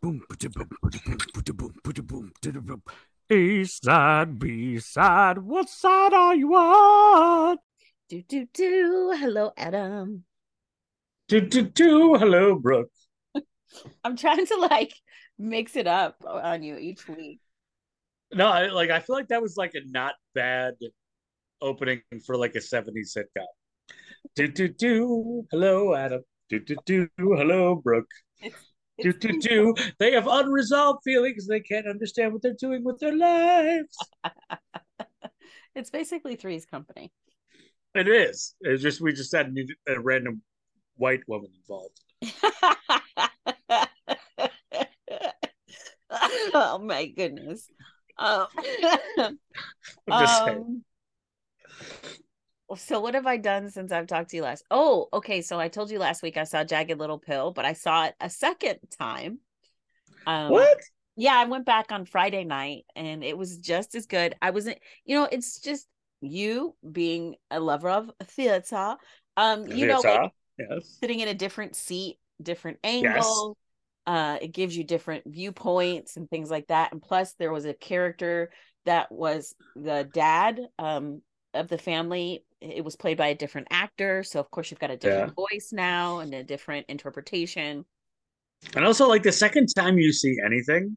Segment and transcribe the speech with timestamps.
[0.00, 0.52] Boom, boom,
[1.44, 2.82] boom, boom, boom.
[3.30, 5.38] A side, B side.
[5.38, 7.58] What side are you on?
[8.08, 9.14] Do do do.
[9.18, 10.24] Hello, Adam.
[11.26, 12.14] Do do do.
[12.14, 12.92] Hello, Brooke.
[14.04, 14.94] I'm trying to like
[15.36, 17.40] mix it up on you each week.
[18.32, 20.74] No, I like I feel like that was like a not bad
[21.60, 23.46] opening for like a 70s sitcom.
[24.36, 25.44] Do do do.
[25.50, 26.22] Hello, Adam.
[26.48, 27.08] Do do do.
[27.18, 28.06] Hello, Brooke.
[29.00, 29.74] Do do do.
[29.98, 31.46] They have unresolved feelings.
[31.46, 33.96] They can't understand what they're doing with their lives.
[35.74, 37.12] it's basically Three's Company.
[37.94, 38.54] It is.
[38.60, 39.54] It's just we just had
[39.88, 40.42] a random
[40.96, 42.00] white woman involved.
[46.54, 47.68] oh my goodness.
[48.18, 48.46] Um,
[50.10, 50.84] um,
[52.76, 54.64] so what have I done since I've talked to you last?
[54.70, 55.40] Oh, okay.
[55.42, 58.14] So I told you last week I saw Jagged Little Pill, but I saw it
[58.20, 59.38] a second time.
[60.26, 60.78] Um, what?
[61.16, 64.36] Yeah, I went back on Friday night and it was just as good.
[64.40, 65.86] I wasn't, you know, it's just
[66.20, 68.96] you being a lover of theater.
[69.36, 69.86] Um, you theater.
[69.88, 70.98] know, like yes.
[71.00, 73.56] sitting in a different seat, different angle.
[73.56, 74.14] Yes.
[74.14, 76.92] Uh, it gives you different viewpoints and things like that.
[76.92, 78.50] And plus, there was a character
[78.86, 81.20] that was the dad um,
[81.52, 82.44] of the family.
[82.60, 85.46] It was played by a different actor, so of course you've got a different yeah.
[85.52, 87.84] voice now and a different interpretation.
[88.74, 90.96] And also, like the second time you see anything,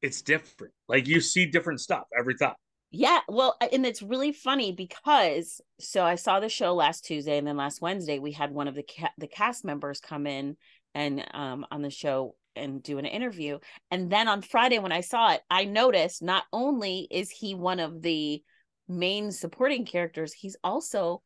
[0.00, 0.72] it's different.
[0.88, 2.54] Like you see different stuff every time.
[2.90, 7.46] Yeah, well, and it's really funny because so I saw the show last Tuesday, and
[7.46, 10.56] then last Wednesday we had one of the ca- the cast members come in
[10.94, 13.58] and um, on the show and do an interview.
[13.90, 17.78] And then on Friday, when I saw it, I noticed not only is he one
[17.78, 18.42] of the
[18.88, 21.22] main supporting characters, he's also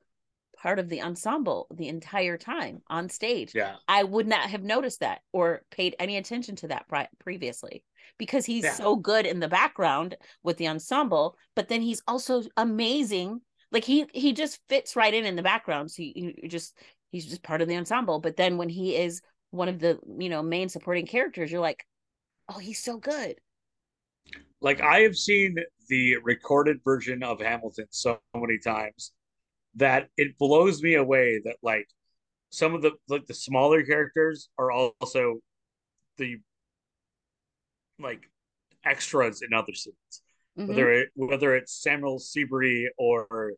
[0.57, 3.53] part of the ensemble the entire time on stage.
[3.55, 3.77] Yeah.
[3.89, 6.87] I would not have noticed that or paid any attention to that
[7.19, 7.83] previously
[8.19, 8.75] because he's yeah.
[8.75, 13.41] so good in the background with the ensemble, but then he's also amazing.
[13.71, 15.91] Like he he just fits right in in the background.
[15.91, 16.77] So you, you just
[17.11, 18.21] he's just part of the ensemble.
[18.21, 21.87] But then when he is one of the you know main supporting characters you're like
[22.49, 23.37] oh he's so good
[24.61, 25.57] like i have seen
[25.89, 29.13] the recorded version of hamilton so many times
[29.75, 31.89] that it blows me away that like
[32.51, 35.39] some of the like the smaller characters are also
[36.19, 36.37] the
[37.99, 38.31] like
[38.85, 40.23] extras in other scenes
[40.59, 40.69] mm-hmm.
[40.69, 43.53] whether it whether it's samuel seabury or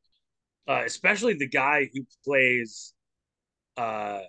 [0.66, 2.94] uh, especially the guy who plays
[3.76, 4.20] uh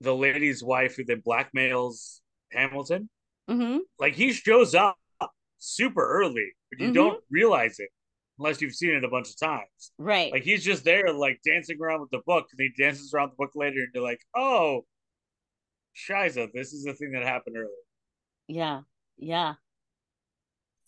[0.00, 2.20] the lady's wife who then blackmails
[2.52, 3.08] Hamilton.
[3.48, 3.78] Mm-hmm.
[3.98, 4.96] Like he shows up
[5.58, 6.94] super early, but you mm-hmm.
[6.94, 7.88] don't realize it
[8.38, 9.92] unless you've seen it a bunch of times.
[9.98, 10.32] Right.
[10.32, 13.36] Like he's just there, like dancing around with the book, and he dances around the
[13.36, 14.82] book later, and you're like, oh,
[15.96, 17.68] Shiza, this is the thing that happened earlier.
[18.46, 18.82] Yeah.
[19.16, 19.54] Yeah.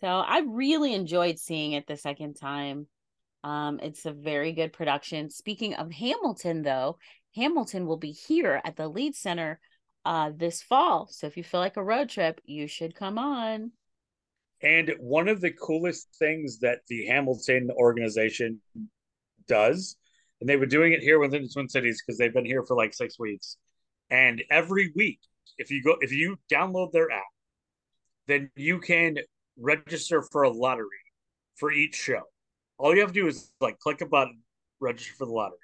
[0.01, 2.87] So I really enjoyed seeing it the second time.
[3.43, 5.31] Um, it's a very good production.
[5.31, 6.99] Speaking of Hamilton, though,
[7.35, 9.61] Hamilton will be here at the Lied Center
[10.05, 11.09] uh, this fall.
[11.11, 13.73] So if you feel like a road trip, you should come on.
[14.63, 18.61] And one of the coolest things that the Hamilton organization
[19.49, 19.97] does,
[20.41, 22.77] and they've been doing it here within the Twin Cities because they've been here for
[22.77, 23.57] like six weeks.
[24.11, 25.21] And every week,
[25.57, 27.23] if you go, if you download their app,
[28.27, 29.17] then you can
[29.59, 30.89] register for a lottery
[31.57, 32.23] for each show.
[32.79, 34.41] All you have to do is like click a button,
[34.81, 35.59] register for the lottery.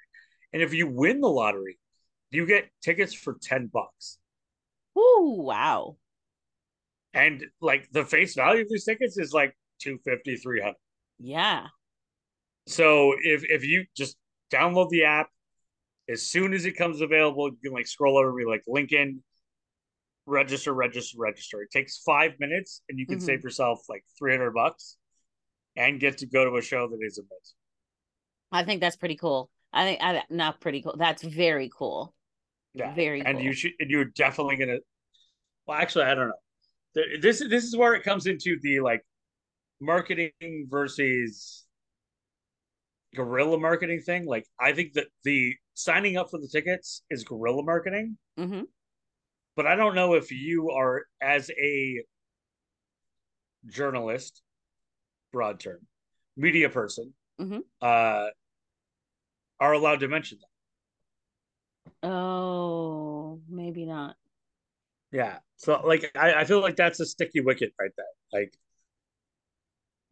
[0.53, 1.77] And if you win the lottery,
[2.31, 4.17] you get tickets for 10 bucks.
[4.97, 5.97] Oh, wow.
[7.13, 10.75] And like the face value of these tickets is like 250, 300.
[11.19, 11.67] Yeah.
[12.67, 14.17] So if if you just
[14.51, 15.29] download the app
[16.09, 19.23] as soon as it comes available, you can like scroll over and be like Lincoln,
[20.25, 21.61] register, register, register.
[21.61, 23.25] It takes five minutes and you can mm-hmm.
[23.25, 24.97] save yourself like 300 bucks
[25.75, 27.55] and get to go to a show that is amazing.
[28.51, 29.49] I think that's pretty cool.
[29.73, 30.95] I think I, not pretty cool.
[30.97, 32.13] That's very cool.
[32.73, 33.21] Yeah, very.
[33.21, 33.45] And cool.
[33.45, 33.71] you should.
[33.79, 34.77] And you're definitely gonna.
[35.65, 37.03] Well, actually, I don't know.
[37.21, 39.01] This this is where it comes into the like
[39.79, 41.65] marketing versus
[43.15, 44.25] guerrilla marketing thing.
[44.25, 48.17] Like, I think that the signing up for the tickets is guerrilla marketing.
[48.39, 48.61] Mm-hmm.
[49.55, 52.03] But I don't know if you are as a
[53.67, 54.41] journalist,
[55.33, 55.79] broad term,
[56.35, 57.59] media person, mm-hmm.
[57.81, 58.27] uh,
[59.59, 60.49] are allowed to mention them.
[62.03, 64.15] Oh, maybe not.
[65.11, 65.37] Yeah.
[65.57, 68.05] So like I, I feel like that's a sticky wicket right there.
[68.41, 68.53] Like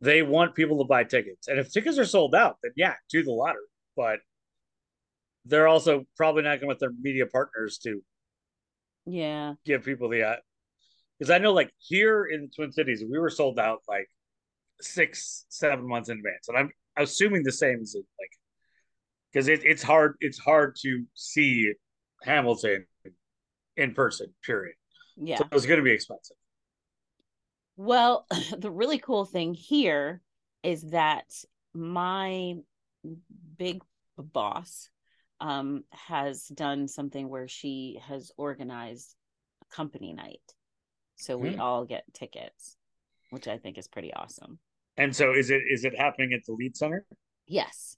[0.02, 1.48] they want people to buy tickets.
[1.48, 3.62] And if tickets are sold out, then yeah, do the lottery.
[3.96, 4.20] But
[5.46, 8.02] they're also probably not going want their media partners to
[9.06, 9.54] Yeah.
[9.66, 10.40] Give people the
[11.20, 14.10] because uh, I know like here in Twin Cities we were sold out like
[14.82, 18.32] six seven months in advance, and I'm assuming the same is like
[19.36, 21.74] because it, it's hard it's hard to see
[22.24, 22.86] Hamilton
[23.76, 24.34] in person.
[24.46, 24.76] Period.
[25.18, 26.38] Yeah, so it's going to be expensive.
[27.76, 28.26] Well,
[28.58, 30.22] the really cool thing here
[30.64, 31.26] is that
[31.74, 32.56] my
[33.58, 33.84] big
[34.18, 34.90] boss
[35.42, 39.14] um, has done something where she has organized
[39.62, 40.40] a company night.
[41.18, 41.60] So we mm.
[41.60, 42.78] all get tickets,
[43.32, 44.60] which I think is pretty awesome.
[44.98, 47.06] And so is it is it happening at the Lied Center?
[47.48, 47.98] Yes.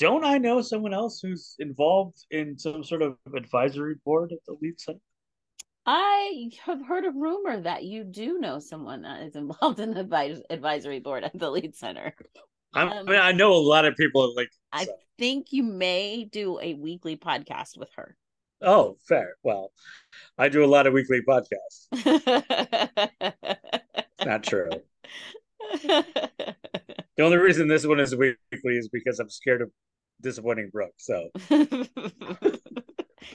[0.00, 4.56] Don't I know someone else who's involved in some sort of advisory board at the
[4.62, 4.98] Lied Center?
[5.84, 10.42] I have heard a rumor that you do know someone that is involved in the
[10.48, 12.14] advisory board at the Lied Center.
[12.72, 14.48] Um, I mean, I know a lot of people like.
[14.72, 14.92] I so.
[15.18, 18.16] think you may do a weekly podcast with her.
[18.62, 19.34] Oh, fair.
[19.42, 19.70] Well,
[20.38, 21.88] I do a lot of weekly podcasts.
[24.24, 24.70] Not true.
[25.82, 26.56] the
[27.18, 29.70] only reason this one is weekly is because I'm scared of
[30.20, 30.94] disappointing Brooke.
[30.98, 31.30] So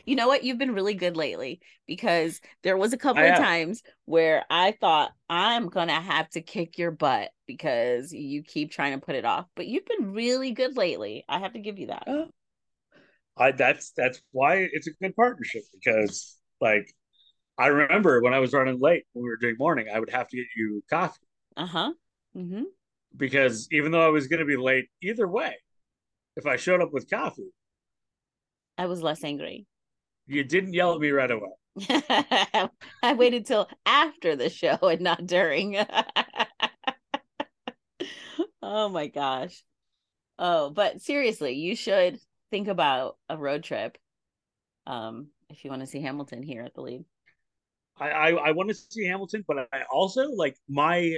[0.06, 0.44] you know what?
[0.44, 5.12] You've been really good lately because there was a couple of times where I thought
[5.30, 9.46] I'm gonna have to kick your butt because you keep trying to put it off.
[9.56, 11.26] But you've been really good lately.
[11.28, 12.08] I have to give you that.
[12.08, 12.26] Uh,
[13.38, 16.88] I that's that's why it's a good partnership because like
[17.58, 20.28] I remember when I was running late when we were doing morning, I would have
[20.30, 21.20] to get you coffee.
[21.56, 21.94] Uh huh.
[22.36, 22.64] Mm-hmm.
[23.16, 25.56] Because even though I was going to be late either way,
[26.36, 27.52] if I showed up with coffee,
[28.78, 29.66] I was less angry.
[30.28, 31.50] You didn't yell at me right away.
[33.04, 35.78] I waited till after the show and not during.
[38.62, 39.64] oh my gosh.
[40.38, 42.20] Oh, but seriously, you should
[42.52, 43.98] think about a road trip.
[44.88, 47.06] Um, if you want to see Hamilton here at the Lied.
[47.98, 51.18] I, I, I want to see Hamilton, but I also like my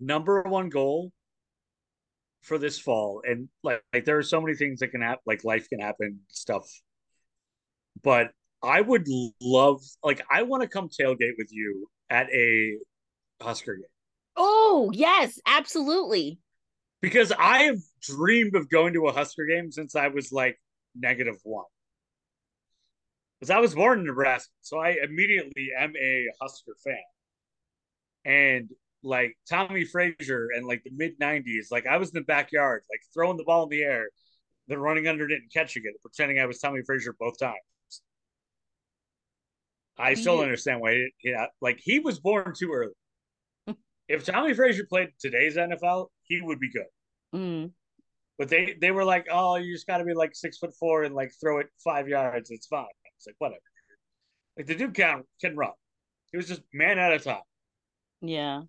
[0.00, 1.12] number one goal
[2.46, 5.44] for this fall, and like, like there are so many things that can happen, like
[5.44, 6.66] life can happen, stuff
[8.02, 8.30] but
[8.62, 9.06] I would
[9.40, 12.78] love, like, I want to come tailgate with you at a
[13.40, 13.84] Husker game.
[14.36, 16.38] Oh, yes, absolutely.
[17.00, 20.58] Because I have dreamed of going to a Husker game since I was like
[20.94, 21.64] negative one.
[23.38, 24.50] Because I was born in Nebraska.
[24.62, 26.96] So I immediately am a Husker fan.
[28.24, 28.70] And
[29.06, 33.00] like Tommie Frazier and like the mid 90s, like I was in the backyard, like
[33.14, 34.08] throwing the ball in the air,
[34.68, 37.56] then running under it and catching it, pretending I was Tommie Frazier both times.
[39.98, 41.06] I still understand why.
[41.22, 43.76] Yeah, like he was born too early.
[44.08, 46.84] if Tommie Frazier played today's NFL, he would be good.
[47.34, 47.70] Mm.
[48.38, 51.04] But they they were like, oh, you just got to be like six foot four
[51.04, 52.50] and like throw it five yards.
[52.50, 52.84] It's fine.
[53.16, 53.60] It's like whatever.
[54.58, 55.72] Like the dude can can run.
[56.30, 57.40] He was just man at a time.
[58.20, 58.62] Yeah.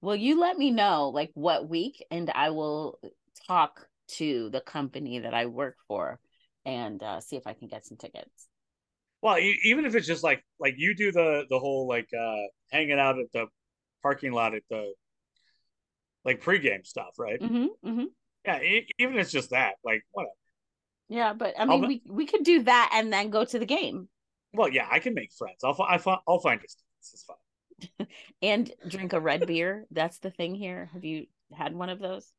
[0.00, 2.98] Well, you let me know like what week, and I will
[3.46, 6.18] talk to the company that I work for
[6.64, 8.48] and uh, see if I can get some tickets.
[9.22, 12.98] Well, even if it's just like like you do the the whole like uh hanging
[12.98, 13.46] out at the
[14.02, 14.92] parking lot at the
[16.24, 17.40] like pregame stuff, right?
[17.40, 18.04] Mm-hmm, mm-hmm.
[18.44, 18.60] Yeah,
[18.98, 20.32] even if it's just that, like whatever.
[21.08, 23.66] Yeah, but I mean, I'll, we we could do that and then go to the
[23.66, 24.08] game.
[24.52, 25.58] Well, yeah, I can make friends.
[25.64, 26.84] I'll I, I'll find distance.
[27.00, 27.36] It's fine.
[28.42, 29.86] and drink a red beer.
[29.90, 30.90] That's the thing here.
[30.92, 32.30] Have you had one of those?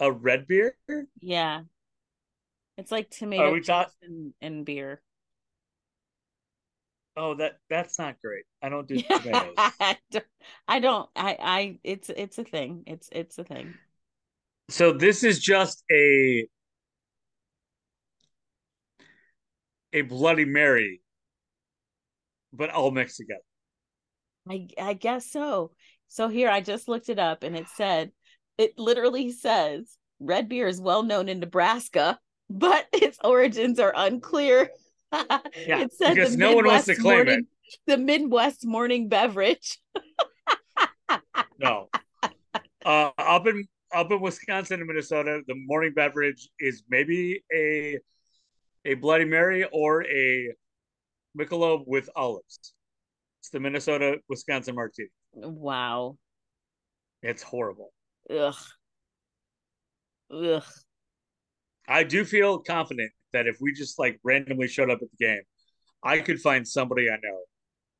[0.00, 0.76] A red beer?
[1.20, 1.62] Yeah.
[2.76, 5.00] It's like tomato we talk- and, and beer.
[7.16, 8.44] Oh, that that's not great.
[8.62, 9.54] I don't do tomatoes.
[10.68, 11.08] I don't.
[11.16, 11.36] I.
[11.40, 11.78] I.
[11.82, 12.10] It's.
[12.10, 12.82] It's a thing.
[12.86, 13.08] It's.
[13.10, 13.72] It's a thing.
[14.68, 16.46] So this is just a
[19.94, 21.00] a Bloody Mary,
[22.52, 23.40] but all mixed together.
[24.48, 24.68] I.
[24.80, 25.72] I guess so.
[26.08, 28.12] So here, I just looked it up, and it said,
[28.58, 32.18] it literally says, red beer is well known in Nebraska,
[32.50, 34.70] but its origins are unclear.
[35.12, 37.46] yeah, it said because no Midwest one wants to claim morning, it.
[37.86, 39.78] The Midwest morning beverage.
[41.58, 41.88] no,
[42.84, 47.98] uh, up in up in Wisconsin and Minnesota, the morning beverage is maybe a
[48.84, 50.52] a Bloody Mary or a
[51.38, 52.74] Michelob with olives.
[53.46, 55.08] It's the Minnesota Wisconsin martini.
[55.32, 56.16] Wow,
[57.22, 57.92] it's horrible.
[58.28, 58.56] Ugh.
[60.34, 60.64] Ugh.
[61.86, 65.42] I do feel confident that if we just like randomly showed up at the game,
[66.02, 67.38] I could find somebody I know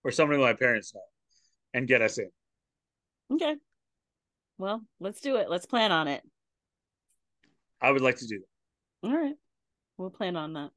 [0.02, 1.00] or somebody my parents know
[1.72, 2.28] and get us in.
[3.32, 3.54] Okay.
[4.58, 5.48] Well, let's do it.
[5.48, 6.24] Let's plan on it.
[7.80, 9.08] I would like to do that.
[9.08, 9.36] All right.
[9.96, 10.70] We'll plan on that.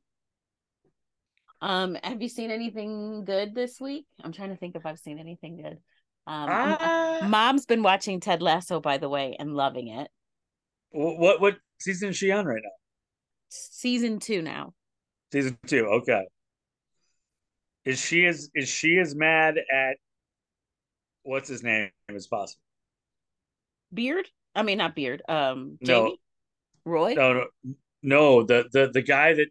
[1.62, 4.06] Um, have you seen anything good this week?
[4.24, 5.78] I'm trying to think if I've seen anything good.
[6.26, 10.10] Um, uh, mom's been watching Ted Lasso, by the way, and loving it.
[10.92, 12.70] What what season is she on right now?
[13.50, 14.74] Season two now.
[15.32, 16.26] Season two, okay.
[17.86, 19.98] Is she as is she as mad at
[21.24, 22.62] what's his name as possible?
[23.94, 24.28] Beard?
[24.56, 25.22] I mean, not Beard.
[25.28, 26.18] Um, Jamie.
[26.86, 26.92] No.
[26.92, 27.14] Roy.
[27.14, 27.46] No, no,
[28.02, 28.44] no.
[28.44, 29.48] The the the guy that,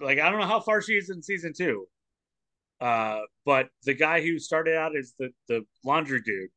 [0.00, 1.86] like, I don't know how far she is in season two.
[2.80, 6.48] Uh, but the guy who started out as the the laundry dude.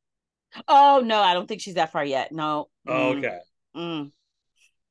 [0.68, 2.32] Oh no, I don't think she's that far yet.
[2.32, 2.70] No.
[2.88, 3.40] Oh, okay.
[3.76, 4.12] Mm.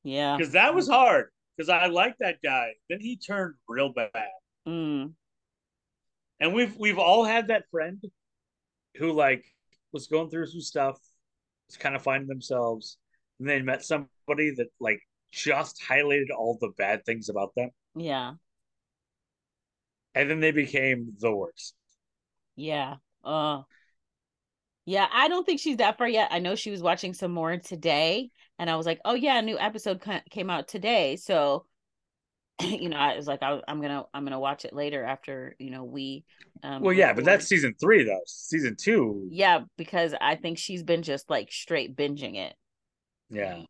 [0.02, 0.37] Yeah.
[0.37, 1.28] Because that was hard.
[1.56, 2.73] Because I like that guy.
[2.90, 4.11] Then he turned real bad.
[4.68, 5.12] Mm.
[6.40, 8.02] And we've we've all had that friend
[8.97, 9.44] who like
[9.92, 10.99] was going through some stuff,
[11.68, 12.99] was kind of finding themselves,
[13.38, 17.71] and they met somebody that like just highlighted all the bad things about them.
[17.94, 18.35] Yeah.
[20.14, 21.75] And then they became the worst.
[22.57, 22.97] Yeah.
[23.25, 23.62] Uh
[24.85, 26.28] yeah, I don't think she's that far yet.
[26.33, 29.42] I know she was watching some more today, and I was like, "Oh yeah, a
[29.42, 31.66] new episode came out today." So,
[32.61, 35.71] you know, I was like, I, am gonna, I'm gonna watch it later after you
[35.71, 36.25] know we.
[36.64, 38.23] Um, well, yeah, but that's season three though.
[38.26, 39.28] Season two.
[39.31, 42.54] Yeah, because I think she's been just like straight binging it.
[43.31, 43.62] Yeah.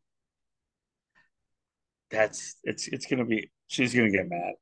[2.11, 4.55] That's it's it's gonna be she's gonna get mad.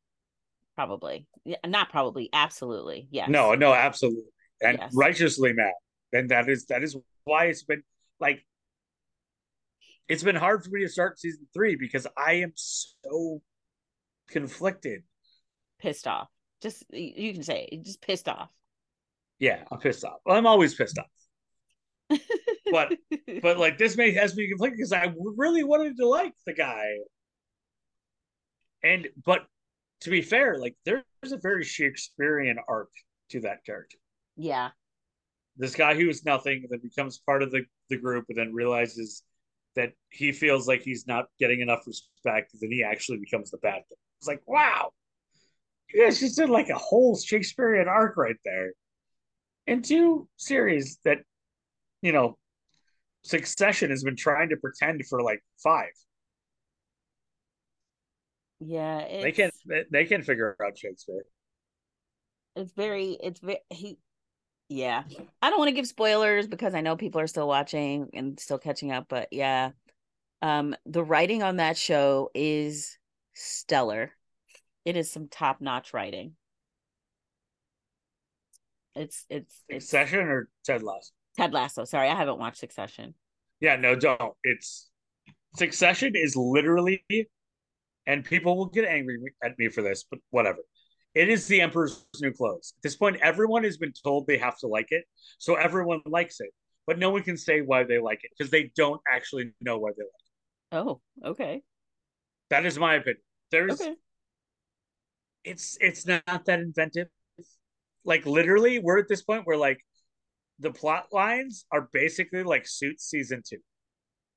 [0.87, 3.29] Probably, yeah, not probably, absolutely, yes.
[3.29, 4.31] No, no, absolutely,
[4.63, 4.93] and yes.
[4.95, 5.73] righteously mad
[6.13, 7.83] and that is that is why it's been
[8.19, 8.45] like
[10.09, 13.43] it's been hard for me to start season three because I am so
[14.29, 15.03] conflicted,
[15.79, 16.29] pissed off.
[16.63, 18.51] Just you can say it, just pissed off.
[19.39, 20.19] Yeah, I'm pissed off.
[20.27, 22.19] Well, I'm always pissed off.
[22.73, 22.93] but
[23.41, 26.87] but like this may has me conflicted because I really wanted to like the guy.
[28.83, 29.47] And but
[30.00, 32.88] to be fair, like there's a very Shakespearean arc
[33.30, 33.99] to that character.
[34.37, 34.71] Yeah.
[35.57, 39.23] This guy who is nothing then becomes part of the, the group and then realizes
[39.76, 43.83] that he feels like he's not getting enough respect then he actually becomes the bad
[43.88, 43.97] guy.
[44.19, 44.90] It's like wow.
[45.92, 48.73] You guys just did like a whole shakespearean arc right there.
[49.66, 51.19] In two series that
[52.02, 52.38] you know
[53.23, 55.90] succession has been trying to pretend for like five
[58.61, 59.50] yeah they can
[59.90, 61.25] they can figure out shakespeare.
[62.57, 63.99] It's very it's very he
[64.69, 65.02] yeah.
[65.43, 68.59] I don't want to give spoilers because i know people are still watching and still
[68.59, 69.71] catching up but yeah.
[70.43, 72.99] Um the writing on that show is
[73.35, 74.12] stellar.
[74.85, 76.35] It is some top-notch writing.
[78.95, 81.12] It's it's succession or ted lasso?
[81.37, 83.14] Ted lasso sorry i haven't watched succession.
[83.61, 84.35] Yeah no don't.
[84.45, 84.90] It's
[85.57, 87.05] succession is literally
[88.11, 90.61] and people will get angry at me for this but whatever
[91.14, 92.75] it is the Emperor's New Clothes.
[92.79, 95.05] At this point, everyone has been told they have to like it,
[95.38, 96.50] so everyone likes it,
[96.87, 99.90] but no one can say why they like it because they don't actually know why
[99.97, 100.76] they like it.
[100.76, 101.00] Oh,
[101.31, 101.62] okay.
[102.50, 103.23] That is my opinion.
[103.50, 103.95] There's, okay.
[105.45, 107.09] it's it's not that inventive.
[108.05, 109.81] Like literally, we're at this point where like
[110.61, 113.59] the plot lines are basically like Suits season two.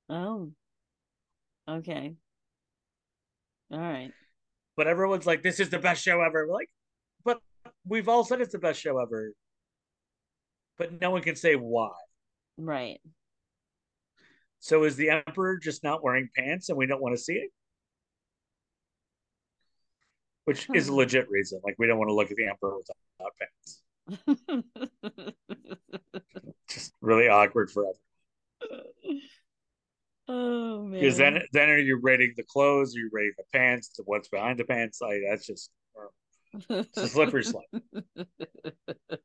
[0.10, 0.52] Oh,
[1.70, 2.16] okay.
[3.72, 4.12] All right
[4.76, 6.70] but everyone's like, "This is the best show ever." We're like,
[7.24, 7.40] but
[7.88, 9.34] we've all said it's the best show ever,
[10.78, 11.92] but no one can say why.
[12.58, 13.00] Right.
[14.60, 17.52] So is the emperor just not wearing pants, and we don't want to see it?
[20.46, 21.62] Which is a legit reason.
[21.64, 23.82] Like we don't want to look at the emperor without pants.
[26.70, 27.98] just really awkward forever.
[30.28, 31.02] Oh man!
[31.02, 32.96] Because then, then are you rating the clothes?
[32.96, 33.90] Are you rating the pants?
[33.96, 35.00] To what's behind the pants?
[35.02, 35.70] Like that's just
[36.70, 37.64] it's a slippery slope.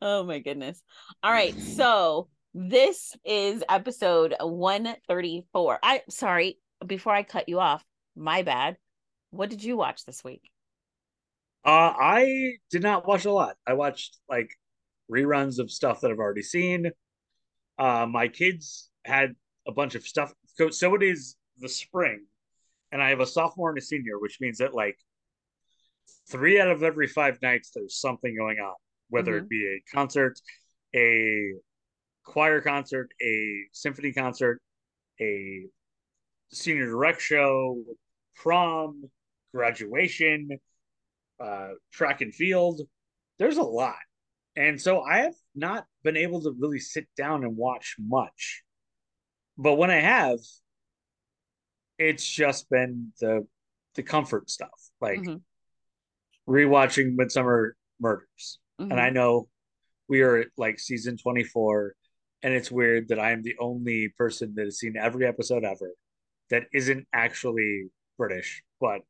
[0.00, 0.80] oh my goodness!
[1.22, 5.78] All right, so this is episode one thirty four.
[5.82, 7.84] I sorry before I cut you off.
[8.16, 8.76] My bad.
[9.30, 10.50] What did you watch this week?
[11.64, 13.56] Uh, I did not watch a lot.
[13.66, 14.50] I watched like
[15.10, 16.92] reruns of stuff that I've already seen.
[17.78, 19.34] Uh, my kids had
[19.68, 20.32] a bunch of stuff.
[20.54, 22.24] So, so it is the spring,
[22.90, 24.96] and I have a sophomore and a senior, which means that like
[26.30, 28.74] three out of every five nights there's something going on,
[29.10, 29.44] whether mm-hmm.
[29.44, 30.40] it be a concert,
[30.96, 31.52] a
[32.24, 34.60] choir concert, a symphony concert,
[35.20, 35.66] a
[36.50, 37.82] senior direct show,
[38.36, 39.04] prom,
[39.54, 40.48] graduation,
[41.40, 42.80] uh, track and field.
[43.38, 43.96] There's a lot.
[44.56, 48.62] And so I have not been able to really sit down and watch much.
[49.58, 50.38] But when I have,
[51.98, 53.46] it's just been the
[53.96, 54.80] the comfort stuff.
[55.00, 56.52] Like mm-hmm.
[56.52, 58.92] rewatching Midsomer Murders, mm-hmm.
[58.92, 59.14] and I mm-hmm.
[59.14, 59.48] know
[60.08, 61.94] we are at like season twenty four,
[62.42, 65.90] and it's weird that I am the only person that has seen every episode ever
[66.50, 69.00] that isn't actually British, but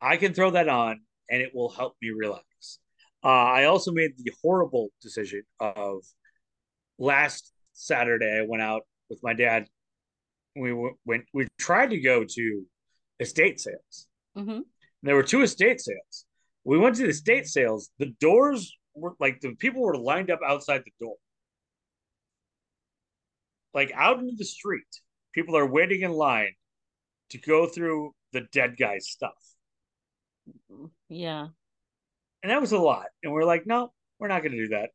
[0.00, 2.78] I can throw that on and it will help me relax.
[3.22, 6.04] Uh, I also made the horrible decision of
[6.98, 8.40] last Saturday.
[8.40, 9.66] I went out with my dad.
[10.56, 11.24] We went.
[11.32, 12.62] We tried to go to
[13.20, 14.06] estate sales.
[14.36, 14.60] Mm-hmm.
[15.02, 16.24] There were two estate sales.
[16.64, 17.90] We went to the estate sales.
[17.98, 21.16] The doors were like the people were lined up outside the door,
[23.74, 24.82] like out into the street.
[25.34, 26.54] People are waiting in line
[27.30, 29.32] to go through the dead guy's stuff.
[31.08, 31.48] Yeah.
[32.42, 33.06] And that was a lot.
[33.22, 34.90] And we are like, no, we're not going to do that.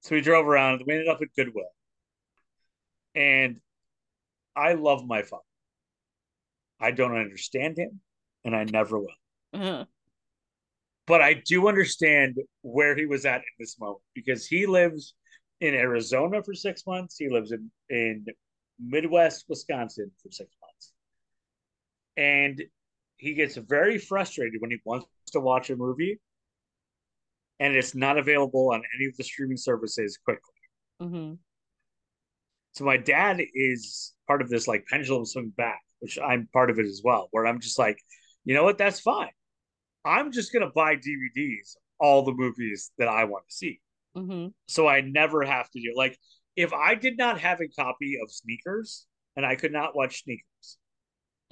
[0.00, 0.82] So we drove around.
[0.86, 1.64] We ended up at Goodwill.
[3.14, 3.60] And
[4.56, 5.42] I love my father.
[6.80, 8.00] I don't understand him,
[8.44, 9.08] and I never will.
[9.52, 9.84] Uh-huh.
[11.06, 15.14] But I do understand where he was at in this moment because he lives
[15.60, 17.16] in Arizona for six months.
[17.18, 18.24] He lives in, in
[18.78, 20.92] Midwest Wisconsin for six months.
[22.16, 22.62] And
[23.16, 26.18] he gets very frustrated when he wants to watch a movie
[27.60, 30.40] and it's not available on any of the streaming services quickly.
[31.00, 31.34] Mm-hmm.
[32.72, 36.78] So my dad is part of this like pendulum swing back, which I'm part of
[36.78, 37.98] it as well, where I'm just like,
[38.44, 39.30] you know what, that's fine.
[40.04, 43.80] I'm just gonna buy DVDs all the movies that I want to see.
[44.16, 44.48] Mm-hmm.
[44.66, 46.18] So I never have to do like
[46.56, 50.78] if I did not have a copy of Sneakers and I could not watch Sneakers,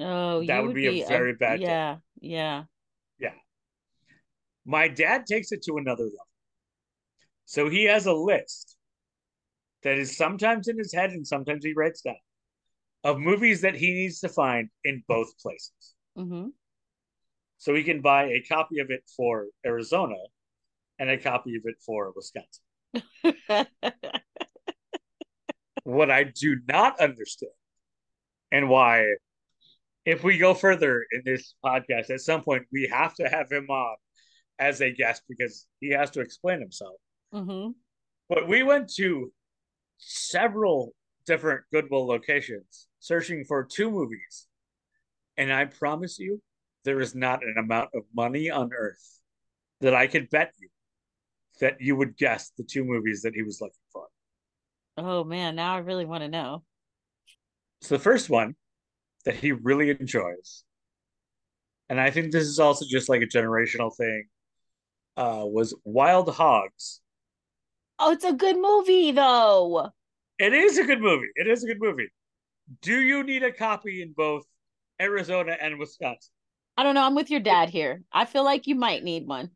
[0.00, 1.60] Oh, that would, would be, be, a very a, bad.
[1.60, 2.00] Yeah, day.
[2.20, 2.64] yeah, yeah.
[4.68, 6.28] My dad takes it to another level.
[7.46, 8.76] So he has a list
[9.82, 12.16] that is sometimes in his head and sometimes he writes down
[13.02, 15.94] of movies that he needs to find in both places.
[16.18, 16.48] Mm-hmm.
[17.56, 20.16] So he can buy a copy of it for Arizona
[20.98, 22.62] and a copy of it for Wisconsin.
[25.84, 27.52] what I do not understand
[28.52, 29.06] and why
[30.04, 33.70] if we go further in this podcast, at some point we have to have him
[33.70, 33.96] on
[34.58, 36.96] as a guest because he has to explain himself.
[37.32, 37.70] Mm-hmm.
[38.28, 39.32] But we went to
[39.98, 40.92] several
[41.26, 44.46] different Goodwill locations searching for two movies.
[45.36, 46.42] And I promise you,
[46.84, 49.20] there is not an amount of money on earth
[49.80, 50.68] that I could bet you
[51.60, 54.06] that you would guess the two movies that he was looking for.
[54.96, 56.62] Oh man, now I really want to know.
[57.82, 58.56] So the first one
[59.24, 60.64] that he really enjoys.
[61.88, 64.24] And I think this is also just like a generational thing.
[65.18, 67.00] Uh, was Wild Hogs.
[67.98, 69.90] Oh, it's a good movie though.
[70.38, 71.26] It is a good movie.
[71.34, 72.08] It is a good movie.
[72.82, 74.44] Do you need a copy in both
[75.02, 76.30] Arizona and Wisconsin?
[76.76, 77.02] I don't know.
[77.02, 78.02] I'm with your dad here.
[78.12, 79.50] I feel like you might need one.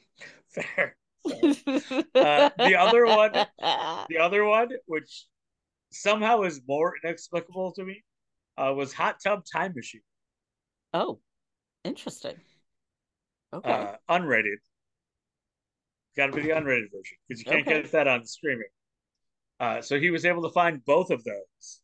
[0.50, 0.96] Fair.
[1.26, 3.32] uh, the other one,
[4.08, 5.26] the other one, which
[5.90, 8.04] somehow is more inexplicable to me,
[8.56, 10.02] uh, was Hot Tub Time Machine.
[10.94, 11.18] Oh,
[11.82, 12.36] interesting.
[13.52, 13.72] Okay.
[13.72, 14.58] Uh, unrated.
[16.18, 17.82] Got to be the unrated version because you can't okay.
[17.82, 18.66] get that on streaming.
[19.60, 21.80] Uh, so he was able to find both of those.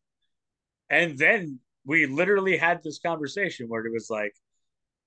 [0.90, 4.34] And then we literally had this conversation where it was like,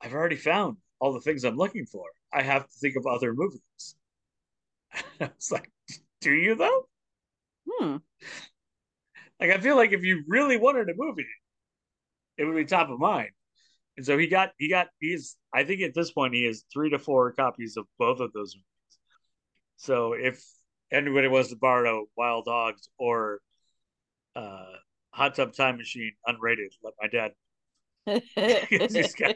[0.02, 2.06] I've already found all the things I'm looking for.
[2.34, 3.96] I have to think of other movies.
[4.94, 5.70] I was like,
[6.22, 6.88] do you though?
[7.70, 7.98] Hmm.
[9.42, 11.28] Like I feel like if you really wanted a movie,
[12.38, 13.32] it would be top of mind.
[13.98, 16.90] And so he got he got he's I think at this point he has three
[16.92, 18.56] to four copies of both of those.
[19.78, 20.44] So if
[20.92, 23.40] anybody wants to borrow Wild Hogs or
[24.36, 24.66] uh,
[25.12, 27.32] Hot Tub Time Machine unrated, let my dad.
[28.70, 29.36] because, got,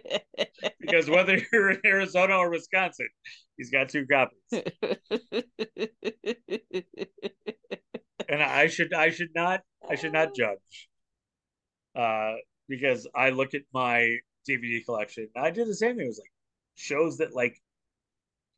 [0.79, 3.09] because whether you're in Arizona or Wisconsin,
[3.57, 4.39] he's got two copies.
[8.29, 10.89] and I should I should not I should not judge.
[11.93, 12.35] Uh,
[12.69, 14.17] because I look at my
[14.49, 15.27] DVD collection.
[15.35, 16.05] I do the same thing.
[16.05, 16.31] It was like
[16.75, 17.61] shows that like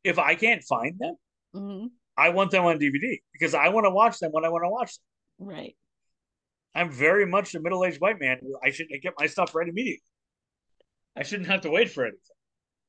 [0.04, 1.16] if I can't find them,
[1.56, 1.88] mm-hmm.
[2.18, 4.70] I want them on DVD because I want to watch them when I want to
[4.70, 5.48] watch them.
[5.48, 5.76] Right.
[6.76, 8.40] I'm very much a middle aged white man.
[8.64, 10.02] I should get my stuff right immediately.
[11.16, 12.20] I shouldn't have to wait for anything.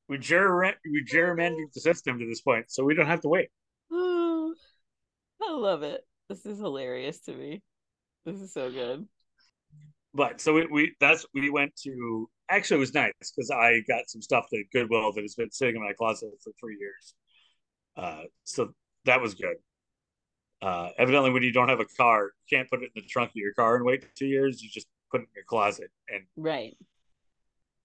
[0.07, 3.49] We, ger- we gerrymandered the system to this point, so we don't have to wait.
[3.91, 4.53] I
[5.51, 6.01] love it.
[6.29, 7.61] This is hilarious to me.
[8.25, 9.07] This is so good
[10.15, 14.09] but so we, we that's we went to actually it was nice because I got
[14.09, 17.13] some stuff at Goodwill that has been sitting in my closet for three years.
[17.95, 18.73] Uh, so
[19.05, 19.55] that was good.
[20.61, 23.29] Uh, evidently, when you don't have a car, you can't put it in the trunk
[23.29, 24.61] of your car and wait two years.
[24.61, 26.77] You just put it in your closet and right,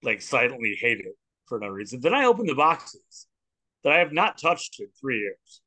[0.03, 1.15] like silently hate it
[1.47, 2.01] for no reason.
[2.01, 3.27] Then I opened the boxes
[3.83, 5.61] that I have not touched in three years.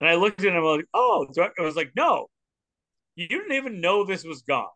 [0.00, 1.26] And I looked at them like, oh,
[1.58, 2.28] I was like, no,
[3.16, 4.68] you didn't even know this was gone.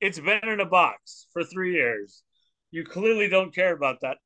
[0.00, 2.22] it's been in a box for three years.
[2.70, 4.18] You clearly don't care about that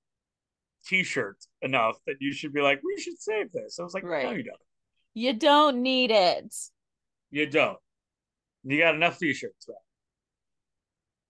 [0.86, 3.78] t-shirt enough that you should be like, we should save this.
[3.78, 4.24] I was like, right.
[4.24, 4.60] no, you don't.
[5.14, 6.54] You don't need it.
[7.30, 7.78] You don't.
[8.64, 9.76] You got enough t-shirts, man.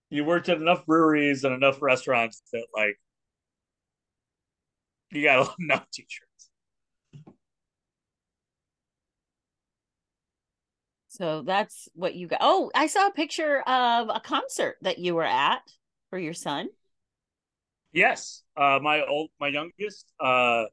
[0.09, 2.99] You worked at enough breweries and enough restaurants that like
[5.11, 6.27] you got enough t-shirts.
[11.07, 12.39] So that's what you got.
[12.41, 15.61] Oh, I saw a picture of a concert that you were at
[16.09, 16.69] for your son.
[17.93, 20.65] Yes, uh, my old, my youngest, uh,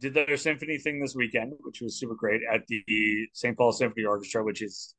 [0.00, 3.56] did their symphony thing this weekend, which was super great at the St.
[3.56, 4.94] Paul Symphony Orchestra, which is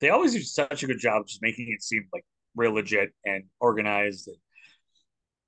[0.00, 2.24] they always do such a good job just making it seem like
[2.56, 4.30] real legit and organized.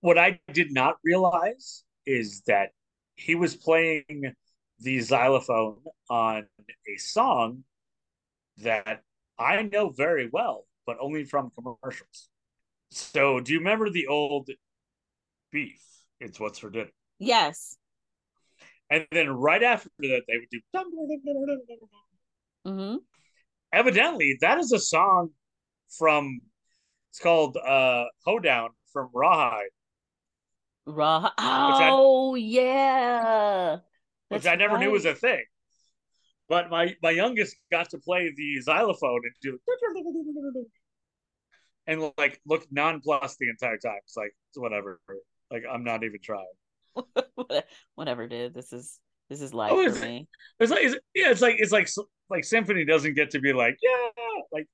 [0.00, 2.70] What I did not realize is that
[3.14, 4.34] he was playing
[4.80, 5.78] the xylophone
[6.10, 6.46] on
[6.88, 7.64] a song
[8.58, 9.02] that
[9.38, 12.28] I know very well, but only from commercials.
[12.90, 14.50] So, do you remember the old
[15.52, 15.80] beef?
[16.20, 16.90] It's what's for dinner.
[17.18, 17.76] Yes.
[18.90, 20.60] And then right after that, they would do.
[22.66, 22.96] Mm-hmm.
[23.72, 25.30] Evidently, that is a song
[25.98, 26.40] from.
[27.10, 29.68] It's called uh, "Hoedown" from Rawhide.
[30.86, 31.30] Raw.
[31.38, 33.76] Oh I, yeah.
[34.30, 34.84] That's which I never right.
[34.84, 35.44] knew was a thing.
[36.48, 39.58] But my my youngest got to play the xylophone and do
[41.86, 43.98] and like look nonplussed the entire time.
[44.04, 45.00] It's like it's whatever.
[45.52, 46.46] Like I'm not even trying.
[47.94, 48.54] whatever, dude.
[48.54, 50.26] This is this is life oh, for me.
[50.58, 51.88] It's like it's, yeah, it's like it's like
[52.30, 54.08] like symphony doesn't get to be like yeah,
[54.50, 54.66] like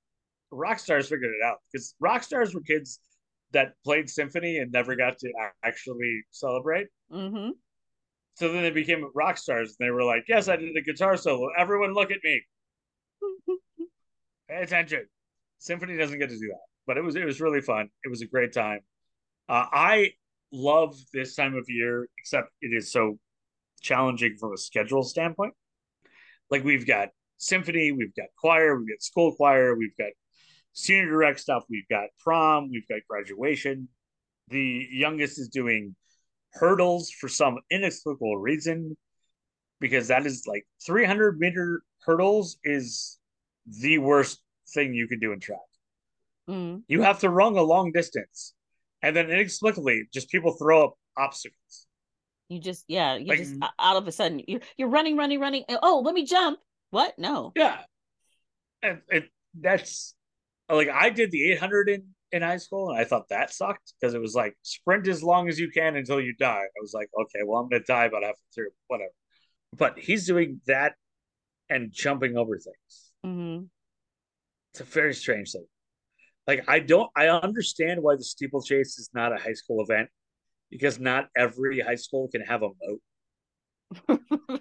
[0.51, 3.01] rock stars figured it out because rock stars were kids
[3.53, 5.33] that played symphony and never got to
[5.65, 6.87] actually celebrate.
[7.13, 7.51] Mm-hmm.
[8.35, 11.17] So then they became rock stars and they were like, Yes, I did a guitar
[11.17, 11.49] solo.
[11.59, 12.41] Everyone look at me.
[14.49, 15.07] Pay attention.
[15.59, 16.67] Symphony doesn't get to do that.
[16.87, 17.89] But it was it was really fun.
[18.05, 18.81] It was a great time.
[19.49, 20.11] Uh, I
[20.53, 23.19] love this time of year, except it is so
[23.81, 25.55] challenging from a schedule standpoint.
[26.51, 30.11] Like we've got symphony, we've got choir, we've got school choir, we've got
[30.73, 33.89] senior direct stuff, we've got prom, we've got graduation.
[34.49, 35.95] The youngest is doing
[36.53, 38.97] hurdles for some inexplicable reason
[39.81, 43.19] because that is like 300 meter hurdles is
[43.67, 44.41] the worst
[44.75, 45.59] thing you can do in track.
[46.49, 46.83] Mm.
[46.89, 48.55] You have to run a long distance,
[49.03, 51.87] and then inexplicably, just people throw up obstacles.
[52.49, 55.65] You just yeah, you like, just out of a sudden you're you're running, running, running.
[55.69, 56.59] Oh, let me jump.
[56.91, 57.19] What?
[57.19, 57.53] No.
[57.55, 57.79] Yeah,
[58.83, 60.15] and it, that's
[60.71, 64.15] like I did the 800 in in high school, and I thought that sucked because
[64.15, 66.63] it was like sprint as long as you can until you die.
[66.65, 69.11] I was like, okay, well, I'm gonna die about halfway through, whatever.
[69.77, 70.95] But he's doing that
[71.69, 73.13] and jumping over things.
[73.25, 73.65] Mm-hmm.
[74.73, 75.67] It's a very strange thing.
[76.49, 80.09] Like I don't, I understand why the steeplechase is not a high school event
[80.71, 84.21] because not every high school can have a moat.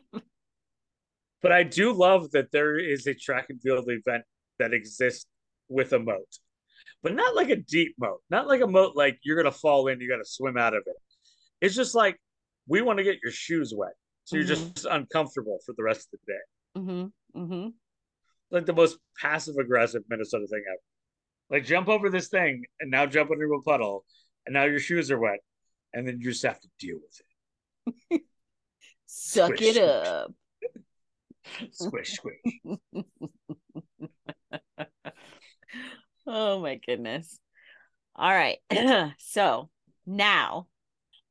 [1.41, 4.23] but I do love that there is a track and field event
[4.59, 5.25] that exists
[5.67, 6.27] with a moat
[7.03, 10.01] but not like a deep moat, not like a moat like you're gonna fall in,
[10.01, 10.95] you gotta swim out of it.
[11.61, 12.19] It's just like
[12.67, 13.93] we want to get your shoes wet,
[14.25, 14.73] so you're mm-hmm.
[14.73, 16.81] just uncomfortable for the rest of the day.
[16.81, 17.41] Mm-hmm.
[17.41, 17.69] Mm-hmm.
[18.51, 20.81] Like the most passive aggressive Minnesota thing ever.
[21.49, 24.05] Like jump over this thing and now jump into a puddle,
[24.45, 25.39] and now your shoes are wet,
[25.93, 27.21] and then you just have to deal with
[28.11, 28.21] it.
[29.05, 30.07] Suck squish, it squish.
[30.07, 30.33] up.
[31.71, 33.05] squish, squish.
[36.27, 37.39] Oh my goodness.
[38.13, 38.57] All right.
[39.17, 39.69] so
[40.05, 40.67] now,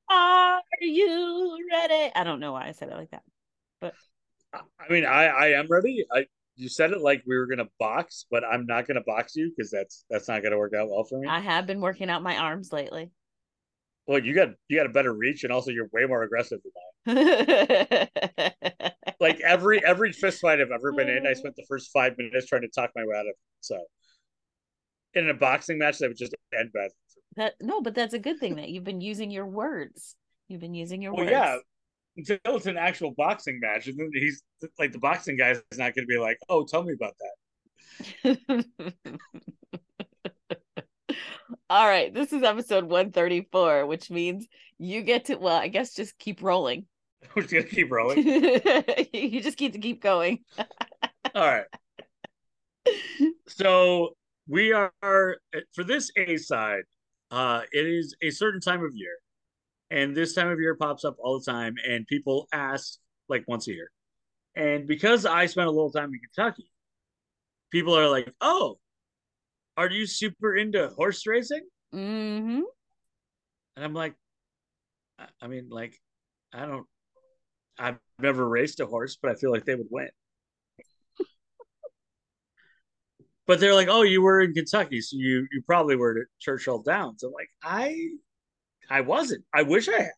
[0.09, 2.13] are you ready?
[2.15, 3.23] I don't know why I said it like that,
[3.79, 3.93] but
[4.55, 6.07] I mean, I I am ready.
[6.11, 6.27] I
[6.57, 9.71] you said it like we were gonna box, but I'm not gonna box you because
[9.71, 11.29] that's that's not gonna work out well for me.
[11.29, 13.11] I have been working out my arms lately.
[14.07, 16.61] Well, you got you got a better reach, and also you're way more aggressive
[17.07, 18.09] than I.
[19.21, 22.47] like every every fist fight I've ever been in, I spent the first five minutes
[22.47, 23.37] trying to talk my way out of it.
[23.61, 23.79] So
[25.15, 26.91] in a boxing match that would just end bad.
[27.37, 30.15] That no, but that's a good thing that you've been using your words.
[30.49, 31.33] You've been using your well, words.
[31.33, 31.59] yeah.
[32.17, 34.43] Until it's an actual boxing match, and then he's
[34.79, 38.65] like the boxing guy is not going to be like, "Oh, tell me about that."
[41.69, 44.47] All right, this is episode 134, which means
[44.79, 46.87] you get to well, I guess just keep rolling.
[47.35, 48.25] We're just gonna keep rolling.
[49.13, 50.45] you just keep to keep going.
[51.35, 51.65] All right.
[53.49, 54.17] So
[54.49, 54.93] we are
[55.75, 56.85] for this A side.
[57.31, 59.17] Uh, it is a certain time of year,
[59.91, 63.69] and this time of year pops up all the time, and people ask like once
[63.69, 63.91] a year.
[64.55, 66.71] And because I spent a little time in Kentucky,
[67.71, 68.79] people are like, "Oh,
[69.77, 72.63] are you super into horse racing?" Mm-hmm.
[73.77, 74.15] And I'm like,
[75.41, 76.01] I mean, like,
[76.53, 76.87] I don't,
[77.79, 80.09] I've never raced a horse, but I feel like they would win.
[83.47, 86.83] but they're like, "Oh, you were in Kentucky, so you you probably were at Churchill
[86.83, 88.09] Downs." I'm like, I,
[88.91, 89.45] I wasn't.
[89.53, 90.11] I wish I had.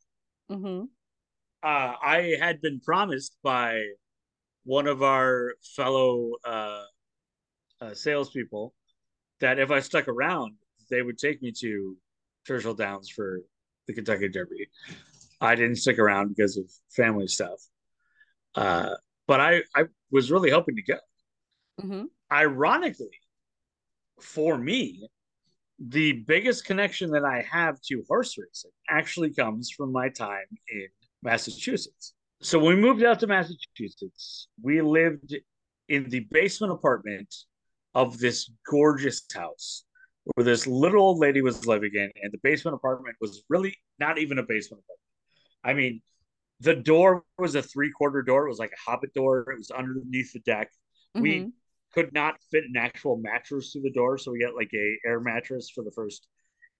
[0.50, 0.84] Mm-hmm.
[1.62, 3.82] Uh, I had been promised by
[4.64, 6.84] one of our fellow uh,
[7.80, 8.74] uh, salespeople
[9.40, 10.54] that if I stuck around,
[10.90, 11.96] they would take me to
[12.46, 13.40] Churchill Downs for
[13.86, 14.68] the Kentucky Derby.
[15.40, 17.60] I didn't stick around because of family stuff,
[18.54, 18.94] uh,
[19.26, 20.98] but I I was really hoping to go.
[21.80, 22.04] Mm-hmm.
[22.32, 23.20] Ironically,
[24.20, 25.08] for me,
[25.78, 30.88] the biggest connection that I have to horse racing actually comes from my time in
[31.22, 32.14] Massachusetts.
[32.42, 35.34] So when we moved out to Massachusetts, we lived
[35.88, 37.34] in the basement apartment
[37.94, 39.84] of this gorgeous house
[40.34, 44.18] where this little old lady was living in, and the basement apartment was really not
[44.18, 44.98] even a basement apartment.
[45.64, 46.02] I mean,
[46.60, 48.46] the door was a three quarter door.
[48.46, 49.50] It was like a hobbit door.
[49.50, 50.70] It was underneath the deck.
[51.16, 51.22] Mm-hmm.
[51.22, 51.52] We
[51.98, 55.20] could not fit an actual mattress through the door, so we got like a air
[55.20, 56.28] mattress for the first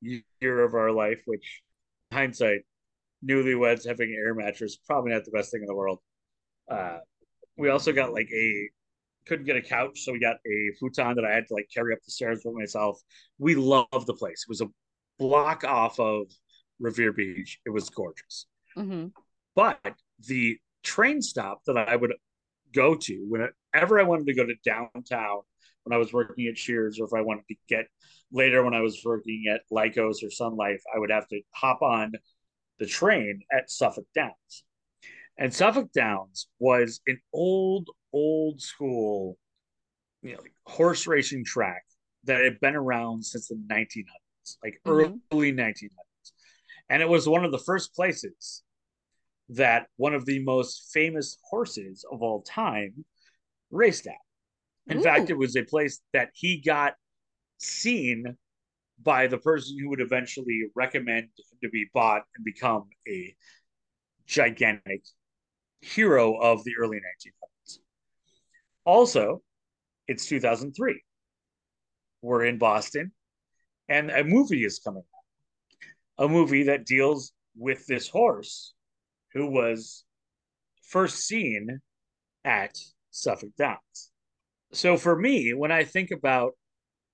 [0.01, 1.21] year of our life.
[1.25, 1.61] Which,
[2.13, 2.61] hindsight,
[3.27, 5.99] newlyweds having an air mattress probably not the best thing in the world.
[6.71, 6.99] Uh,
[7.57, 8.69] we also got like a
[9.27, 11.93] couldn't get a couch, so we got a futon that I had to like carry
[11.93, 13.01] up the stairs with myself.
[13.39, 14.45] We loved the place.
[14.47, 14.69] It was a
[15.19, 16.27] block off of
[16.79, 17.59] Revere Beach.
[17.67, 18.47] It was gorgeous.
[18.77, 19.09] Mm-hmm.
[19.57, 19.81] But
[20.27, 22.15] the train stop that I would
[22.73, 23.27] go to
[23.79, 25.43] whenever I wanted to go to downtown
[25.85, 27.87] when I was working at Shears, or if I wanted to get
[28.33, 31.81] later when I was working at Lycos or Sun Life, I would have to hop
[31.81, 32.13] on
[32.81, 34.65] the train at Suffolk Downs.
[35.39, 39.39] And Suffolk Downs was an old, old school,
[40.23, 41.85] you know, like horse racing track
[42.25, 45.15] that had been around since the 1900s, like mm-hmm.
[45.33, 45.91] early 1900s.
[46.91, 48.65] And it was one of the first places
[49.51, 53.05] that one of the most famous horses of all time
[53.71, 54.15] raced at.
[54.87, 55.03] In Ooh.
[55.03, 56.95] fact, it was a place that he got
[57.59, 58.37] seen
[59.03, 63.35] by the person who would eventually recommend him to be bought and become a
[64.27, 65.03] gigantic
[65.81, 67.79] hero of the early 1900s.
[68.85, 69.43] Also,
[70.07, 71.03] it's 2003.
[72.23, 73.13] We're in Boston,
[73.89, 75.05] and a movie is coming
[76.19, 76.25] out.
[76.25, 78.75] A movie that deals with this horse
[79.33, 80.05] who was
[80.83, 81.81] first seen
[82.45, 82.77] at
[83.23, 84.11] Suffolk Downs.
[84.73, 86.53] So for me, when I think about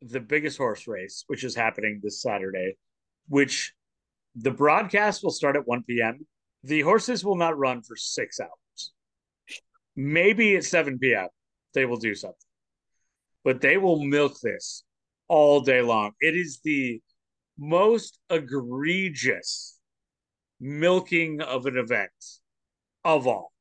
[0.03, 2.77] the biggest horse race, which is happening this Saturday,
[3.29, 3.73] which
[4.37, 6.27] the broadcast will start at 1 p.m.
[6.62, 8.93] The horses will not run for six hours.
[9.97, 11.29] Maybe at 7 p.m.
[11.73, 12.37] they will do something,
[13.45, 14.83] but they will milk this
[15.29, 16.12] all day long.
[16.21, 17.01] It is the
[17.57, 19.79] most egregious
[20.61, 22.11] milking of an event
[23.05, 23.54] of all.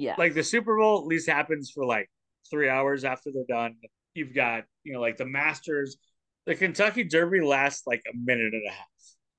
[0.00, 0.14] Yeah.
[0.16, 2.10] Like the Super Bowl at least happens for like
[2.50, 3.76] three hours after they're done.
[4.14, 5.96] You've got, you know, like the Masters,
[6.46, 8.86] the Kentucky Derby lasts like a minute and a half.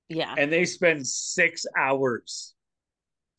[0.07, 0.35] Yeah.
[0.37, 2.53] And they spend six hours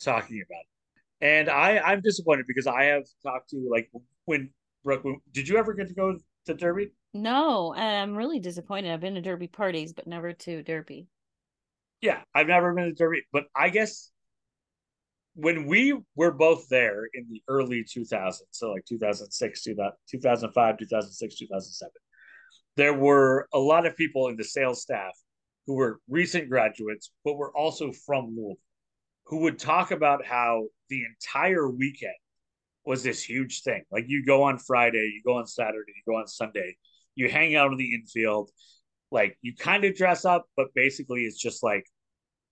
[0.03, 1.27] talking about it.
[1.27, 3.91] And I, I'm disappointed because I have talked to like
[4.25, 4.51] when
[4.83, 6.91] Brooke, did you ever get to go to Derby?
[7.15, 8.93] No, I'm really disappointed.
[8.93, 11.07] I've been to Derby parties, but never to Derby.
[12.01, 14.11] Yeah, I've never been to Derby, but I guess
[15.35, 21.91] when we were both there in the early 2000s, so like 2006, 2005, 2006, 2007,
[22.77, 25.13] there were a lot of people in the sales staff
[25.67, 28.57] who were recent graduates, but were also from Louisville,
[29.27, 32.13] who would talk about how the entire weekend
[32.85, 33.83] was this huge thing.
[33.91, 36.77] Like you go on Friday, you go on Saturday, you go on Sunday,
[37.15, 38.51] you hang out in the infield,
[39.11, 41.85] like you kind of dress up, but basically it's just like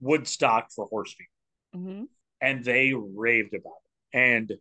[0.00, 1.80] Woodstock for horse people.
[1.88, 2.04] Mm-hmm.
[2.40, 3.72] And they raved about
[4.12, 4.18] it.
[4.18, 4.52] And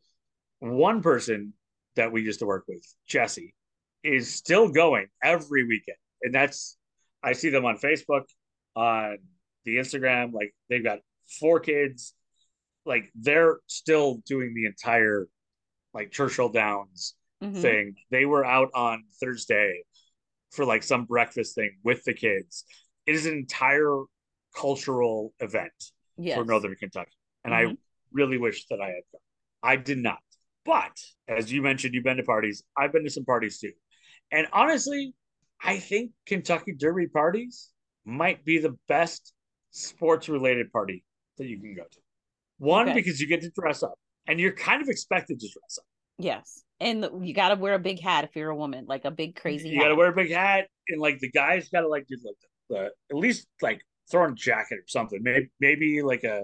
[0.60, 1.54] one person
[1.96, 3.54] that we used to work with, Jesse,
[4.04, 5.98] is still going every weekend.
[6.22, 6.78] And that's,
[7.24, 8.24] I see them on Facebook,
[8.76, 9.18] on
[9.66, 10.34] the Instagram.
[10.34, 11.00] Like they've got
[11.40, 12.14] four kids.
[12.86, 15.28] Like they're still doing the entire
[15.94, 17.60] like Churchill Downs mm-hmm.
[17.60, 17.96] thing.
[18.12, 19.84] They were out on Thursday
[20.52, 22.66] for like some breakfast thing with the kids.
[23.06, 24.04] It is an entire
[24.56, 25.72] cultural event
[26.18, 26.38] yes.
[26.38, 27.12] for Northern Kentucky.
[27.44, 27.72] And mm-hmm.
[27.72, 27.76] I
[28.12, 29.22] really wish that I had gone.
[29.64, 30.20] I did not.
[30.66, 30.98] But
[31.28, 32.64] as you mentioned, you've been to parties.
[32.78, 33.72] I've been to some parties too.
[34.32, 35.14] And honestly,
[35.62, 37.70] I think Kentucky Derby parties
[38.06, 39.34] might be the best
[39.72, 41.04] sports related party
[41.38, 42.00] that you can go to.
[42.60, 43.00] One, okay.
[43.00, 43.96] because you get to dress up
[44.28, 45.86] and you're kind of expected to dress up.
[46.18, 46.64] Yes.
[46.80, 49.36] And you got to wear a big hat if you're a woman, like a big
[49.36, 50.68] crazy You got to wear a big hat.
[50.88, 52.36] And like the guys got to like do like
[52.70, 55.20] the, the, at least like throw on a jacket or something.
[55.22, 56.44] Maybe, maybe like a,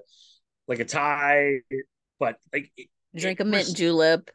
[0.68, 1.60] like a tie,
[2.20, 2.72] but like
[3.16, 4.30] drink a mint julep,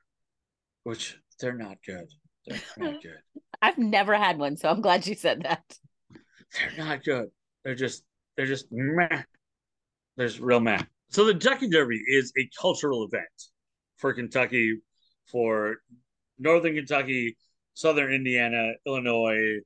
[0.85, 2.07] which they're not good.
[2.47, 3.19] They're not good.
[3.63, 5.63] I've never had one, so I'm glad you said that.
[6.55, 7.29] They're not good.
[7.65, 8.03] They're just
[8.37, 9.23] they're just meh.
[10.17, 10.83] There's real meh.
[11.11, 13.25] So the Kentucky Derby is a cultural event
[13.97, 14.79] for Kentucky,
[15.31, 15.77] for
[16.39, 17.37] Northern Kentucky,
[17.75, 19.59] Southern Indiana, Illinois,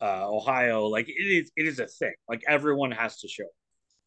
[0.00, 0.86] uh, Ohio.
[0.86, 2.14] Like it is, it is a thing.
[2.28, 3.44] Like everyone has to show.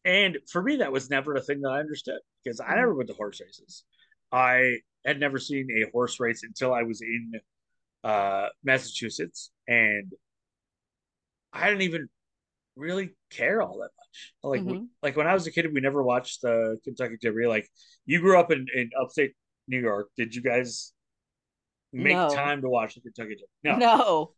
[0.04, 3.08] And for me, that was never a thing that I understood because I never went
[3.08, 3.84] to horse races.
[4.32, 7.32] I had never seen a horse race until I was in
[8.02, 10.12] uh, Massachusetts, and
[11.52, 12.08] I didn't even
[12.76, 14.32] really care all that much.
[14.42, 14.84] Like mm-hmm.
[15.02, 17.46] like when I was a kid, we never watched the Kentucky Derby.
[17.46, 17.68] Like
[18.06, 19.34] you grew up in, in upstate
[19.68, 20.08] New York.
[20.16, 20.92] Did you guys
[21.92, 22.28] make no.
[22.34, 23.78] time to watch the Kentucky Derby?
[23.80, 23.96] No.
[23.96, 24.32] No.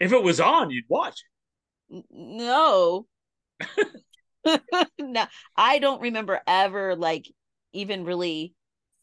[0.00, 1.22] If it was on, you'd watch
[1.90, 2.04] it.
[2.10, 3.06] No.
[4.98, 5.24] no,
[5.56, 7.30] I don't remember ever like
[7.72, 8.54] even really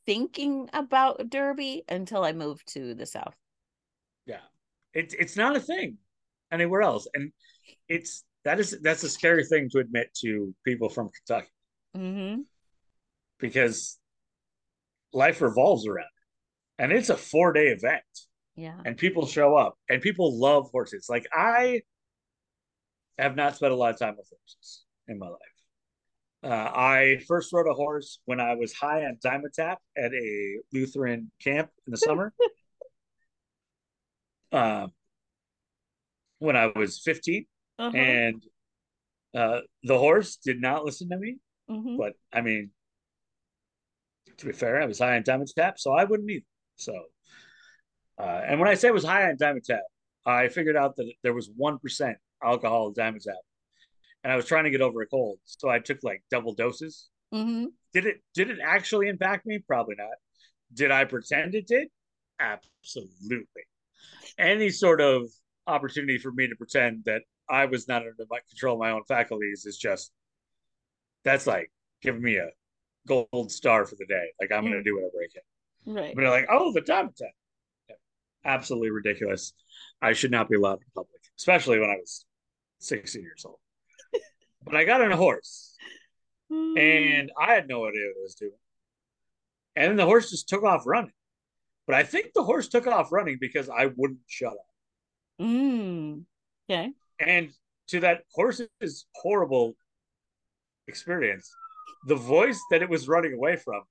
[0.06, 3.36] thinking about Derby until I moved to the South.
[4.26, 4.40] Yeah.
[4.94, 5.98] It's it's not a thing
[6.52, 7.08] anywhere else.
[7.14, 7.32] And
[7.88, 11.52] it's that is that's a scary thing to admit to people from Kentucky.
[11.96, 12.42] Mm-hmm.
[13.40, 13.98] Because
[15.14, 16.84] life revolves around it.
[16.84, 18.04] And it's a four day event.
[18.56, 18.80] Yeah.
[18.86, 21.08] And people show up and people love horses.
[21.10, 21.82] Like I
[23.18, 25.38] have not spent a lot of time with horses in my life.
[26.44, 31.32] Uh, I first rode a horse when I was high on Dimetapp at a Lutheran
[31.44, 32.34] camp in the summer.
[34.52, 34.88] uh,
[36.40, 37.46] when I was 15.
[37.78, 37.98] Uh-huh.
[37.98, 38.44] And
[39.36, 41.38] uh, the horse did not listen to me.
[41.70, 41.98] Mm-hmm.
[41.98, 42.72] But I mean,
[44.38, 46.46] to be fair, I was high on Dimetapp, so I wouldn't either.
[46.76, 46.94] So,
[48.20, 49.82] uh, and when I say it was high on Dimetapp,
[50.26, 53.36] I figured out that there was 1% alcohol in Dimetapp
[54.24, 57.10] and I was trying to get over a cold, so I took like double doses.
[57.34, 57.66] Mm-hmm.
[57.94, 58.18] Did it?
[58.34, 59.60] Did it actually impact me?
[59.60, 60.08] Probably not.
[60.74, 61.88] Did I pretend it did?
[62.40, 63.64] Absolutely.
[64.38, 65.30] Any sort of
[65.68, 69.04] opportunity for me to pretend that I was not under my control of my own
[69.08, 70.12] faculties is just
[71.24, 72.50] that's like giving me a
[73.08, 74.32] gold star for the day.
[74.40, 74.72] Like I'm mm.
[74.72, 75.96] gonna do whatever I can.
[75.96, 76.16] Right.
[76.16, 77.34] But they're like, oh, the time attack.
[77.90, 77.96] Yeah.
[78.46, 79.54] Absolutely ridiculous.
[80.02, 82.26] I should not be allowed in public, especially when I was
[82.80, 83.60] 16 years old.
[84.64, 85.76] But I got on a horse,
[86.50, 86.78] hmm.
[86.78, 88.52] and I had no idea what I was doing.
[89.76, 91.14] And then the horse just took off running.
[91.88, 95.42] But I think the horse took off running because I wouldn't shut up.
[95.42, 96.24] Mm.
[96.70, 96.92] Okay.
[97.20, 97.52] And
[97.88, 99.76] to that horse's horrible
[100.88, 101.50] experience,
[102.08, 103.82] the voice that it was running away from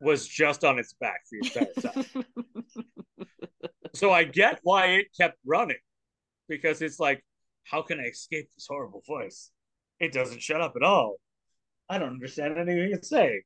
[0.00, 2.24] was just on its back the entire time.
[3.94, 5.78] so I get why it kept running
[6.48, 7.24] because it's like,
[7.64, 9.50] how can I escape this horrible voice?
[10.00, 11.16] It doesn't shut up at all.
[11.88, 13.42] I don't understand anything it's saying.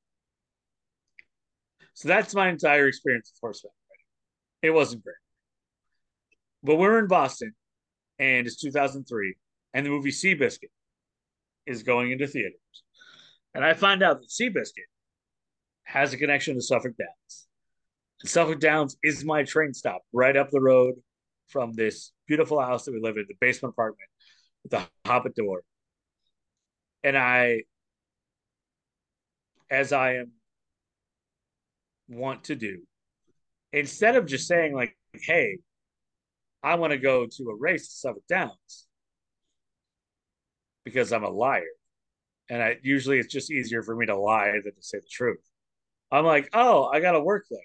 [1.95, 4.05] So that's my entire experience with horseback riding.
[4.63, 5.17] It wasn't great.
[6.63, 7.55] But we're in Boston,
[8.19, 9.35] and it's 2003,
[9.75, 10.71] and the movie Seabiscuit
[11.67, 12.55] is going into theaters.
[13.55, 14.89] And I find out that Seabiscuit
[15.85, 17.47] has a connection to Suffolk Downs.
[18.21, 20.95] And Suffolk Downs is my train stop right up the road
[21.49, 24.09] from this beautiful house that we live in, the basement apartment
[24.63, 25.63] with the hobbit door
[27.05, 27.63] and I,
[29.71, 30.33] as I am
[32.09, 32.83] want to do,
[33.73, 35.59] instead of just saying like, "Hey,
[36.63, 38.87] I want to go to a race at Suffolk Downs,"
[40.85, 41.65] because I'm a liar,
[42.49, 45.45] and I usually it's just easier for me to lie than to say the truth.
[46.11, 47.61] I'm like, "Oh, I got to work late,"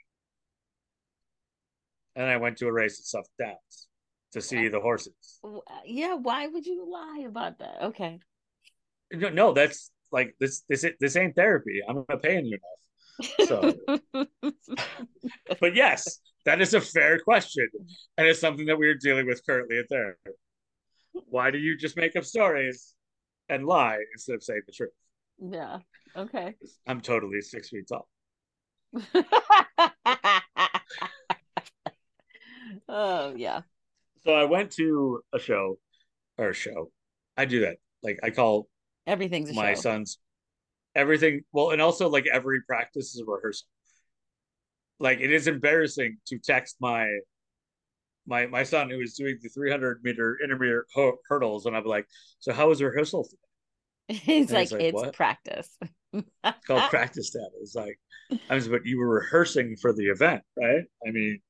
[2.15, 3.88] and I went to a race at Suffolk Downs
[4.34, 5.41] to see the horses.
[5.86, 7.81] Yeah, why would you lie about that?
[7.84, 8.19] Okay
[9.14, 11.82] no, no, that's like this this this ain't therapy.
[11.88, 13.48] I'm not paying you enough.
[13.48, 13.74] So,
[15.60, 17.68] but yes, that is a fair question,
[18.18, 20.32] and it's something that we're dealing with currently at therapy.
[21.12, 22.96] Why do you just make up stories
[23.50, 24.92] and lie instead of saying the truth?
[25.40, 25.80] Yeah.
[26.16, 26.56] Okay.
[26.88, 28.08] I'm totally six feet tall.
[32.88, 33.62] oh yeah.
[34.26, 35.78] So I went to a show
[36.38, 36.92] or a show.
[37.36, 37.78] I do that.
[38.04, 38.68] Like I call
[39.06, 39.81] Everything's a my show.
[39.81, 40.19] son's
[40.95, 41.41] everything.
[41.51, 43.67] Well, and also like every practice is a rehearsal.
[44.99, 47.08] Like it is embarrassing to text my
[48.25, 50.85] my my son who is doing the 300 meter intermediate
[51.27, 52.08] hurdles, and I'm like,
[52.39, 53.37] so how was rehearsal today?
[54.19, 55.13] He's like, like, it's what?
[55.13, 55.69] practice.
[56.13, 57.49] it's called practice data.
[57.62, 57.99] It's like,
[58.49, 60.83] I was, but you were rehearsing for the event, right?
[61.06, 61.41] I mean,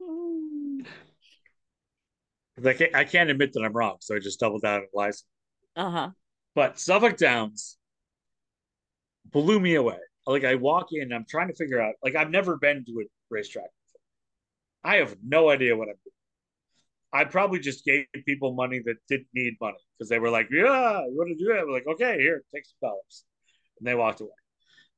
[2.64, 5.24] I can't, I can't admit that I'm wrong, so I just doubled down and lies.
[5.74, 6.10] Uh huh.
[6.56, 7.76] But Suffolk Downs
[9.26, 9.98] blew me away.
[10.26, 11.96] Like I walk in, I'm trying to figure out.
[12.02, 14.92] Like I've never been to a racetrack before.
[14.92, 16.14] I have no idea what I'm doing.
[17.12, 21.04] I probably just gave people money that didn't need money because they were like, "Yeah,
[21.04, 23.24] you want to do it?" I'm like, "Okay, here, take some dollars,"
[23.78, 24.30] and they walked away.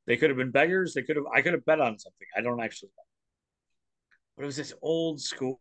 [0.06, 0.94] They could have been beggars.
[0.94, 1.26] They could have.
[1.34, 2.28] I could have bet on something.
[2.36, 3.02] I don't actually know.
[4.36, 5.58] But it was this old school,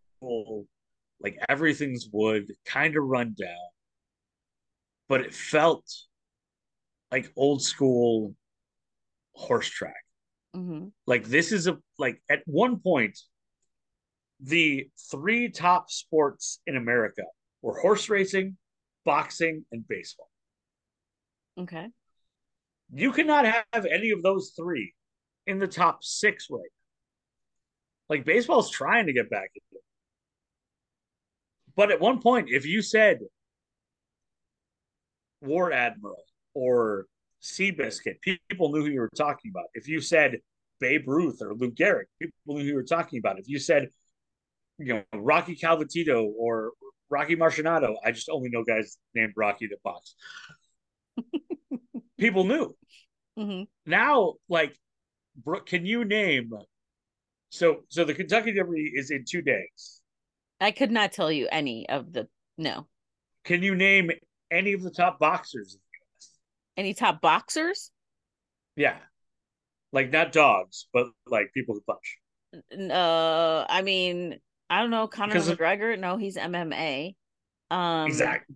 [1.20, 3.70] like everything's wood, kind of run down,
[5.08, 5.86] but it felt
[7.12, 8.36] like old school
[9.34, 10.04] horse track.
[10.56, 10.88] Mm-hmm.
[11.06, 13.18] Like this is a like at one point,
[14.40, 17.24] the three top sports in America
[17.62, 18.58] were horse racing,
[19.06, 20.30] boxing, and baseball.
[21.60, 21.88] Okay.
[22.94, 24.94] You cannot have any of those three
[25.46, 28.16] in the top six right now.
[28.16, 29.84] Like baseball's trying to get back into it.
[31.76, 33.20] But at one point, if you said
[35.42, 36.24] War Admiral
[36.54, 37.06] or
[37.42, 38.16] Seabiscuit,
[38.50, 39.66] people knew who you were talking about.
[39.74, 40.38] If you said
[40.80, 43.40] Babe Ruth or Lou Gehrig, people knew who you were talking about.
[43.40, 43.90] If you said,
[44.78, 46.72] you know, Rocky Calvatito or
[47.10, 50.16] Rocky Marciano, I just only know guys named Rocky that box.
[52.20, 52.76] people knew.
[53.38, 53.64] Mm-hmm.
[53.90, 54.78] Now, like,
[55.66, 56.52] can you name?
[57.50, 60.02] So, so the Kentucky Derby is in two days.
[60.60, 62.28] I could not tell you any of the
[62.58, 62.88] no.
[63.44, 64.12] Can you name
[64.52, 65.78] any of the top boxers
[66.78, 67.92] any top boxers?
[68.76, 68.98] Yeah.
[69.92, 72.92] Like not dogs, but like people who punch.
[72.92, 74.40] Uh, I mean,
[74.70, 75.08] I don't know.
[75.08, 75.96] Conor because McGregor.
[75.96, 76.00] Of...
[76.00, 77.16] No, he's MMA.
[77.72, 78.56] Um, exactly.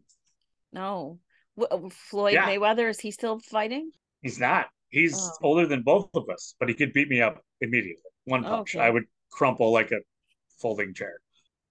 [0.72, 1.20] No,
[1.58, 2.48] w- Floyd yeah.
[2.48, 3.92] Mayweather is he still fighting?
[4.22, 4.68] He's not.
[4.90, 5.32] He's oh.
[5.44, 7.98] older than both of us, but he could beat me up immediately.
[8.26, 8.86] One punch, okay.
[8.86, 10.00] I would crumple like a
[10.62, 11.20] folding chair.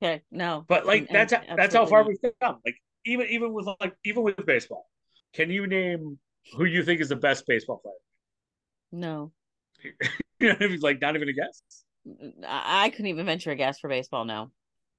[0.03, 0.65] Okay, no.
[0.67, 2.59] But like and, that's and that's how far we've come.
[2.65, 4.87] Like even even with like even with baseball,
[5.35, 6.19] can you name
[6.57, 7.95] who you think is the best baseball player?
[8.93, 9.33] No.
[10.41, 11.63] you know, like not even a guess.
[12.47, 14.51] I couldn't even venture a guess for baseball now.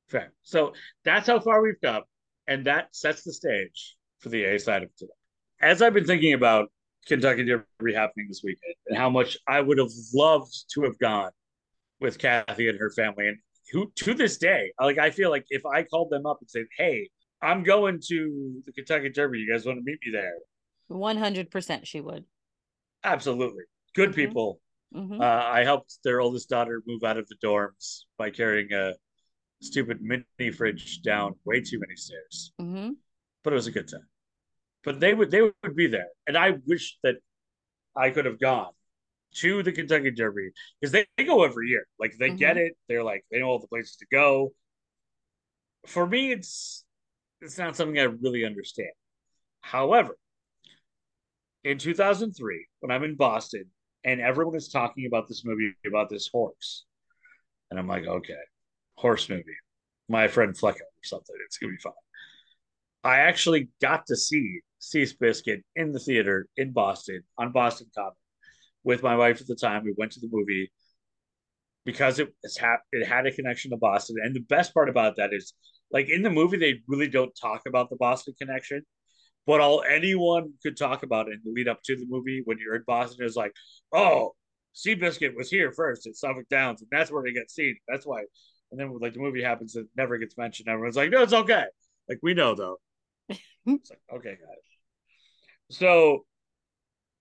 [0.10, 0.34] Fair.
[0.44, 0.74] So
[1.04, 2.04] that's how far we've come,
[2.48, 5.12] and that sets the stage for the A side of today.
[5.62, 6.72] As I've been thinking about
[7.08, 11.32] Kentucky Derby happening this weekend and how much I would have loved to have gone
[12.00, 13.38] with Kathy and her family, and
[13.72, 16.66] who to this day, like I feel like if I called them up and said,
[16.78, 17.10] "Hey,
[17.42, 19.40] I'm going to the Kentucky Derby.
[19.40, 20.34] You guys want to meet me there?"
[20.92, 22.26] 100% she would.
[23.04, 23.64] Absolutely.
[23.96, 24.16] Good mm-hmm.
[24.16, 24.60] people.
[24.96, 25.22] Mm-hmm.
[25.22, 28.94] Uh, I helped their oldest daughter move out of the dorms by carrying a
[29.62, 32.52] stupid mini fridge down way too many stairs.
[32.60, 32.92] Mm-hmm.
[33.44, 34.08] But it was a good time.
[34.84, 37.16] But they would they would be there, and I wish that
[37.96, 38.72] I could have gone
[39.36, 41.86] to the Kentucky Derby because they, they, go every year.
[42.00, 42.66] Like they get mm-hmm.
[42.66, 42.78] it.
[42.90, 44.54] They're like they know all the places to go.
[45.86, 46.84] For me, it's
[47.42, 48.92] it's not something I really understand.
[49.62, 50.18] However,
[51.64, 53.66] in 2003 when I'm in Boston
[54.04, 56.86] and everyone is talking about this movie about this horse.
[57.70, 58.34] And I'm like, okay,
[58.96, 59.44] horse movie.
[60.10, 61.36] My friend Flicka or something.
[61.46, 61.94] It's gonna be fun.
[63.04, 68.14] I actually got to see Seabiscuit in the theater in Boston on Boston Common
[68.84, 69.84] with my wife at the time.
[69.84, 70.72] We went to the movie
[71.86, 74.18] because it it had a connection to Boston.
[74.24, 75.54] And the best part about that is,
[75.92, 78.84] like in the movie, they really don't talk about the Boston connection.
[79.48, 82.76] But all anyone could talk about in the lead up to the movie when you're
[82.76, 83.54] in Boston is like,
[83.92, 84.34] oh,
[84.76, 87.76] Seabiscuit was here first at Suffolk Downs, and that's where he gets seen.
[87.88, 88.24] That's why.
[88.72, 90.70] And then like the movie happens, it never gets mentioned.
[90.70, 91.66] Everyone's like, no, it's okay.
[92.08, 92.78] Like we know though.
[93.30, 95.78] it's like okay, guys.
[95.78, 96.26] So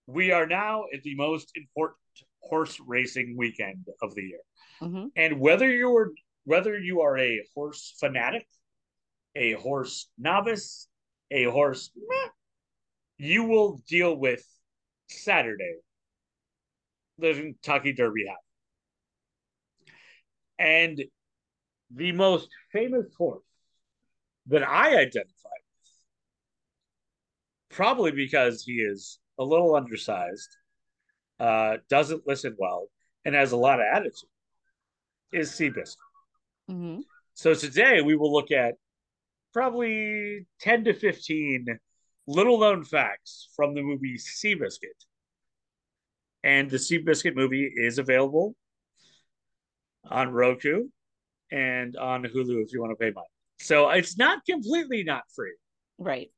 [0.06, 1.98] we are now at the most important
[2.42, 4.40] horse racing weekend of the year,
[4.82, 5.06] mm-hmm.
[5.16, 6.10] and whether you're
[6.44, 8.46] whether you are a horse fanatic,
[9.35, 10.89] a horse novice,
[11.31, 11.91] a horse,
[13.18, 14.45] you will deal with
[15.09, 15.76] Saturday,
[17.18, 18.41] the Kentucky Derby happen.
[20.59, 21.05] And
[21.95, 23.43] the most famous horse
[24.47, 25.91] that I identify with,
[27.70, 30.49] probably because he is a little undersized,
[31.39, 32.89] uh, doesn't listen well,
[33.24, 34.28] and has a lot of attitude,
[35.33, 35.97] is Seabiscuit.
[36.70, 37.01] Mm-hmm.
[37.35, 38.74] So today we will look at
[39.53, 41.66] probably 10 to 15
[42.26, 44.98] little known facts from the movie Seabiscuit.
[46.42, 48.55] And the Seabiscuit movie is available
[50.09, 50.84] on Roku
[51.51, 53.26] and on Hulu if you want to pay money.
[53.59, 55.55] So it's not completely not free.
[55.98, 56.30] Right.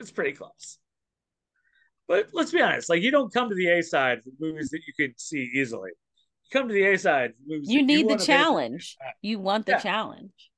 [0.00, 0.78] It's pretty close.
[2.08, 4.80] But let's be honest, like you don't come to the A side for movies that
[4.86, 5.90] you can see easily.
[5.90, 8.96] You come to the A side You need you the challenge.
[9.22, 9.78] You want the yeah.
[9.78, 10.50] challenge.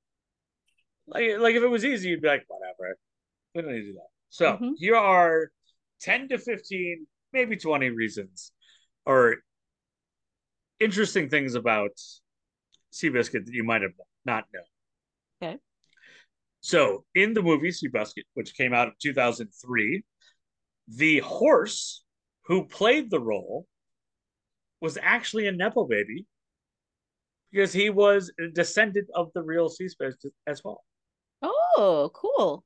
[1.06, 2.96] Like, like if it was easy, you'd be like, whatever.
[3.54, 4.08] We don't need to do that.
[4.30, 4.70] So mm-hmm.
[4.76, 5.50] here are
[6.00, 8.52] 10 to 15, maybe 20 reasons
[9.06, 9.36] or
[10.80, 11.90] interesting things about
[12.92, 13.92] Seabiscuit that you might have
[14.24, 15.52] not known.
[15.52, 15.58] Okay.
[16.60, 20.02] So in the movie Seabiscuit, which came out in 2003,
[20.88, 22.04] the horse
[22.46, 23.66] who played the role
[24.80, 26.26] was actually a Nepo baby
[27.50, 30.82] because he was a descendant of the real Seabiscuit as well.
[31.76, 32.64] Oh, cool.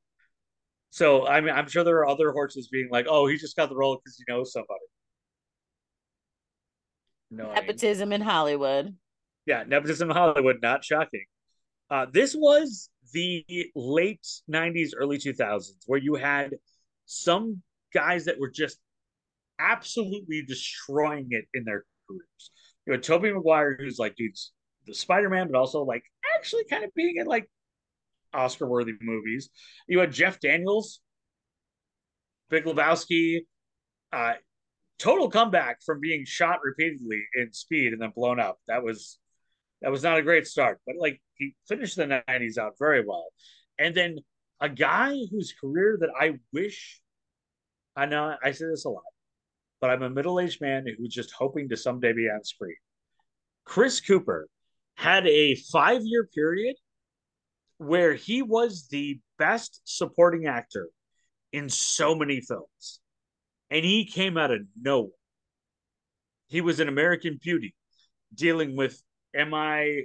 [0.90, 3.68] So I mean, I'm sure there are other horses being like, "Oh, he just got
[3.68, 4.80] the role because he knows somebody."
[7.30, 8.96] No nepotism in Hollywood.
[9.46, 10.58] Yeah, nepotism in Hollywood.
[10.62, 11.24] Not shocking.
[11.90, 16.54] Uh, this was the late '90s, early 2000s, where you had
[17.06, 18.78] some guys that were just
[19.58, 22.50] absolutely destroying it in their careers.
[22.86, 24.52] You had Tobey Maguire, who's like, dude's
[24.86, 26.02] the Spider Man, but also like
[26.36, 27.48] actually kind of being in like
[28.34, 29.50] Oscar worthy movies.
[29.86, 31.00] You had Jeff Daniels,
[32.50, 33.40] Big Lebowski,
[34.12, 34.34] uh,
[34.98, 38.58] total comeback from being shot repeatedly in Speed and then blown up.
[38.68, 39.18] That was
[39.82, 43.28] that was not a great start, but like he finished the '90s out very well.
[43.78, 44.18] And then
[44.60, 47.00] a guy whose career that I wish
[47.94, 49.02] I know I say this a lot,
[49.80, 52.76] but I'm a middle aged man who's just hoping to someday be on screen.
[53.64, 54.48] Chris Cooper
[54.96, 56.76] had a five year period
[57.78, 60.88] where he was the best supporting actor
[61.52, 63.00] in so many films.
[63.70, 65.10] And he came out of nowhere.
[66.48, 67.74] He was an American Beauty
[68.34, 69.00] dealing with
[69.34, 70.02] am I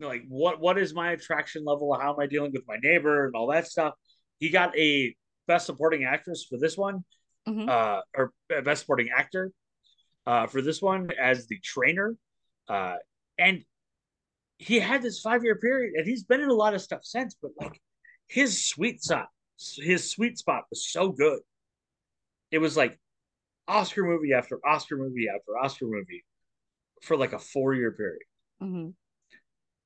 [0.00, 1.94] like what what is my attraction level?
[1.94, 3.94] How am I dealing with my neighbor and all that stuff?
[4.38, 5.14] He got a
[5.46, 7.04] best supporting actress for this one,
[7.46, 7.68] mm-hmm.
[7.68, 8.32] uh, or
[8.64, 9.52] best supporting actor
[10.26, 12.16] uh, for this one as the trainer.
[12.68, 12.96] Uh,
[13.38, 13.62] and
[14.60, 17.34] he had this five year period, and he's been in a lot of stuff since.
[17.40, 17.80] But like
[18.28, 19.28] his sweet spot,
[19.78, 21.40] his sweet spot was so good.
[22.50, 23.00] It was like
[23.66, 26.24] Oscar movie after Oscar movie after Oscar movie
[27.00, 28.20] for like a four year period.
[28.62, 28.90] Mm-hmm.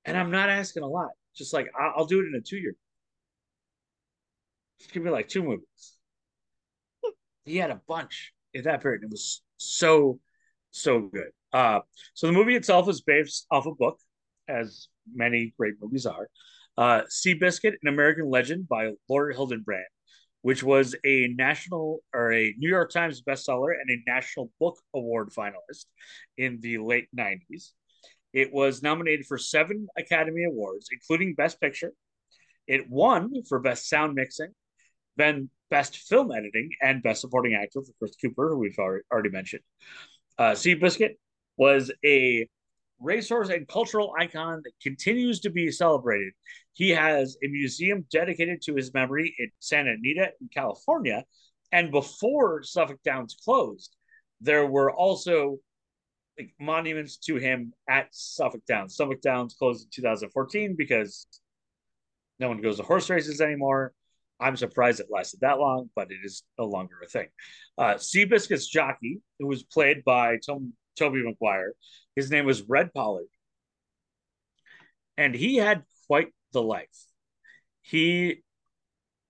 [0.07, 1.11] And I'm not asking a lot.
[1.37, 2.75] Just like I'll, I'll do it in a two year.
[4.81, 5.97] Just give me like two movies.
[7.45, 9.05] he had a bunch in that period.
[9.05, 10.19] It was so
[10.73, 11.31] so good.
[11.53, 11.79] Uh,
[12.15, 14.01] so the movie itself is based off a book
[14.49, 16.29] as many great movies are.
[16.77, 19.85] Uh, Seabiscuit, an American Legend by Laura Hillenbrand,
[20.43, 25.31] which was a national or a New York Times bestseller and a National Book Award
[25.31, 25.87] finalist
[26.37, 27.71] in the late 90s.
[28.33, 31.93] It was nominated for seven Academy Awards, including Best Picture.
[32.67, 34.53] It won for Best Sound Mixing,
[35.17, 39.63] then Best Film Editing, and Best Supporting Actor for Chris Cooper, who we've already mentioned.
[40.37, 41.15] Uh, Seabiscuit
[41.57, 42.49] was a
[43.05, 46.33] racehorse and cultural icon that continues to be celebrated.
[46.73, 51.25] He has a museum dedicated to his memory in Santa Anita in California.
[51.71, 53.95] And before Suffolk Downs closed,
[54.41, 55.59] there were also
[56.39, 58.97] like, monuments to him at Suffolk Downs.
[58.97, 61.27] Suffolk Downs closed in 2014 because
[62.41, 63.93] no one goes to horse races anymore.
[64.41, 67.29] I'm surprised it lasted that long, but it is no longer a thing.
[67.79, 71.73] Uh, Seabiscuit's jockey, who was played by Tom, Tobey Maguire.
[72.17, 73.27] his name was Red Pollard.
[75.17, 76.89] And he had quite the life.
[77.83, 78.43] He,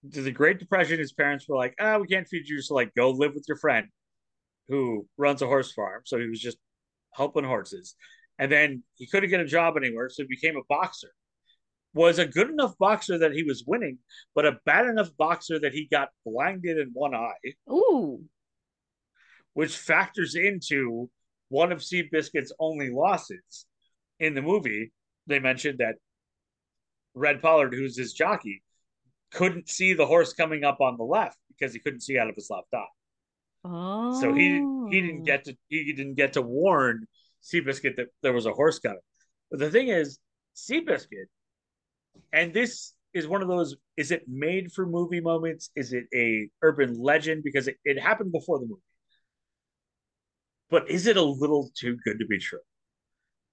[0.02, 2.60] the Great Depression, his parents were like, ah, we can't feed you.
[2.62, 3.88] So, like, go live with your friend
[4.68, 6.02] who runs a horse farm.
[6.04, 6.58] So he was just
[7.12, 7.94] helping horses.
[8.38, 10.08] And then he couldn't get a job anywhere.
[10.08, 11.12] So he became a boxer.
[11.94, 13.98] Was a good enough boxer that he was winning,
[14.34, 17.52] but a bad enough boxer that he got blinded in one eye.
[17.70, 18.24] Ooh.
[19.52, 21.08] Which factors into
[21.48, 23.66] one of Seabiscuit's only losses
[24.18, 24.92] in the movie,
[25.26, 25.96] they mentioned that
[27.14, 28.62] Red Pollard, who's his jockey,
[29.32, 32.34] couldn't see the horse coming up on the left because he couldn't see out of
[32.34, 32.84] his left eye.
[33.64, 34.20] Oh.
[34.20, 35.24] So he he didn't oh.
[35.24, 37.06] get to he didn't get to warn
[37.42, 38.98] Seabiscuit that there was a horse coming.
[39.50, 40.18] But the thing is,
[40.54, 41.26] Seabiscuit,
[42.32, 45.70] and this is one of those is it made for movie moments?
[45.76, 47.42] Is it a urban legend?
[47.44, 48.82] Because it, it happened before the movie
[50.74, 52.58] but is it a little too good to be true?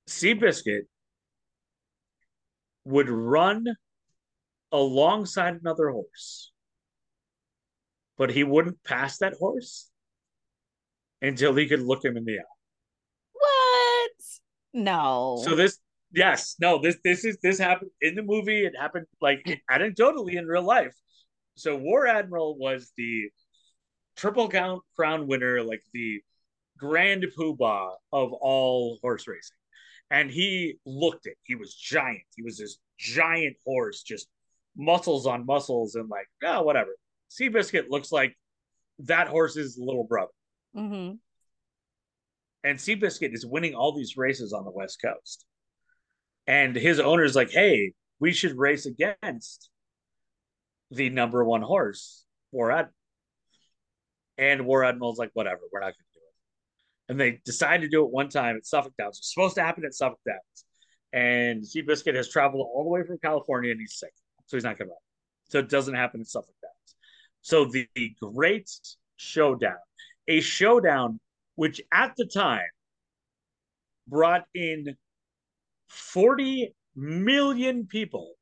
[0.09, 0.87] Seabiscuit
[2.83, 3.63] would run
[4.71, 6.51] alongside another horse,
[8.17, 9.91] but he wouldn't pass that horse
[11.21, 12.57] until he could look him in the eye.
[13.33, 14.11] What?
[14.73, 15.43] No.
[15.43, 15.77] So this
[16.11, 18.65] Yes, no, this this is this happened in the movie.
[18.65, 20.95] It happened like anecdotally in real life.
[21.55, 23.29] So War Admiral was the
[24.15, 26.23] triple count crown winner, like the
[26.81, 29.55] grand poobah of all horse racing.
[30.09, 31.37] And he looked it.
[31.43, 32.23] He was giant.
[32.35, 34.27] He was this giant horse, just
[34.75, 36.89] muscles on muscles, and like, oh, whatever.
[37.29, 38.35] Seabiscuit looks like
[38.99, 40.31] that horse's little brother.
[40.75, 41.13] Mm-hmm.
[42.63, 45.45] And Seabiscuit is winning all these races on the West Coast.
[46.47, 49.69] And his owner's like, hey, we should race against
[50.89, 52.93] the number one horse, War Admiral.
[54.37, 56.10] And War Admiral's like, whatever, we're not going to.
[57.11, 59.17] And they decide to do it one time at Suffolk Downs.
[59.17, 60.65] It's supposed to happen at Suffolk Downs.
[61.11, 64.13] And Seabiscuit has traveled all the way from California and he's sick.
[64.45, 64.99] So he's not going to run.
[65.49, 66.95] So it doesn't happen at Suffolk Downs.
[67.41, 68.69] So the, the great
[69.17, 69.75] showdown,
[70.29, 71.19] a showdown
[71.55, 72.69] which at the time
[74.07, 74.95] brought in
[75.89, 78.35] 40 million people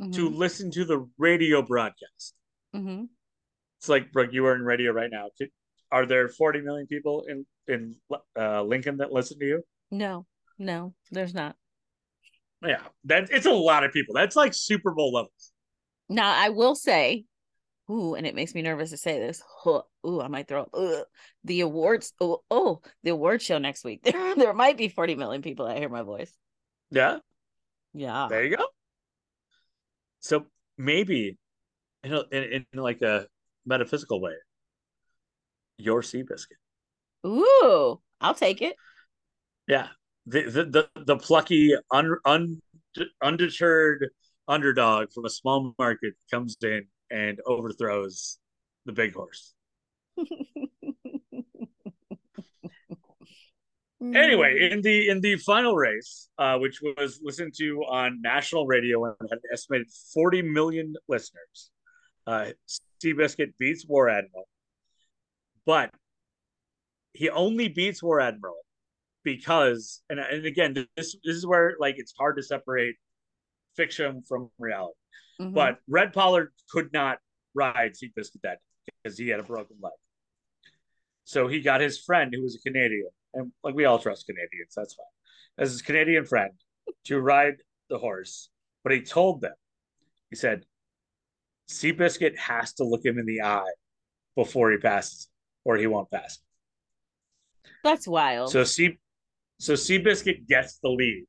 [0.00, 0.10] mm-hmm.
[0.10, 2.34] to listen to the radio broadcast.
[2.74, 3.04] Mm-hmm.
[3.78, 5.28] It's like, Brooke, you are in radio right now.
[5.92, 7.96] Are there 40 million people in, in
[8.38, 9.62] uh, Lincoln that listen to you?
[9.90, 10.26] No,
[10.58, 11.56] no, there's not.
[12.62, 14.14] Yeah, that it's a lot of people.
[14.14, 15.52] That's like Super Bowl levels.
[16.08, 17.24] Now, I will say,
[17.90, 19.42] ooh, and it makes me nervous to say this.
[19.66, 20.70] Ooh, I might throw up.
[20.72, 21.04] Ugh.
[21.44, 22.12] The awards.
[22.20, 24.02] Oh, oh, the award show next week.
[24.04, 26.32] There, there might be 40 million people that hear my voice.
[26.90, 27.18] Yeah.
[27.92, 28.28] Yeah.
[28.30, 28.66] There you go.
[30.20, 30.46] So
[30.78, 31.36] maybe
[32.06, 33.26] you know, in, in like a
[33.64, 34.34] metaphysical way,
[35.76, 36.60] your Seabiscuit.
[37.26, 38.76] Ooh, I'll take it.
[39.66, 39.88] Yeah.
[40.26, 42.60] The the the, the plucky un, un,
[43.22, 44.10] undeterred
[44.48, 48.38] underdog from a small market comes in and overthrows
[48.84, 49.54] the big horse.
[54.14, 59.04] Anyway, in the in the final race, uh, which was listened to on national radio
[59.04, 61.70] and had an estimated 40 million listeners,
[62.26, 62.50] uh,
[63.02, 64.46] Seabiscuit beats War Admiral,
[65.64, 65.90] but
[67.16, 68.56] he only beats War Admiral
[69.24, 72.96] because, and and again, this this is where like it's hard to separate
[73.76, 74.94] fiction from reality.
[75.40, 75.54] Mm-hmm.
[75.54, 77.18] But Red Pollard could not
[77.54, 78.58] ride Seabiscuit that
[79.02, 79.92] because he had a broken leg.
[81.24, 84.74] So he got his friend, who was a Canadian, and like we all trust Canadians,
[84.76, 85.06] that's fine,
[85.58, 86.52] as his Canadian friend
[87.04, 87.56] to ride
[87.90, 88.48] the horse.
[88.84, 89.54] But he told them,
[90.30, 90.64] he said,
[91.68, 93.72] Seabiscuit has to look him in the eye
[94.36, 95.28] before he passes,
[95.64, 96.38] or he won't pass.
[97.82, 98.50] That's wild.
[98.50, 98.98] So Sea,
[99.58, 101.24] so Seabiscuit gets the lead,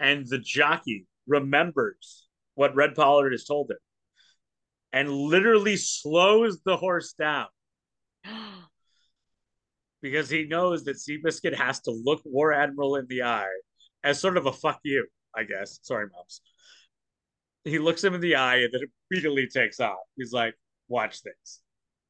[0.00, 3.78] and the jockey remembers what Red Pollard has told him,
[4.92, 7.46] and literally slows the horse down
[10.02, 13.46] because he knows that Seabiscuit has to look War Admiral in the eye
[14.04, 15.80] as sort of a fuck you, I guess.
[15.82, 16.40] Sorry, moms.
[17.64, 19.98] He looks him in the eye and then immediately takes off.
[20.16, 20.54] He's like,
[20.88, 21.60] "Watch this."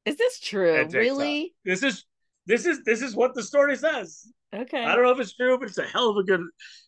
[0.05, 0.87] Is this true?
[0.91, 1.43] Really?
[1.43, 1.49] Off.
[1.65, 2.05] This is
[2.47, 4.31] this is this is what the story says.
[4.55, 4.83] Okay.
[4.83, 6.41] I don't know if it's true, but it's a hell of a good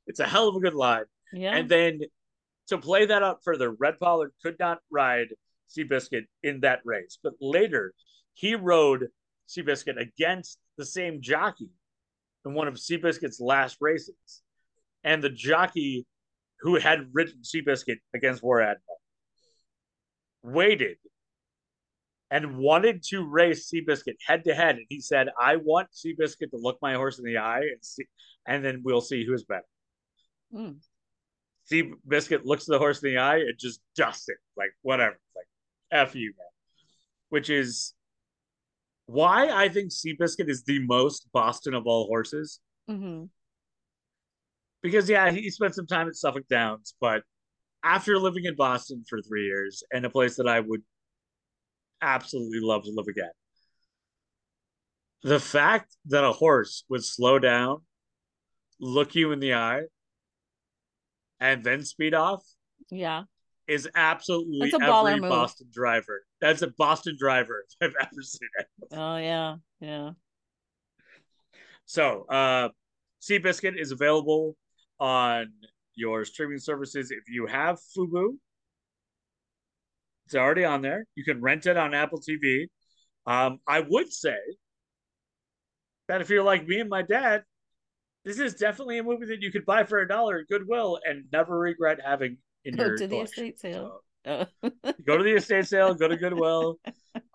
[0.07, 1.03] it's a hell of a good line.
[1.33, 1.55] Yeah.
[1.55, 1.99] And then
[2.69, 5.27] to play that out further, Red Pollard could not ride
[5.69, 7.93] Seabiscuit in that race, but later
[8.33, 9.07] he rode
[9.47, 11.69] Seabiscuit against the same jockey
[12.45, 14.41] in one of Seabiscuit's last races.
[15.03, 16.05] And the jockey
[16.61, 19.01] who had ridden Seabiscuit against War Admiral
[20.41, 20.97] waited
[22.31, 24.75] and wanted to race Seabiscuit head to head.
[24.75, 28.05] And he said, I want Seabiscuit to look my horse in the eye and see,
[28.47, 29.63] and then we'll see who's better.
[30.53, 30.77] Mm.
[31.71, 34.37] Seabiscuit looks the horse in the eye and just dusts it.
[34.57, 35.19] Like, whatever.
[35.35, 35.45] like,
[35.91, 36.47] F you, man.
[37.29, 37.93] Which is
[39.05, 42.59] why I think Seabiscuit is the most Boston of all horses.
[42.89, 43.25] Mm-hmm.
[44.81, 47.23] Because yeah, he spent some time at Suffolk Downs, but
[47.83, 50.83] after living in Boston for three years and a place that I would
[52.01, 53.31] absolutely love to live again,
[55.23, 57.81] the fact that a horse would slow down,
[58.79, 59.83] look you in the eye,
[61.39, 62.43] and then speed off,
[62.89, 63.23] yeah,
[63.67, 65.29] is absolutely every move.
[65.29, 66.23] Boston driver.
[66.41, 68.67] That's a Boston driver I've ever seen it.
[68.93, 70.11] Oh yeah, yeah.
[71.85, 72.69] So, uh,
[73.21, 74.55] Seabiscuit is available
[74.99, 75.51] on
[75.95, 77.11] your streaming services.
[77.11, 78.37] If you have Fubo,
[80.29, 81.05] it's already on there.
[81.15, 82.67] You can rent it on Apple TV.
[83.25, 84.37] Um, I would say
[86.07, 87.41] that if you're like me and my dad,
[88.23, 91.25] this is definitely a movie that you could buy for a dollar at Goodwill and
[91.31, 94.03] never regret having in go your to the estate sale.
[94.23, 94.71] So, oh.
[95.03, 95.95] go to the estate sale.
[95.95, 96.77] Go to Goodwill.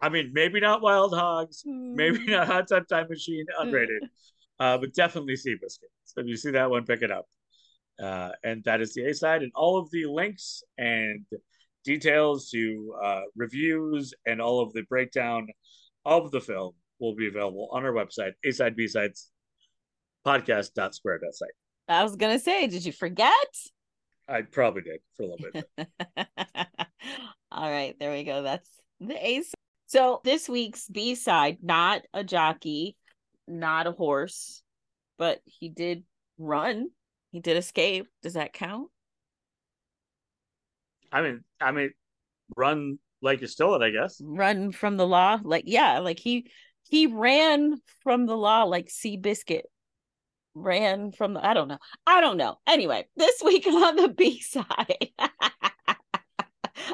[0.00, 2.30] I mean, maybe not Wild Hogs, maybe hmm.
[2.30, 4.06] not Hot Tub Time Machine, unrated,
[4.60, 5.90] uh, but definitely Seabiscuit.
[6.04, 7.26] So if you see that one, pick it up.
[8.00, 9.42] Uh, and that is the A side.
[9.42, 11.24] And all of the links and
[11.84, 15.46] details to uh, reviews and all of the breakdown
[16.04, 19.30] of the film will be available on our website, A side, B sides,
[20.26, 21.50] podcast.square.site.
[21.88, 23.32] I was going to say, did you forget?
[24.28, 25.88] I probably did for a little bit.
[27.52, 28.42] all right, there we go.
[28.42, 28.68] That's
[29.00, 29.54] the A side.
[29.86, 32.96] So this week's B side, not a jockey,
[33.46, 34.62] not a horse,
[35.18, 36.04] but he did
[36.38, 36.88] run.
[37.32, 38.08] He did escape.
[38.22, 38.88] Does that count?
[41.14, 41.90] I mean, I mean,
[42.56, 44.20] run like you stole it, I guess.
[44.22, 46.50] Run from the law, like yeah, like he
[46.90, 49.62] he ran from the law like Seabiscuit
[50.54, 51.78] ran from the I don't know.
[52.06, 52.58] I don't know.
[52.66, 55.10] Anyway, this week on the B side.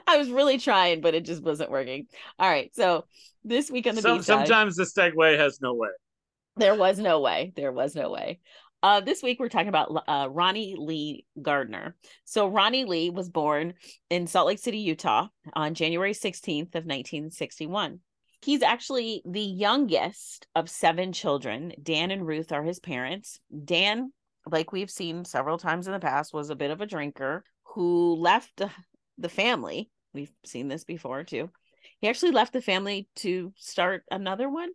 [0.07, 2.07] I was really trying, but it just wasn't working.
[2.39, 2.71] All right.
[2.75, 3.07] So
[3.43, 4.47] this week on the Some, B side.
[4.47, 5.89] Sometimes the segue has no way.
[6.57, 7.53] There was no way.
[7.57, 8.41] There was no way.
[8.83, 11.97] Uh, this week we're talking about uh, Ronnie Lee Gardner.
[12.25, 13.75] So Ronnie Lee was born
[14.09, 18.01] in Salt Lake City, Utah, on January 16th of 1961.
[18.43, 21.75] He's actually the youngest of seven children.
[21.83, 23.39] Dan and Ruth are his parents.
[23.65, 24.13] Dan,
[24.51, 28.15] like we've seen several times in the past, was a bit of a drinker who
[28.15, 28.63] left
[29.19, 29.91] the family.
[30.15, 31.51] We've seen this before too.
[32.01, 34.71] He actually left the family to start another one.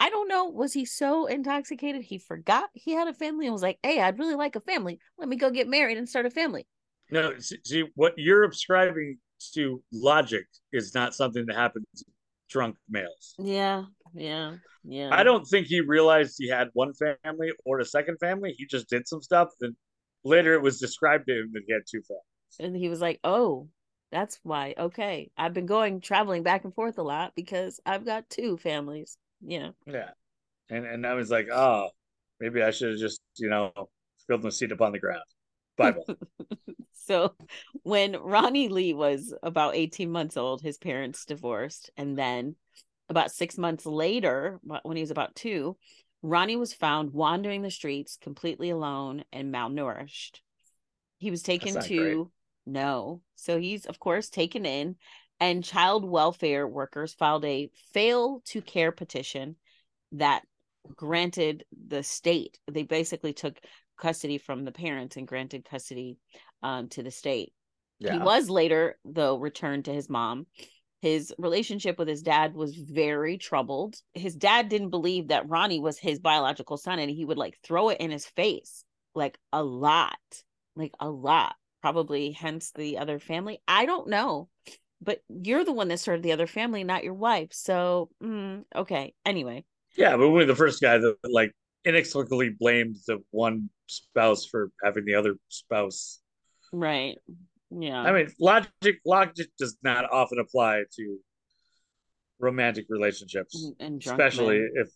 [0.00, 0.46] I don't know.
[0.46, 4.18] Was he so intoxicated he forgot he had a family and was like, "Hey, I'd
[4.18, 5.00] really like a family.
[5.18, 6.66] Let me go get married and start a family."
[7.10, 9.18] No, see what you're ascribing
[9.54, 11.86] to logic is not something that happens
[12.48, 13.34] drunk males.
[13.38, 13.84] Yeah,
[14.14, 15.10] yeah, yeah.
[15.10, 18.54] I don't think he realized he had one family or a second family.
[18.56, 19.76] He just did some stuff, and
[20.24, 22.24] later it was described to him that he had two families.
[22.58, 23.68] And he was like, "Oh,
[24.10, 24.74] that's why.
[24.76, 29.16] Okay, I've been going traveling back and forth a lot because I've got two families."
[29.46, 29.70] Yeah.
[29.86, 30.10] Yeah,
[30.68, 31.90] and and I was like, "Oh,
[32.40, 33.72] maybe I should have just you know
[34.18, 35.24] spilled my seed upon the ground."
[35.76, 36.04] Bible.
[36.92, 37.34] so
[37.82, 41.90] when Ronnie Lee was about 18 months old, his parents divorced.
[41.96, 42.56] And then
[43.08, 45.76] about six months later, when he was about two,
[46.22, 50.40] Ronnie was found wandering the streets completely alone and malnourished.
[51.18, 52.26] He was taken to great.
[52.66, 53.20] no.
[53.36, 54.96] So he's, of course, taken in,
[55.40, 59.56] and child welfare workers filed a fail to care petition
[60.12, 60.42] that
[60.94, 62.58] granted the state.
[62.70, 63.58] They basically took
[63.98, 66.18] custody from the parents and granted custody
[66.62, 67.52] um, to the state.
[67.98, 68.12] Yeah.
[68.12, 70.46] He was later, though, returned to his mom.
[71.02, 73.96] His relationship with his dad was very troubled.
[74.14, 77.90] His dad didn't believe that Ronnie was his biological son, and he would like throw
[77.90, 78.84] it in his face
[79.14, 80.18] like a lot,
[80.76, 81.54] like a lot.
[81.80, 83.60] Probably hence the other family.
[83.66, 84.48] I don't know,
[85.00, 87.48] but you're the one that started the other family, not your wife.
[87.52, 89.14] So, mm, okay.
[89.24, 89.64] Anyway.
[89.96, 91.52] Yeah, but we're the first guy that like
[91.84, 96.20] inexplicably blamed the one spouse for having the other spouse.
[96.72, 97.16] Right.
[97.70, 98.00] Yeah.
[98.00, 101.18] I mean, logic logic does not often apply to
[102.38, 104.70] romantic relationships, and especially men.
[104.76, 104.88] if.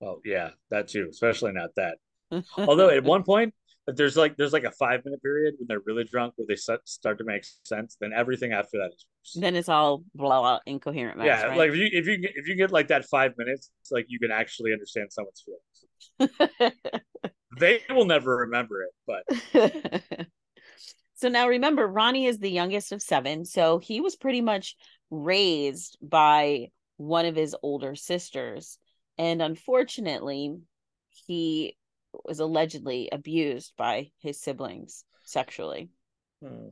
[0.00, 1.08] Well, yeah, that too.
[1.10, 1.96] Especially not that.
[2.58, 3.54] Although at one point,
[3.86, 7.18] there's like there's like a five minute period when they're really drunk where they start
[7.18, 7.96] to make sense.
[8.00, 9.36] Then everything after that is worse.
[9.42, 11.18] Then it's all blah blah incoherent.
[11.18, 11.58] Mess, yeah, right?
[11.58, 14.18] like if you if you if you get like that five minutes, it's like you
[14.18, 15.44] can actually understand someone's
[16.18, 16.72] feelings.
[17.58, 20.26] they will never remember it, but.
[21.14, 24.76] so now remember, Ronnie is the youngest of seven, so he was pretty much
[25.10, 28.78] raised by one of his older sisters,
[29.18, 30.54] and unfortunately,
[31.26, 31.76] he
[32.24, 35.90] was allegedly abused by his siblings sexually.
[36.42, 36.68] Hmm.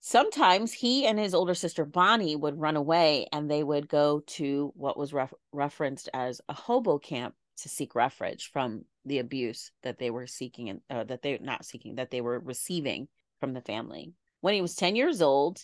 [0.00, 4.72] Sometimes he and his older sister Bonnie would run away and they would go to
[4.74, 9.98] what was ref- referenced as a hobo camp to seek refuge from the abuse that
[9.98, 13.06] they were seeking and uh, that they're not seeking that they were receiving
[13.38, 14.12] from the family.
[14.40, 15.60] When he was 10 years old,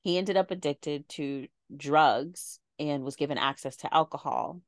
[0.00, 4.62] he ended up addicted to drugs and was given access to alcohol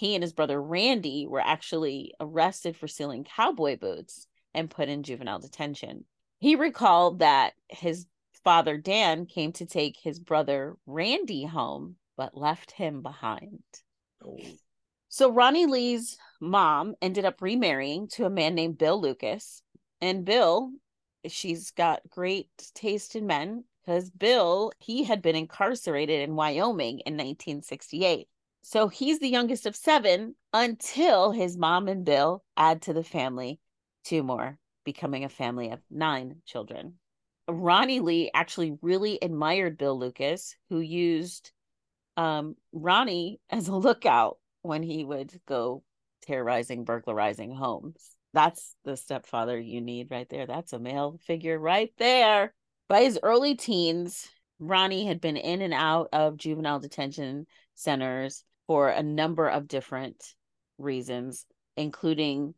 [0.00, 5.02] he and his brother Randy were actually arrested for stealing cowboy boots and put in
[5.02, 6.06] juvenile detention.
[6.38, 8.06] He recalled that his
[8.42, 13.62] father Dan came to take his brother Randy home, but left him behind.
[14.24, 14.38] Oh.
[15.10, 19.60] So Ronnie Lee's mom ended up remarrying to a man named Bill Lucas.
[20.00, 20.70] And Bill,
[21.26, 27.18] she's got great taste in men because Bill, he had been incarcerated in Wyoming in
[27.18, 28.29] 1968.
[28.62, 33.58] So he's the youngest of seven until his mom and Bill add to the family
[34.04, 36.94] two more, becoming a family of nine children.
[37.48, 41.52] Ronnie Lee actually really admired Bill Lucas, who used
[42.16, 45.82] um, Ronnie as a lookout when he would go
[46.22, 48.14] terrorizing, burglarizing homes.
[48.32, 50.46] That's the stepfather you need right there.
[50.46, 52.54] That's a male figure right there.
[52.88, 54.28] By his early teens,
[54.60, 60.24] Ronnie had been in and out of juvenile detention centers for a number of different
[60.78, 61.44] reasons,
[61.76, 62.54] including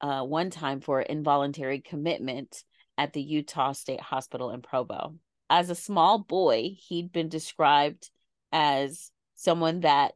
[0.00, 2.64] uh, one time for involuntary commitment
[2.96, 5.14] at the Utah State Hospital in Provo.
[5.50, 8.08] As a small boy, he'd been described
[8.50, 10.12] as someone that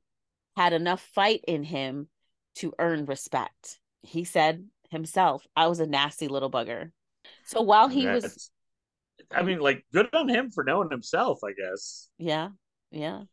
[0.57, 2.09] had enough fight in him
[2.55, 3.78] to earn respect.
[4.01, 6.93] He said himself, I was a nasty little bugger.
[7.45, 8.51] So while he That's, was
[9.30, 12.09] I mean, like good on him for knowing himself, I guess.
[12.16, 12.49] Yeah.
[12.91, 13.24] Yeah.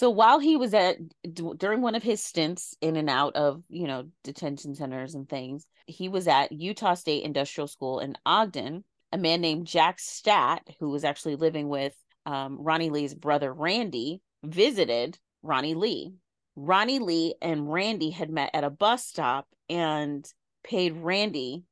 [0.00, 0.96] So while he was at
[1.34, 5.66] during one of his stints in and out of, you know, detention centers and things,
[5.86, 8.82] he was at Utah State Industrial School in Ogden.
[9.12, 11.94] A man named Jack Statt, who was actually living with
[12.24, 16.14] um, Ronnie Lee's brother Randy, visited Ronnie Lee.
[16.56, 20.26] Ronnie Lee and Randy had met at a bus stop and
[20.64, 21.64] paid Randy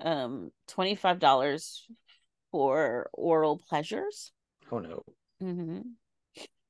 [0.00, 1.80] um, $25
[2.50, 4.32] for oral pleasures.
[4.72, 5.02] Oh no.
[5.42, 5.80] Mm-hmm.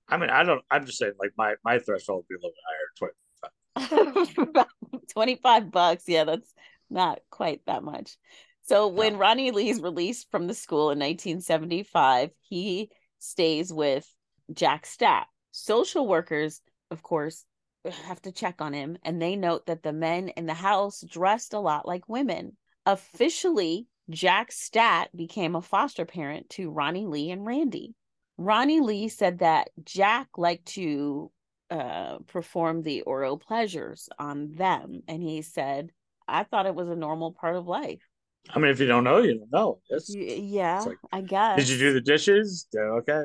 [0.09, 0.63] I mean, I don't.
[0.71, 4.67] I'm just saying, like my my threshold would be a little bit higher, twenty five.
[5.13, 6.05] twenty five bucks.
[6.07, 6.53] Yeah, that's
[6.91, 8.17] not quite that much.
[8.63, 9.19] So when no.
[9.19, 14.09] Ronnie Lee's released from the school in 1975, he stays with
[14.53, 15.27] Jack Statt.
[15.51, 17.45] Social workers, of course,
[17.85, 21.53] have to check on him, and they note that the men in the house dressed
[21.53, 22.57] a lot like women.
[22.87, 27.95] Officially, Jack Statt became a foster parent to Ronnie Lee and Randy.
[28.37, 31.30] Ronnie Lee said that Jack liked to
[31.70, 35.03] uh, perform the oral pleasures on them.
[35.09, 35.91] And he said,
[36.26, 38.03] I thought it was a normal part of life.
[38.51, 39.78] I mean, if you don't know, you don't know.
[40.09, 41.59] yeah, like, I guess.
[41.59, 42.66] Did you do the dishes?
[42.76, 43.24] Okay.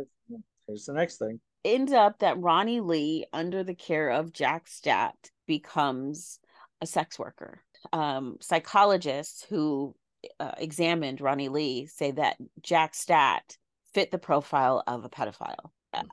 [0.68, 1.40] Here's the next thing.
[1.66, 6.40] Ends up that Ronnie Lee, under the care of Jack Statt, becomes
[6.80, 7.62] a sex worker.
[7.92, 9.96] Um, psychologists who
[10.40, 13.58] uh, examined Ronnie Lee say that Jack Statt
[13.94, 15.72] fit the profile of a pedophile.
[15.94, 16.04] Uh,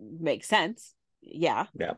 [0.00, 0.94] makes sense.
[1.20, 1.66] Yeah.
[1.78, 1.94] Yeah.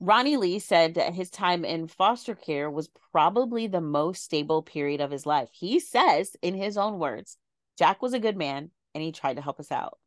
[0.00, 5.00] Ronnie Lee said that his time in foster care was probably the most stable period
[5.00, 5.50] of his life.
[5.52, 7.36] He says, in his own words,
[7.78, 9.98] Jack was a good man and he tried to help us out.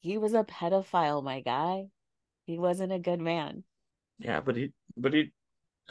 [0.00, 1.86] He was a pedophile, my guy.
[2.46, 3.64] He wasn't a good man.
[4.18, 5.32] Yeah, but he, but he,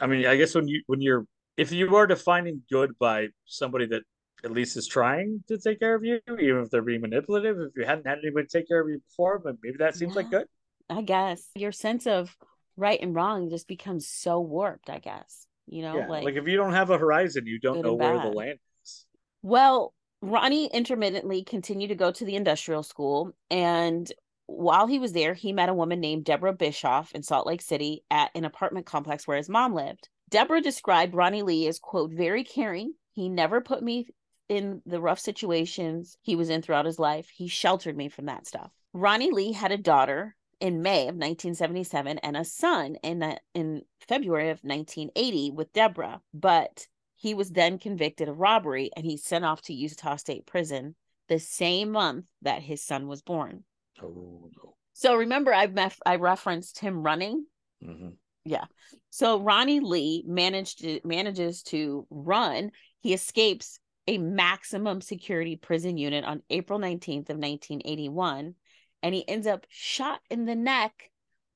[0.00, 3.86] I mean, I guess when you, when you're, if you are defining good by somebody
[3.86, 4.02] that
[4.44, 7.58] at least is trying to take care of you, even if they're being manipulative.
[7.58, 10.22] If you hadn't had anybody take care of you before, but maybe that seems yeah,
[10.22, 10.46] like good.
[10.90, 12.36] I guess your sense of
[12.76, 14.90] right and wrong just becomes so warped.
[14.90, 17.82] I guess you know, yeah, like like if you don't have a horizon, you don't
[17.82, 19.06] know where the land is.
[19.42, 24.10] Well, Ronnie intermittently continued to go to the industrial school, and
[24.46, 28.04] while he was there, he met a woman named Deborah Bischoff in Salt Lake City
[28.10, 30.08] at an apartment complex where his mom lived.
[30.30, 32.94] Deborah described Ronnie Lee as quote very caring.
[33.12, 34.06] He never put me
[34.48, 38.46] in the rough situations he was in throughout his life, he sheltered me from that
[38.46, 38.70] stuff.
[38.92, 44.50] Ronnie Lee had a daughter in May of 1977 and a son in in February
[44.50, 46.86] of 1980 with Deborah, but
[47.16, 50.94] he was then convicted of robbery and he's sent off to Utah State Prison
[51.28, 53.64] the same month that his son was born.
[54.02, 54.76] Oh no.
[54.92, 57.46] So remember I have I referenced him running.
[57.82, 58.10] Mm-hmm.
[58.44, 58.64] Yeah.
[59.10, 62.70] So Ronnie Lee managed to, manages to run.
[63.00, 68.54] He escapes a maximum security prison unit on April 19th of 1981
[69.02, 71.10] and he ends up shot in the neck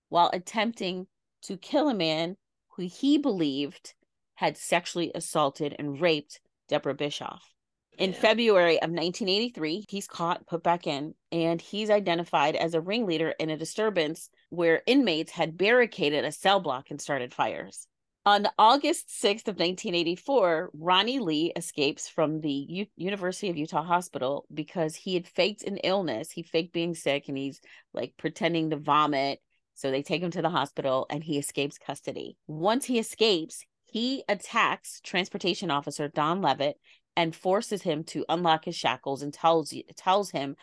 [0.08, 1.06] while attempting
[1.42, 2.36] to kill a man
[2.76, 3.94] who he believed
[4.34, 7.54] had sexually assaulted and raped Deborah Bischoff.
[7.98, 8.18] In yeah.
[8.18, 13.48] February of 1983, he's caught, put back in, and he's identified as a ringleader in
[13.48, 17.88] a disturbance where inmates had barricaded a cell block and started fires.
[18.26, 24.46] On August 6th of 1984, Ronnie Lee escapes from the U- University of Utah Hospital
[24.52, 26.32] because he had faked an illness.
[26.32, 27.60] He faked being sick and he's
[27.94, 29.40] like pretending to vomit.
[29.74, 32.36] So they take him to the hospital and he escapes custody.
[32.48, 36.80] Once he escapes, he attacks transportation officer Don Levitt
[37.14, 40.56] and forces him to unlock his shackles and tells tells him,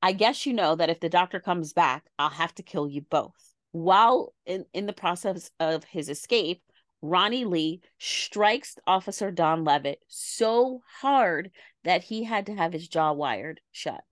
[0.00, 3.02] "I guess you know that if the doctor comes back, I'll have to kill you
[3.02, 6.62] both." While in, in the process of his escape,
[7.02, 11.50] Ronnie Lee strikes Officer Don Levitt so hard
[11.84, 14.02] that he had to have his jaw wired shut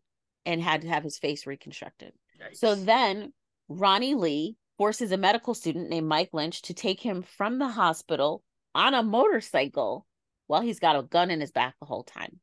[0.44, 2.12] and had to have his face reconstructed.
[2.40, 2.56] Yikes.
[2.56, 3.32] So then
[3.68, 8.42] Ronnie Lee forces a medical student named Mike Lynch to take him from the hospital
[8.74, 10.06] on a motorcycle
[10.46, 12.40] while he's got a gun in his back the whole time.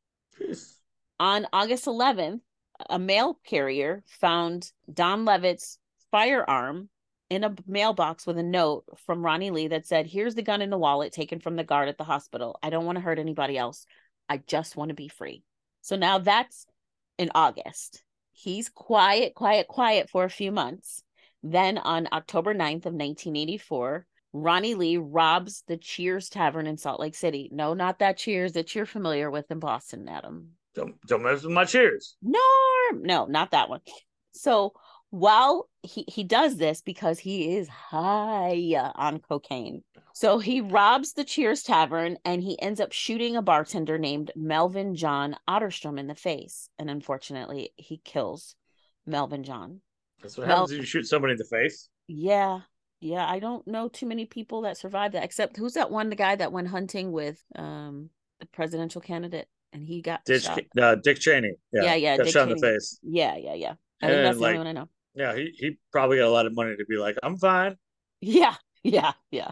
[1.19, 2.39] On August 11th,
[2.89, 5.79] a mail carrier found Don Levitt's
[6.11, 6.89] firearm
[7.29, 10.69] in a mailbox with a note from Ronnie Lee that said, Here's the gun in
[10.69, 12.57] the wallet taken from the guard at the hospital.
[12.63, 13.85] I don't want to hurt anybody else.
[14.29, 15.43] I just want to be free.
[15.81, 16.65] So now that's
[17.17, 18.03] in August.
[18.31, 21.03] He's quiet, quiet, quiet for a few months.
[21.43, 27.15] Then on October 9th of 1984, Ronnie Lee robs the Cheers Tavern in Salt Lake
[27.15, 27.49] City.
[27.51, 30.49] No, not that Cheers that you're familiar with in Boston, Adam.
[30.75, 32.15] Don't, don't mess with my Cheers.
[32.21, 32.39] No,
[32.93, 33.81] No, not that one.
[34.31, 34.73] So
[35.09, 39.83] while he, he does this because he is high on cocaine.
[40.13, 44.95] So he robs the Cheers Tavern and he ends up shooting a bartender named Melvin
[44.95, 46.69] John Otterstrom in the face.
[46.77, 48.55] And unfortunately, he kills
[49.05, 49.81] Melvin John.
[50.21, 51.89] That's what Mel- happens when you shoot somebody in the face.
[52.07, 52.61] Yeah.
[52.99, 53.25] Yeah.
[53.25, 56.35] I don't know too many people that survived that, except who's that one the guy
[56.35, 60.61] that went hunting with um the presidential candidate and he got Dick, shot.
[60.79, 61.53] Uh, Dick Cheney.
[61.71, 62.51] Yeah, yeah, yeah got Dick shot Cheney.
[62.53, 62.99] in the face.
[63.03, 63.73] Yeah, yeah, yeah.
[64.01, 64.89] I think that's the like, only one I know.
[65.17, 67.75] Yeah, he, he probably got a lot of money to be like, I'm fine.
[68.21, 68.53] Yeah,
[68.83, 69.49] yeah, yeah.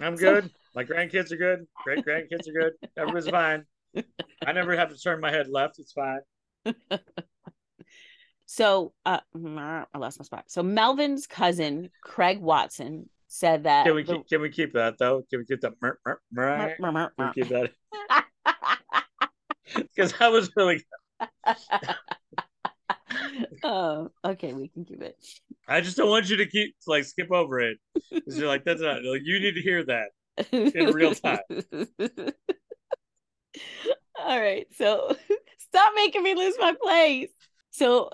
[0.00, 0.50] I'm good.
[0.74, 1.66] My grandkids are good.
[1.84, 2.72] Great grandkids are good.
[2.96, 3.64] Everybody's fine.
[4.46, 5.78] I never have to turn my head left.
[5.78, 6.20] It's fine.
[8.46, 10.44] so uh I lost my spot.
[10.48, 15.24] So Melvin's cousin, Craig Watson, said that Can we keep can we keep that though?
[15.28, 17.32] Can we keep that mer, mer, mer, mer, mer, mer.
[17.34, 17.70] keep that?
[19.74, 20.84] Because I was really
[23.62, 25.16] oh, okay, we can keep it.
[25.68, 27.78] I just don't want you to keep like skip over it.
[28.12, 30.08] Because you're like, that's not like, you need to hear that
[30.52, 31.38] in real time.
[34.20, 34.66] All right.
[34.76, 35.16] So
[35.58, 37.30] stop making me lose my place.
[37.70, 38.10] So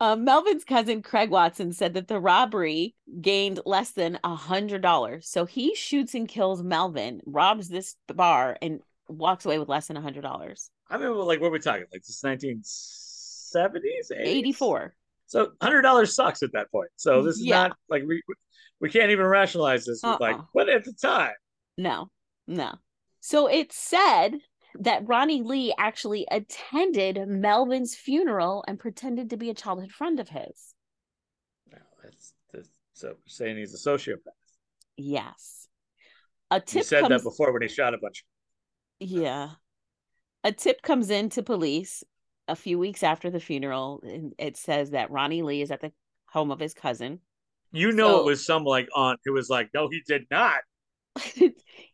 [0.00, 5.28] um, Melvin's cousin Craig Watson said that the robbery gained less than a hundred dollars.
[5.28, 9.96] So he shoots and kills Melvin, robs this bar, and walks away with less than
[9.96, 10.70] a hundred dollars.
[10.88, 11.86] I mean, like, what are we talking?
[11.92, 12.60] Like this 19-
[13.54, 14.20] 70s, 80s?
[14.20, 14.94] 84.
[15.26, 16.90] So $100 sucks at that point.
[16.96, 17.68] So this is yeah.
[17.68, 18.22] not like we
[18.80, 20.18] we can't even rationalize this uh-uh.
[20.20, 21.32] like what at the time.
[21.78, 22.10] No.
[22.46, 22.74] No.
[23.20, 24.32] So it's said
[24.80, 30.28] that Ronnie Lee actually attended Melvin's funeral and pretended to be a childhood friend of
[30.28, 30.74] his.
[31.70, 34.16] No, that's, that's so saying he's a sociopath.
[34.96, 35.68] Yes.
[36.50, 37.10] A tip you said comes...
[37.10, 38.24] that before when he shot a bunch.
[38.98, 39.50] Yeah.
[40.44, 42.02] A tip comes in to police
[42.48, 44.02] a few weeks after the funeral,
[44.38, 45.92] it says that Ronnie Lee is at the
[46.26, 47.20] home of his cousin.
[47.72, 50.60] You know, so, it was some like aunt who was like, "No, he did not."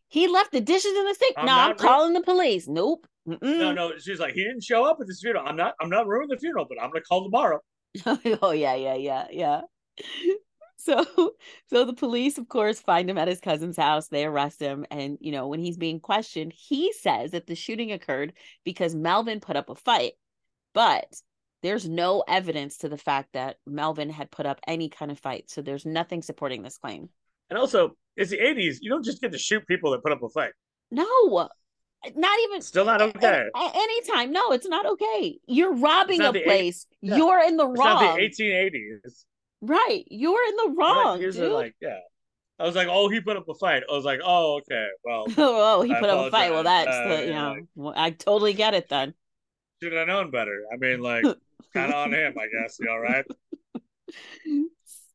[0.08, 1.34] he left the dishes in the sink.
[1.36, 2.66] I'm no, I'm calling the police.
[2.66, 3.06] Nope.
[3.28, 3.40] Mm-mm.
[3.42, 3.92] No, no.
[3.98, 5.44] She's like, he didn't show up at this funeral.
[5.46, 5.74] I'm not.
[5.80, 7.60] I'm not ruining the funeral, but I'm gonna call tomorrow.
[8.06, 9.60] oh yeah, yeah, yeah, yeah.
[10.80, 11.04] So,
[11.66, 14.06] so the police, of course, find him at his cousin's house.
[14.06, 17.90] They arrest him, and you know when he's being questioned, he says that the shooting
[17.90, 18.32] occurred
[18.64, 20.12] because Melvin put up a fight
[20.74, 21.06] but
[21.62, 25.50] there's no evidence to the fact that Melvin had put up any kind of fight.
[25.50, 27.08] So there's nothing supporting this claim.
[27.50, 28.76] And also, it's the 80s.
[28.80, 30.52] You don't just get to shoot people that put up a fight.
[30.90, 31.48] No,
[32.14, 32.62] not even.
[32.62, 33.44] Still not okay.
[33.56, 34.32] anytime.
[34.32, 35.38] No, it's not okay.
[35.46, 36.86] You're robbing a place.
[37.00, 38.18] You're in the wrong.
[38.20, 38.50] it's wrong.
[38.50, 39.24] Not the 1880s.
[39.60, 40.04] Right.
[40.10, 41.20] You're in the wrong.
[41.20, 41.52] Dude.
[41.52, 41.98] like, yeah.
[42.60, 43.82] I was like, oh, he put up a fight.
[43.88, 44.86] I was like, oh, okay.
[45.04, 46.52] Well, oh, he I put up a fight.
[46.52, 49.14] Well, that's uh, the, you know, I totally get it then
[49.82, 50.64] should have known better.
[50.72, 51.24] I mean, like,
[51.74, 52.78] kind of on him, I guess.
[52.80, 53.24] You all right?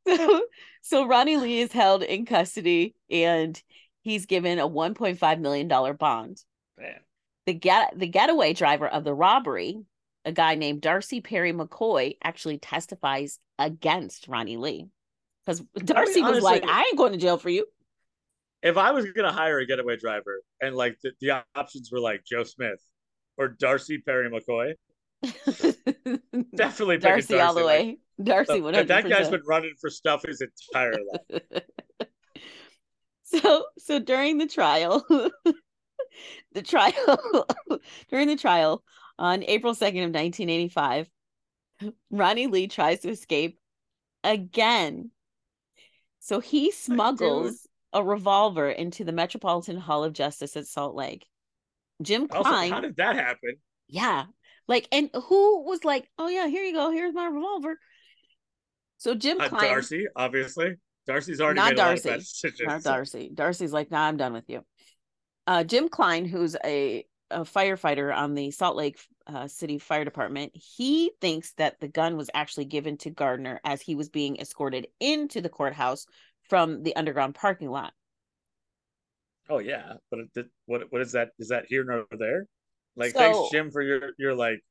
[0.05, 0.41] So,
[0.81, 3.61] so Ronnie Lee is held in custody and
[4.01, 6.43] he's given a $1.5 million bond.
[6.77, 6.99] Man.
[7.45, 9.77] The get the getaway driver of the robbery,
[10.25, 14.87] a guy named Darcy Perry McCoy, actually testifies against Ronnie Lee.
[15.45, 17.65] Because Darcy I mean, honestly, was like, I ain't going to jail for you.
[18.61, 22.23] If I was gonna hire a getaway driver and like the, the options were like
[22.23, 22.79] Joe Smith,
[23.37, 24.73] or Darcy Perry McCoy.
[26.55, 27.97] Definitely Darcy, Darcy, all the way.
[28.21, 31.41] Darcy, one That guy's been running for stuff his entire life.
[33.23, 35.05] so, so during the trial,
[36.53, 37.47] the trial,
[38.09, 38.83] during the trial
[39.17, 41.09] on April second of nineteen eighty five,
[42.11, 43.57] Ronnie Lee tries to escape
[44.23, 45.11] again.
[46.19, 51.25] So he smuggles a revolver into the Metropolitan Hall of Justice at Salt Lake.
[52.01, 52.45] Jim Klein.
[52.45, 53.55] Also, how did that happen?
[53.87, 54.25] Yeah.
[54.67, 56.91] Like, and who was like, oh, yeah, here you go.
[56.91, 57.77] Here's my revolver.
[58.97, 59.69] So Jim uh, Klein.
[59.69, 60.75] Darcy, obviously.
[61.05, 62.17] Darcy's already not Darcy.
[62.61, 63.29] Not Darcy.
[63.33, 64.63] Darcy's like, nah, I'm done with you.
[65.45, 70.53] Uh, Jim Klein, who's a, a firefighter on the Salt Lake uh, City Fire Department,
[70.55, 74.87] he thinks that the gun was actually given to Gardner as he was being escorted
[75.01, 76.05] into the courthouse
[76.49, 77.91] from the underground parking lot.
[79.49, 81.29] Oh yeah, but it, what what is that?
[81.39, 82.45] Is that here nor there?
[82.95, 84.63] Like, so, thanks Jim for your your like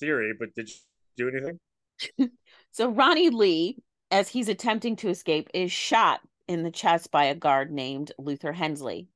[0.00, 0.76] theory, but did you
[1.16, 2.30] do anything?
[2.72, 3.78] so Ronnie Lee
[4.10, 8.52] as he's attempting to escape, is shot in the chest by a guard named Luther
[8.52, 9.08] Hensley.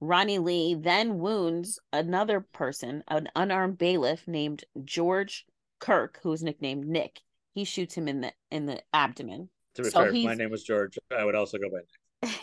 [0.00, 5.46] Ronnie Lee then wounds another person, an unarmed bailiff named George
[5.78, 7.20] Kirk, who is nicknamed Nick.
[7.54, 9.48] He shoots him in the in the abdomen.
[9.76, 10.98] To be so fair, my name was George.
[11.16, 11.78] I would also go by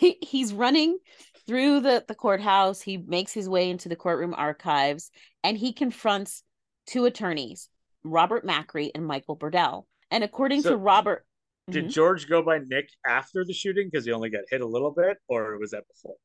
[0.00, 0.16] Nick.
[0.22, 0.98] he's running
[1.46, 2.80] through the, the courthouse.
[2.80, 5.10] He makes his way into the courtroom archives
[5.42, 6.42] and he confronts
[6.86, 7.68] two attorneys,
[8.04, 9.86] Robert Macri and Michael Burdell.
[10.10, 11.24] And according so, to Robert,
[11.70, 11.90] did mm-hmm.
[11.90, 15.16] George go by Nick after the shooting because he only got hit a little bit,
[15.28, 16.16] or was that before?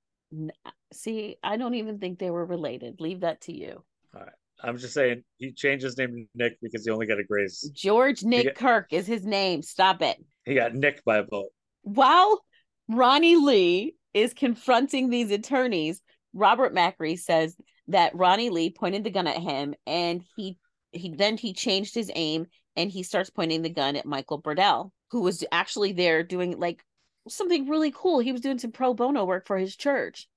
[0.92, 3.00] See, I don't even think they were related.
[3.00, 3.84] Leave that to you.
[4.16, 4.30] All right.
[4.64, 7.70] I'm just saying he changed his name to Nick because he only got a graze.
[7.76, 9.62] George Nick got, Kirk is his name.
[9.62, 10.18] Stop it.
[10.46, 11.52] He got Nick by a bullet.
[11.84, 12.44] While
[12.90, 16.02] Ronnie Lee is confronting these attorneys,
[16.34, 17.56] Robert Macri says
[17.88, 20.58] that Ronnie Lee pointed the gun at him and he
[20.92, 24.92] he then he changed his aim and he starts pointing the gun at Michael Burdell,
[25.12, 26.84] who was actually there doing like
[27.28, 28.20] something really cool.
[28.20, 30.28] He was doing some pro bono work for his church.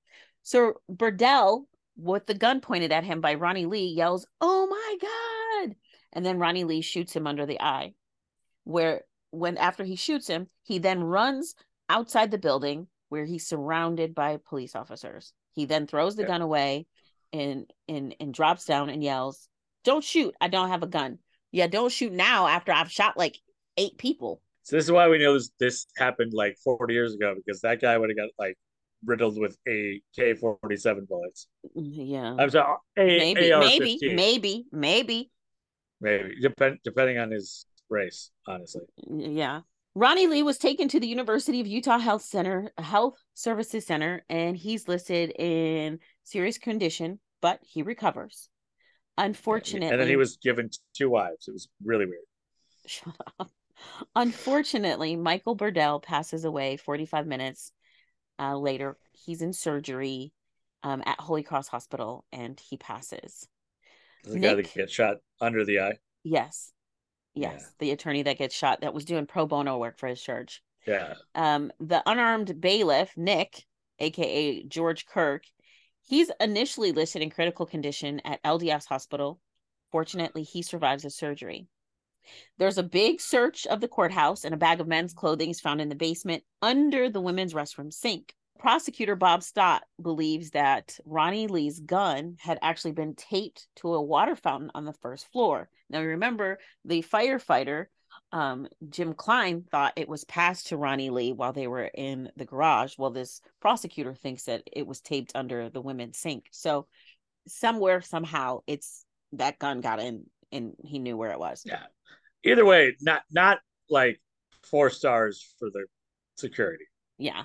[0.43, 1.67] So Burdell,
[1.97, 5.77] with the gun pointed at him by Ronnie Lee, yells, Oh my God.
[6.13, 7.95] And then Ronnie Lee shoots him under the eye.
[8.65, 11.55] Where when after he shoots him, he then runs
[11.89, 15.35] outside the building where he's surrounded by police officers.
[15.53, 16.29] He then throws the yeah.
[16.29, 16.87] gun away
[17.33, 19.49] and and and drops down and yells,
[19.85, 20.35] Don't shoot.
[20.41, 21.19] I don't have a gun.
[21.53, 23.39] Yeah, don't shoot now after I've shot like
[23.77, 24.41] eight people.
[24.63, 27.81] So this is why we know this, this happened like 40 years ago because that
[27.81, 28.57] guy would have got like
[29.05, 31.49] riddled with a K forty seven bullets.
[31.75, 32.77] Yeah, I'm sorry.
[32.97, 35.31] A, maybe, maybe, maybe, maybe,
[36.01, 38.83] maybe, depend depending on his race, honestly.
[38.97, 39.63] Yeah.
[39.95, 44.57] Ronnie Lee was taken to the University of Utah Health Center, Health Services Center, and
[44.57, 48.49] he's listed in serious condition, but he recovers.
[49.19, 51.49] Unfortunately, and then he was given two wives.
[51.49, 52.23] It was really weird.
[52.87, 53.51] Shut up.
[54.15, 57.73] Unfortunately, Michael Burdell passes away 45 minutes
[58.39, 58.97] uh, later.
[59.13, 60.33] He's in surgery
[60.83, 63.47] um, at Holy Cross Hospital and he passes.
[64.25, 65.99] The Nick, guy that gets shot under the eye?
[66.23, 66.73] Yes.
[67.35, 67.61] Yes.
[67.61, 67.67] Yeah.
[67.79, 70.63] The attorney that gets shot that was doing pro bono work for his church.
[70.87, 71.15] Yeah.
[71.35, 73.65] Um, the unarmed bailiff, Nick,
[73.99, 75.45] aka George Kirk,
[76.03, 79.41] he's initially listed in critical condition at LDS Hospital.
[79.93, 81.67] Fortunately, he survives the surgery.
[82.59, 85.81] There's a big search of the courthouse, and a bag of men's clothing is found
[85.81, 88.35] in the basement under the women's restroom sink.
[88.61, 94.37] Prosecutor Bob Stott believes that Ronnie Lee's gun had actually been taped to a water
[94.37, 95.69] fountain on the first floor.
[95.89, 97.87] Now, remember, the firefighter,
[98.33, 102.45] um, Jim Klein, thought it was passed to Ronnie Lee while they were in the
[102.45, 102.95] garage.
[102.99, 106.47] Well, this prosecutor thinks that it was taped under the women's sink.
[106.53, 106.87] So,
[107.49, 111.63] somewhere, somehow, it's that gun got in and he knew where it was.
[111.65, 111.87] Yeah
[112.45, 113.59] either way, not not
[113.89, 114.21] like
[114.63, 115.87] four stars for the
[116.37, 116.85] security.
[117.19, 117.45] Yeah.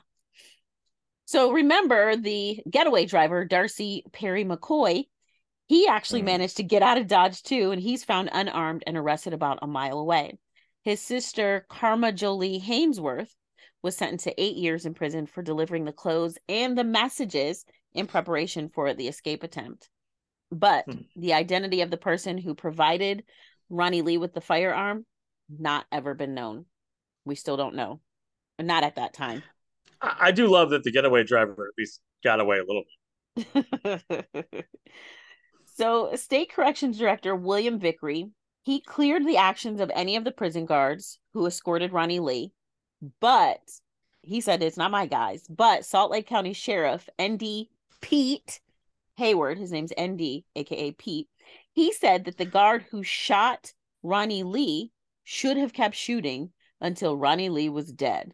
[1.26, 5.06] So remember the getaway driver, Darcy Perry McCoy,
[5.68, 6.26] he actually mm.
[6.26, 9.68] managed to get out of Dodge too, and he's found unarmed and arrested about a
[9.68, 10.38] mile away.
[10.84, 13.30] His sister, Karma Jolie Hainsworth,
[13.82, 18.06] was sentenced to eight years in prison for delivering the clothes and the messages in
[18.06, 19.90] preparation for the escape attempt.
[20.52, 21.02] But hmm.
[21.16, 23.24] the identity of the person who provided
[23.70, 25.06] Ronnie Lee with the firearm,
[25.50, 26.66] not ever been known.
[27.26, 28.00] We still don't know.
[28.60, 29.44] Not at that time.
[30.20, 32.84] I, do love that the getaway driver at least got away a little
[34.54, 34.66] bit.
[35.76, 38.30] so, State Corrections Director William Vickery,
[38.64, 42.52] he cleared the actions of any of the prison guards who escorted Ronnie Lee,
[43.20, 43.60] but
[44.22, 45.46] he said it's not my guys.
[45.50, 47.68] But Salt Lake County Sheriff ND
[48.02, 48.60] Pete
[49.18, 51.30] Hayward, his name's ND, aka Pete,
[51.72, 53.74] he said that the guard who shot
[54.04, 54.92] Ronnie Lee
[55.24, 56.52] should have kept shooting
[56.82, 58.34] until Ronnie Lee was dead.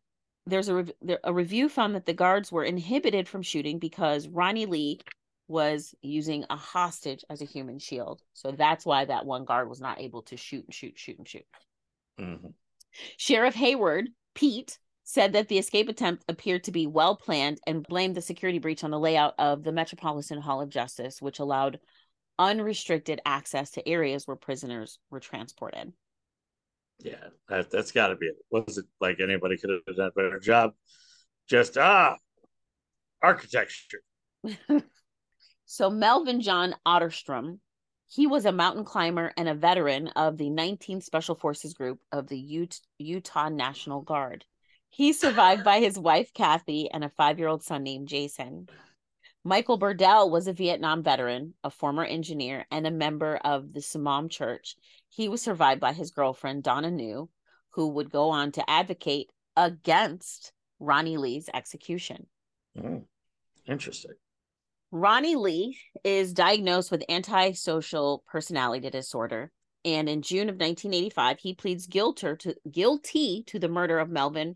[0.51, 4.65] There's a, rev- a review found that the guards were inhibited from shooting because Ronnie
[4.65, 4.99] Lee
[5.47, 8.21] was using a hostage as a human shield.
[8.33, 11.27] So that's why that one guard was not able to shoot and shoot, shoot and
[11.27, 11.45] shoot.
[12.19, 12.47] Mm-hmm.
[13.17, 18.15] Sheriff Hayward, Pete, said that the escape attempt appeared to be well planned and blamed
[18.15, 21.79] the security breach on the layout of the Metropolitan Hall of Justice, which allowed
[22.39, 25.93] unrestricted access to areas where prisoners were transported.
[27.03, 28.35] Yeah, that, that's got to be it.
[28.51, 30.71] Was it like anybody could have done a better job?
[31.49, 32.15] Just, ah,
[33.21, 34.01] architecture.
[35.65, 37.59] so, Melvin John Otterstrom,
[38.07, 42.27] he was a mountain climber and a veteran of the 19th Special Forces Group of
[42.27, 44.45] the Ut- Utah National Guard.
[44.89, 48.67] He survived by his wife, Kathy, and a five year old son named Jason.
[49.43, 54.29] Michael Burdell was a Vietnam veteran, a former engineer, and a member of the Samam
[54.29, 54.75] Church.
[55.09, 57.29] He was survived by his girlfriend, Donna New,
[57.71, 62.27] who would go on to advocate against Ronnie Lee's execution.
[62.77, 63.05] Mm,
[63.65, 64.11] interesting.
[64.91, 69.51] Ronnie Lee is diagnosed with antisocial personality disorder.
[69.83, 74.55] And in June of 1985, he pleads guilty to, guilty to the murder of Melvin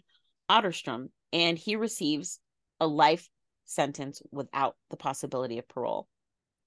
[0.50, 2.40] Otterstrom, and he receives
[2.80, 3.30] a life
[3.66, 6.08] sentence without the possibility of parole.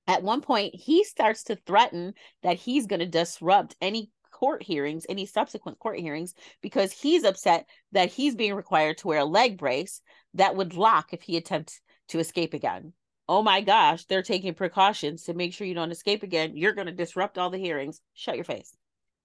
[0.07, 5.05] At one point, he starts to threaten that he's going to disrupt any court hearings,
[5.09, 9.59] any subsequent court hearings, because he's upset that he's being required to wear a leg
[9.59, 10.01] brace
[10.35, 12.93] that would lock if he attempts to escape again.
[13.29, 16.57] Oh my gosh, they're taking precautions to make sure you don't escape again.
[16.57, 18.01] You're going to disrupt all the hearings.
[18.15, 18.75] Shut your face.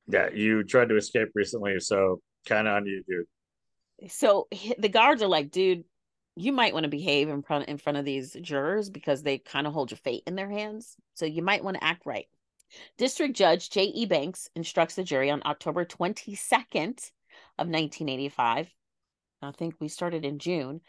[0.07, 4.11] Yeah, you tried to escape recently, so kind of on you, dude.
[4.11, 4.47] So
[4.77, 5.85] the guards are like, dude,
[6.35, 9.67] you might want to behave in front in front of these jurors because they kind
[9.67, 10.95] of hold your fate in their hands.
[11.13, 12.27] So you might want to act right.
[12.97, 14.05] District Judge J.E.
[14.05, 17.11] Banks instructs the jury on October 22nd
[17.59, 18.67] of 1985.
[19.41, 20.81] I think we started in June.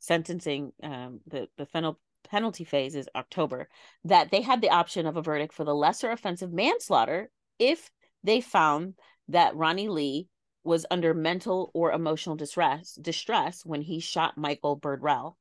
[0.00, 1.94] Sentencing, um, the the
[2.28, 3.68] penalty phase is October.
[4.04, 7.90] That they had the option of a verdict for the lesser offensive manslaughter if
[8.24, 8.94] they found
[9.28, 10.28] that Ronnie Lee
[10.68, 15.36] was under mental or emotional distress distress when he shot Michael Birdell.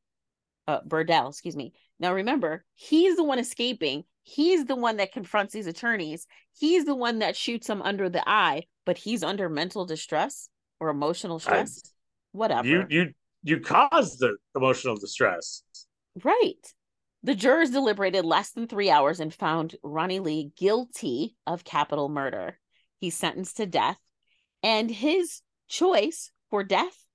[0.67, 1.73] Uh, Birdell, excuse me.
[1.99, 4.05] Now remember, he's the one escaping.
[4.23, 6.27] He's the one that confronts these attorneys.
[6.57, 10.49] He's the one that shoots them under the eye, but he's under mental distress
[10.79, 11.81] or emotional stress.
[11.85, 11.89] I,
[12.31, 12.67] Whatever.
[12.67, 13.13] You you
[13.43, 15.63] you caused the emotional distress.
[16.23, 16.73] Right.
[17.23, 22.59] The jurors deliberated less than three hours and found Ronnie Lee guilty of capital murder.
[22.99, 23.97] He's sentenced to death
[24.63, 27.05] and his choice for death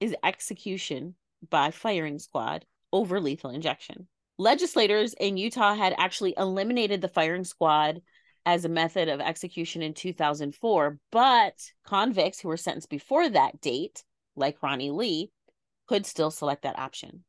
[0.00, 1.14] is execution
[1.50, 4.08] by firing squad over lethal injection.
[4.38, 8.00] Legislators in Utah had actually eliminated the firing squad
[8.46, 14.04] as a method of execution in 2004, but convicts who were sentenced before that date,
[14.36, 15.30] like Ronnie Lee,
[15.86, 17.24] could still select that option.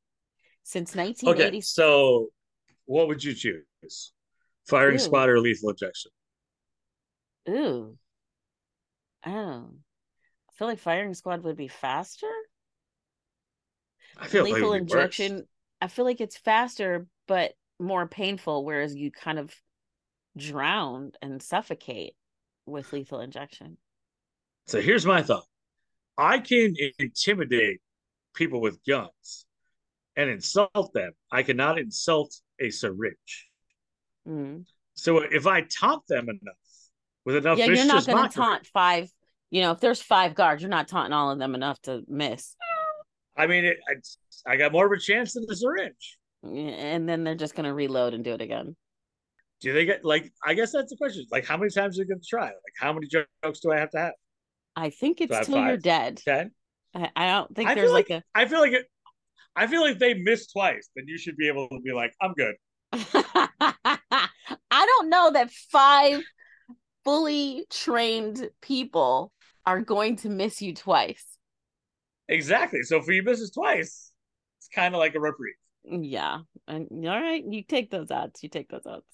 [0.63, 1.57] Since 1980.
[1.57, 2.29] Okay, so
[2.85, 4.13] what would you choose?
[4.67, 4.99] Firing Ooh.
[4.99, 6.11] squad or lethal injection?
[7.49, 7.97] Ooh.
[9.25, 9.69] Oh,
[10.49, 12.31] I feel like firing squad would be faster.
[14.17, 15.35] I feel lethal like injection.
[15.35, 15.43] Worse.
[15.81, 19.53] I feel like it's faster but more painful, whereas you kind of
[20.37, 22.13] drown and suffocate
[22.65, 23.77] with lethal injection.
[24.67, 25.45] So here's my thought:
[26.17, 27.81] I can intimidate
[28.33, 29.45] people with guns
[30.15, 31.11] and insult them.
[31.31, 33.49] I cannot insult a syringe.
[34.27, 34.65] Mm.
[34.93, 36.55] So if I taunt them enough
[37.25, 39.11] with enough, yeah, you're not going to taunt five
[39.55, 42.57] you know, if there's five guards, you're not taunting all of them enough to miss.
[43.37, 46.17] I mean, it, I, I got more of a chance than the syringe.
[46.43, 48.75] And then they're just going to reload and do it again.
[49.61, 50.29] Do they get like?
[50.45, 51.25] I guess that's the question.
[51.31, 52.47] Like, how many times are they going to try?
[52.47, 54.13] Like, how many jokes do I have to have?
[54.75, 56.17] I think it's till you you're dead.
[56.17, 56.51] Ten.
[56.93, 58.37] I, I don't think I there's like, like, a.
[58.37, 58.85] I feel like it.
[59.55, 60.89] I feel like they missed twice.
[60.97, 62.55] Then you should be able to be like, I'm good.
[62.91, 64.27] I
[64.69, 66.21] don't know that five
[67.05, 69.31] fully trained people
[69.65, 71.37] are going to miss you twice.
[72.27, 72.81] Exactly.
[72.83, 74.11] So if he misses twice,
[74.59, 75.53] it's kind of like a reprieve.
[75.83, 76.39] Yeah.
[76.67, 78.41] And all right, you take those odds.
[78.41, 79.05] You take those odds.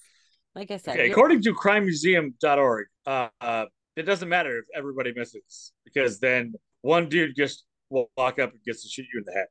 [0.54, 3.64] Like I said, okay, according to crimemuseum.org, uh, uh,
[3.96, 8.62] it doesn't matter if everybody misses because then one dude just will walk up and
[8.64, 9.46] gets to shoot you in the head.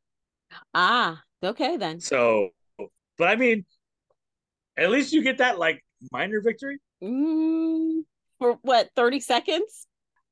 [0.75, 1.99] Ah, okay then.
[1.99, 2.49] So,
[3.17, 3.65] but I mean,
[4.77, 6.79] at least you get that like minor victory.
[7.03, 8.01] Mm,
[8.37, 9.87] for what, 30 seconds?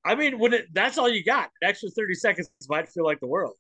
[0.10, 3.20] I mean, when it, that's all you got, an extra 30 seconds might feel like
[3.20, 3.54] the world.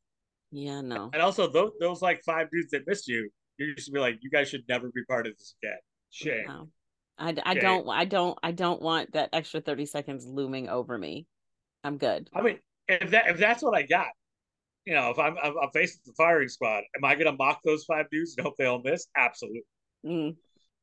[0.52, 1.12] Yeah, no.
[1.14, 4.32] And also, those, those like five dudes that missed you, you to be like, you
[4.32, 5.78] guys should never be part of this again.
[6.10, 6.46] Shame.
[6.48, 6.70] No.
[7.20, 7.62] I, I Shame.
[7.62, 11.28] don't I don't I don't want that extra 30 seconds looming over me.
[11.84, 12.30] I'm good.
[12.34, 14.08] I mean, if that if that's what I got,
[14.86, 17.60] you know, if I'm I'm, I'm facing the firing squad, am I going to mock
[17.64, 19.06] those five dudes and hope they all miss?
[19.16, 19.62] Absolutely.
[20.04, 20.36] Mm.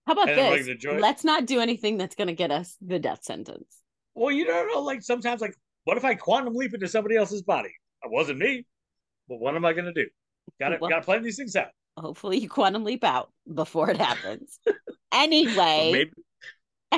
[0.06, 0.84] How about and this?
[1.00, 3.80] Let's not do anything that's going to get us the death sentence.
[4.16, 4.80] Well, you don't know.
[4.80, 7.68] Like sometimes, like what if I quantum leap into somebody else's body?
[8.02, 8.66] It wasn't me.
[9.28, 10.08] But what am I going to do?
[10.58, 11.68] Got to well, got to plan these things out.
[11.96, 14.58] Hopefully, you quantum leap out before it happens.
[15.12, 16.10] anyway, Maybe.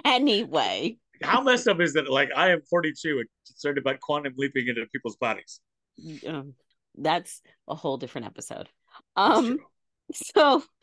[0.04, 2.10] anyway, how messed up is that?
[2.10, 5.60] Like I am 42 and concerned about quantum leaping into people's bodies.
[6.26, 6.54] Um,
[6.96, 8.68] that's a whole different episode.
[9.16, 9.58] Um,
[10.12, 10.62] so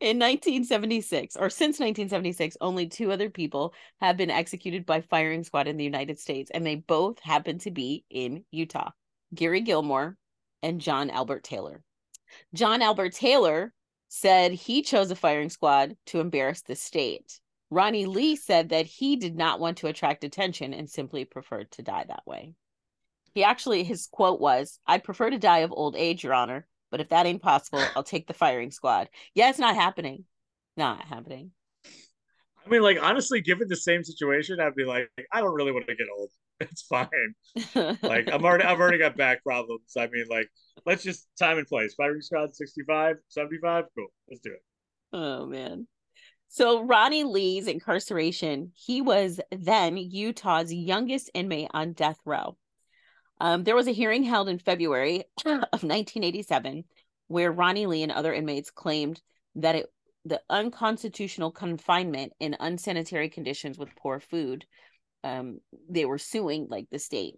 [0.00, 5.68] in 1976, or since 1976, only two other people have been executed by firing squad
[5.68, 8.90] in the United States, and they both happen to be in Utah
[9.34, 10.16] Gary Gilmore
[10.62, 11.82] and John Albert Taylor.
[12.54, 13.72] John Albert Taylor
[14.08, 17.40] said he chose a firing squad to embarrass the state.
[17.70, 21.82] Ronnie Lee said that he did not want to attract attention and simply preferred to
[21.82, 22.54] die that way.
[23.34, 27.00] He actually, his quote was, I'd prefer to die of old age, Your Honor, but
[27.00, 29.08] if that ain't possible, I'll take the firing squad.
[29.34, 30.24] Yeah, it's not happening.
[30.76, 31.50] Not happening.
[32.64, 35.88] I mean, like, honestly, given the same situation, I'd be like, I don't really want
[35.88, 36.30] to get old.
[36.60, 37.08] It's fine.
[37.74, 39.94] like, I'm already, I've already got back problems.
[39.98, 40.48] I mean, like,
[40.86, 41.94] let's just time and place.
[41.94, 43.84] Firing squad 65, 75.
[43.96, 44.06] Cool.
[44.28, 44.62] Let's do it.
[45.12, 45.88] Oh, man.
[46.46, 52.56] So Ronnie Lee's incarceration, he was then Utah's youngest inmate on death row.
[53.42, 56.84] Um, there was a hearing held in February of 1987
[57.26, 59.20] where Ronnie Lee and other inmates claimed
[59.56, 59.86] that it
[60.24, 64.64] the unconstitutional confinement in unsanitary conditions with poor food.
[65.24, 65.58] Um,
[65.90, 67.34] they were suing like the state.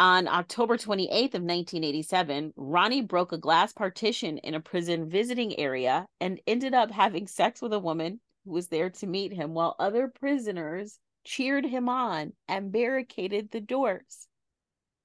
[0.00, 6.04] On October 28th of 1987, Ronnie broke a glass partition in a prison visiting area
[6.20, 9.76] and ended up having sex with a woman who was there to meet him while
[9.78, 14.26] other prisoners cheered him on and barricaded the doors.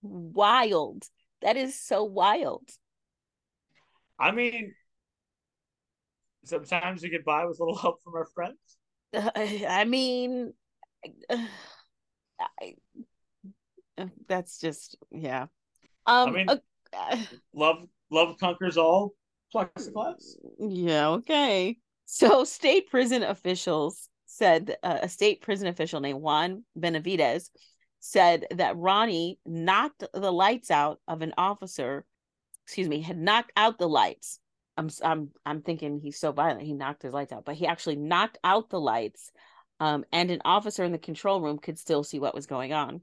[0.01, 1.03] Wild.
[1.41, 2.69] That is so wild.
[4.19, 4.73] I mean,
[6.43, 8.57] sometimes we get by with a little help from our friends.
[9.13, 10.53] Uh, I mean,
[11.30, 11.45] uh,
[12.39, 12.76] I,
[14.27, 15.47] that's just yeah.
[16.05, 16.47] Um, I mean,
[17.53, 19.13] love love conquers all.
[19.53, 20.35] Plexiglass.
[20.59, 21.09] Yeah.
[21.09, 21.77] Okay.
[22.05, 27.51] So, state prison officials said uh, a state prison official named Juan Benavides
[27.99, 32.05] said that Ronnie knocked the lights out of an officer.
[32.65, 34.39] Excuse me, had knocked out the lights.
[34.77, 37.97] I'm I'm I'm thinking he's so violent he knocked his lights out, but he actually
[37.97, 39.31] knocked out the lights.
[39.81, 43.01] Um, and an officer in the control room could still see what was going on.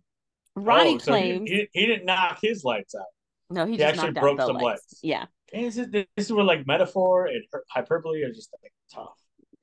[0.55, 3.07] Ronnie oh, so claims he, he, he, didn't knock his lights out.
[3.51, 4.65] No, he, he actually broke some lights.
[4.65, 5.01] lights.
[5.03, 9.17] Yeah, is it this is where like metaphor and hyperbole are just like tough.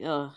[0.04, 0.32] Ugh.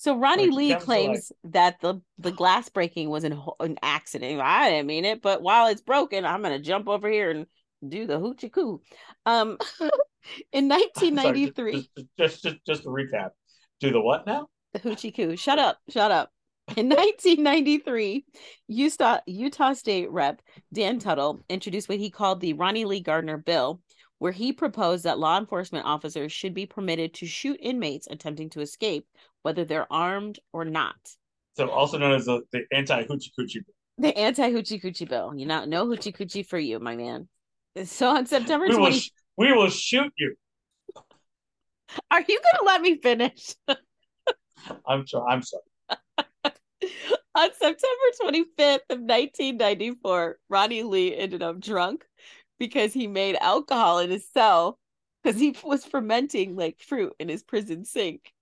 [0.00, 1.52] So Ronnie Lee claims like...
[1.52, 4.40] that the the glass breaking was an, an accident.
[4.40, 7.44] I didn't mean it, but while it's broken, I'm gonna jump over here and
[7.86, 8.80] do the hoochie coo.
[9.26, 9.58] Um,
[10.52, 13.32] in 1993, sorry, just, just, just just to recap,
[13.80, 14.46] do the what now?
[14.72, 15.36] The hoochie coo.
[15.36, 15.76] Shut up!
[15.90, 16.30] Shut up.
[16.78, 18.24] In 1993,
[18.68, 20.40] Utah, Utah State Rep
[20.72, 23.82] Dan Tuttle introduced what he called the Ronnie Lee Gardner Bill,
[24.20, 28.60] where he proposed that law enforcement officers should be permitted to shoot inmates attempting to
[28.60, 29.06] escape,
[29.42, 31.16] whether they're armed or not.
[31.56, 33.74] So, also known as the, the anti hoochie coochie bill.
[33.98, 35.32] The anti hoochie coochie bill.
[35.34, 37.28] You know, no hoochie coochie for you, my man.
[37.84, 38.78] So on September 20.
[38.78, 40.34] We will, sh- we will shoot you.
[42.10, 43.54] Are you going to let me finish?
[44.86, 45.32] I'm sorry.
[45.32, 45.62] I'm sorry.
[47.36, 47.78] on September
[48.22, 52.04] 25th of 1994, Ronnie Lee ended up drunk
[52.60, 54.78] because he made alcohol in his cell
[55.24, 58.32] because he was fermenting like fruit in his prison sink.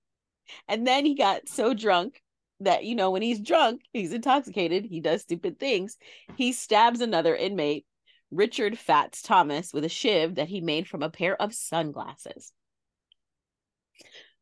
[0.66, 2.20] And then he got so drunk
[2.60, 5.96] that, you know, when he's drunk, he's intoxicated, he does stupid things.
[6.36, 7.86] He stabs another inmate,
[8.30, 12.52] Richard Fats Thomas, with a shiv that he made from a pair of sunglasses.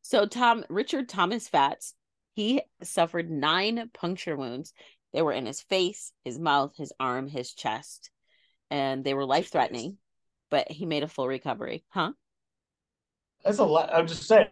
[0.01, 1.93] So Tom Richard Thomas Fats,
[2.33, 4.73] he suffered nine puncture wounds.
[5.13, 8.09] They were in his face, his mouth, his arm, his chest
[8.69, 9.97] and they were life threatening,
[10.49, 11.83] but he made a full recovery.
[11.89, 12.13] Huh?
[13.43, 13.93] That's a lot.
[13.93, 14.47] I'm just saying.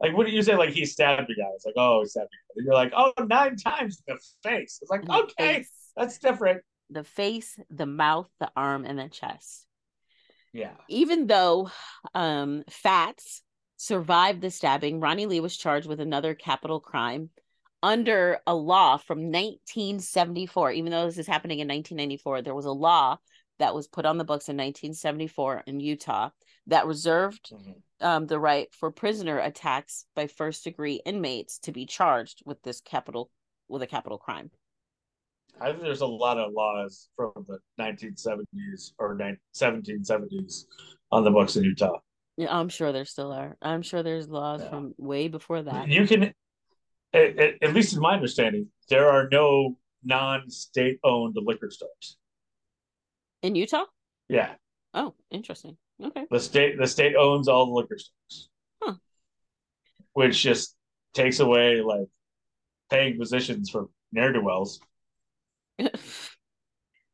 [0.00, 0.56] like, what do you say?
[0.56, 1.64] Like, he stabbed you guys.
[1.64, 2.38] Like, oh, he stabbed you.
[2.56, 4.78] And you're like, oh, nine times the face.
[4.82, 6.62] It's like, the okay, face, that's different.
[6.90, 9.66] The face, the mouth, the arm, and the chest.
[10.52, 10.74] Yeah.
[10.88, 11.70] Even though
[12.14, 13.42] um, Fats
[13.76, 17.30] survived the stabbing, Ronnie Lee was charged with another capital crime
[17.82, 20.72] under a law from 1974.
[20.72, 23.18] Even though this is happening in 1994, there was a law
[23.58, 26.30] that was put on the books in 1974 in Utah
[26.66, 28.06] that reserved mm-hmm.
[28.06, 32.80] um, the right for prisoner attacks by first degree inmates to be charged with this
[32.80, 33.30] capital
[33.68, 34.50] with a capital crime.
[35.60, 39.18] I think there's a lot of laws from the 1970s or
[39.54, 40.64] 1770s
[41.10, 41.98] on the books in Utah.
[42.36, 43.56] Yeah, I'm sure there still are.
[43.60, 44.70] I'm sure there's laws yeah.
[44.70, 45.88] from way before that.
[45.88, 46.32] You can,
[47.12, 52.16] at, at least in my understanding, there are no non-state owned liquor stores
[53.42, 53.84] in Utah?
[54.28, 54.54] Yeah.
[54.94, 55.76] Oh, interesting.
[56.02, 56.26] Okay.
[56.30, 58.48] The state the state owns all the liquor stores.
[58.82, 58.94] Huh.
[60.14, 60.76] Which just
[61.14, 62.08] takes away like
[62.90, 64.80] paying positions for ne'er do wells.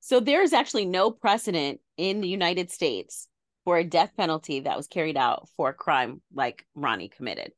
[0.01, 3.29] so there's actually no precedent in the United States
[3.65, 7.53] for a death penalty that was carried out for a crime like Ronnie committed.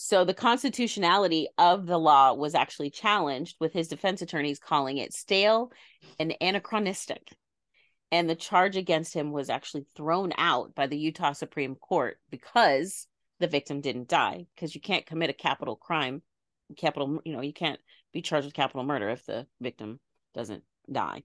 [0.00, 5.12] So the constitutionality of the law was actually challenged, with his defense attorneys calling it
[5.12, 5.72] stale
[6.20, 7.34] and anachronistic.
[8.12, 13.08] And the charge against him was actually thrown out by the Utah Supreme Court because
[13.40, 14.46] the victim didn't die.
[14.54, 16.22] Because you can't commit a capital crime,
[16.76, 17.80] capital, you know, you can't
[18.12, 19.98] be charged with capital murder if the victim
[20.32, 21.24] doesn't die.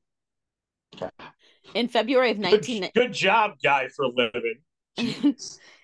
[1.76, 5.36] In February of 19 good, good job, guy for living.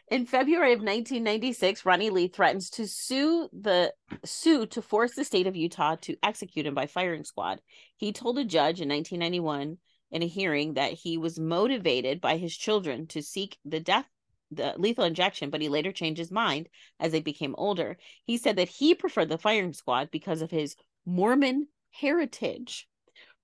[0.10, 3.94] In February of 1996, Ronnie Lee threatens to sue the
[4.26, 7.62] sue to force the state of Utah to execute him by firing squad.
[7.96, 9.78] He told a judge in 1991
[10.10, 14.08] in a hearing that he was motivated by his children to seek the death
[14.52, 16.70] the lethal injection, but he later changed his mind
[17.00, 17.98] as they became older.
[18.26, 20.76] He said that he preferred the firing squad because of his
[21.06, 22.88] Mormon heritage.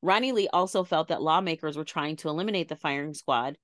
[0.02, 3.58] Ronnie Lee also felt that lawmakers were trying to eliminate the firing squad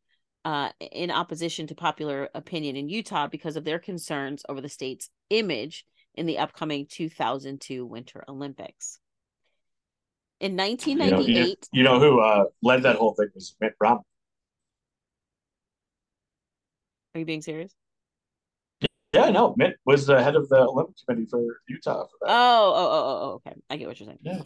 [0.46, 5.10] uh, in opposition to popular opinion in Utah because of their concerns over the state's
[5.30, 5.86] image
[6.16, 9.00] in the upcoming 2002 Winter Olympics.
[10.40, 14.02] In 1998, you know, you know who uh, led that whole thing was Mitt Romney.
[17.14, 17.74] Are you being serious?
[19.14, 19.54] Yeah, no.
[19.58, 22.32] Mitt was the head of the Olympic Committee for Utah for that.
[22.32, 23.56] Oh, oh, oh, oh, okay.
[23.70, 24.20] I get what you're saying.
[24.22, 24.42] Yeah.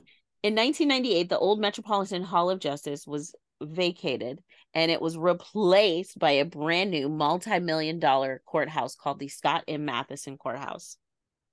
[0.46, 4.44] In 1998, the old Metropolitan Hall of Justice was vacated
[4.76, 9.86] and it was replaced by a brand new multi-million dollar courthouse called the Scott M.
[9.86, 10.98] Matheson Courthouse.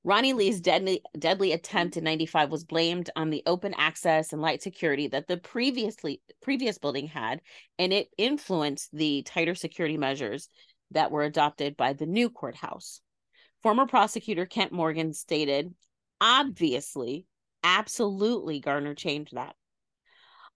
[0.04, 4.62] Ronnie Lee's deadly deadly attempt in 95 was blamed on the open access and light
[4.62, 7.40] security that the previously previous building had
[7.78, 10.50] and it influenced the tighter security measures
[10.90, 13.00] that were adopted by the new courthouse.
[13.62, 15.74] Former prosecutor Kent Morgan stated,
[16.20, 17.24] obviously,
[17.62, 19.54] absolutely Garner changed that.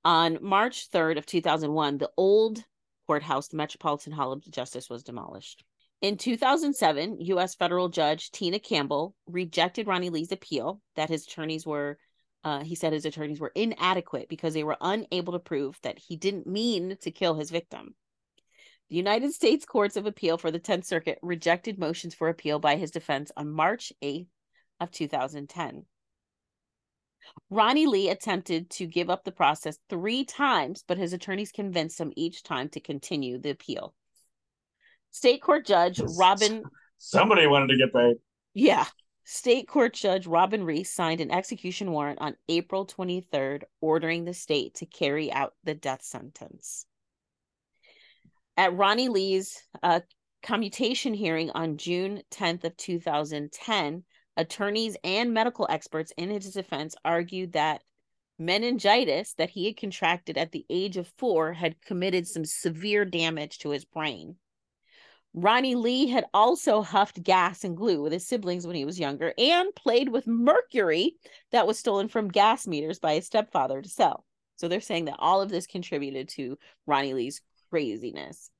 [0.05, 2.65] On March 3rd of 2001, the old
[3.07, 5.65] courthouse, the Metropolitan Hall of Justice, was demolished.
[6.03, 7.55] In 2007, U.S.
[7.55, 11.99] federal judge Tena Campbell rejected Ronnie Lee's appeal that his attorneys were,
[12.45, 16.16] uh, he said his attorneys were inadequate because they were unable to prove that he
[16.16, 17.95] didn't mean to kill his victim.
[18.89, 22.77] The United States Courts of Appeal for the 10th Circuit rejected motions for appeal by
[22.77, 24.28] his defense on March 8th
[24.78, 25.87] of 2010.
[27.51, 32.12] Ronnie Lee attempted to give up the process three times, but his attorneys convinced him
[32.16, 33.94] each time to continue the appeal.
[35.11, 36.62] State court judge Robin.
[36.98, 38.16] Somebody wanted to get paid.
[38.55, 38.86] Yeah.
[39.24, 44.74] State court judge Robin Reese signed an execution warrant on April 23rd, ordering the state
[44.74, 46.86] to carry out the death sentence.
[48.57, 50.01] At Ronnie Lee's uh,
[50.43, 54.05] commutation hearing on June 10th of 2010,
[54.36, 57.82] Attorneys and medical experts in his defense argued that
[58.38, 63.58] meningitis that he had contracted at the age of four had committed some severe damage
[63.58, 64.36] to his brain.
[65.32, 69.34] Ronnie Lee had also huffed gas and glue with his siblings when he was younger
[69.36, 71.16] and played with mercury
[71.52, 74.24] that was stolen from gas meters by his stepfather to sell.
[74.56, 78.50] So they're saying that all of this contributed to Ronnie Lee's craziness.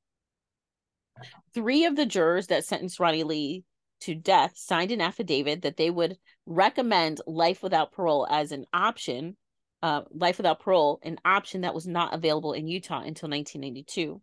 [1.54, 3.64] Three of the jurors that sentenced Ronnie Lee
[4.01, 9.36] to death signed an affidavit that they would recommend life without parole as an option,
[9.82, 14.20] uh, life without parole, an option that was not available in Utah until 1992.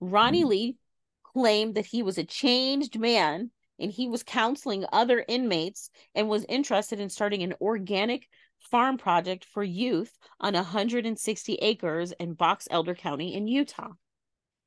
[0.00, 0.48] Ronnie mm-hmm.
[0.48, 0.76] Lee
[1.22, 6.44] claimed that he was a changed man and he was counseling other inmates and was
[6.48, 8.28] interested in starting an organic
[8.58, 13.90] farm project for youth on 160 acres in Box Elder County in Utah.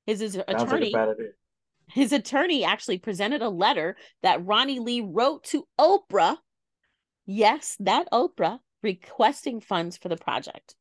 [0.06, 1.18] His, his attorney like
[1.88, 6.38] his attorney actually presented a letter that Ronnie Lee wrote to Oprah.
[7.26, 10.76] Yes, that Oprah requesting funds for the project.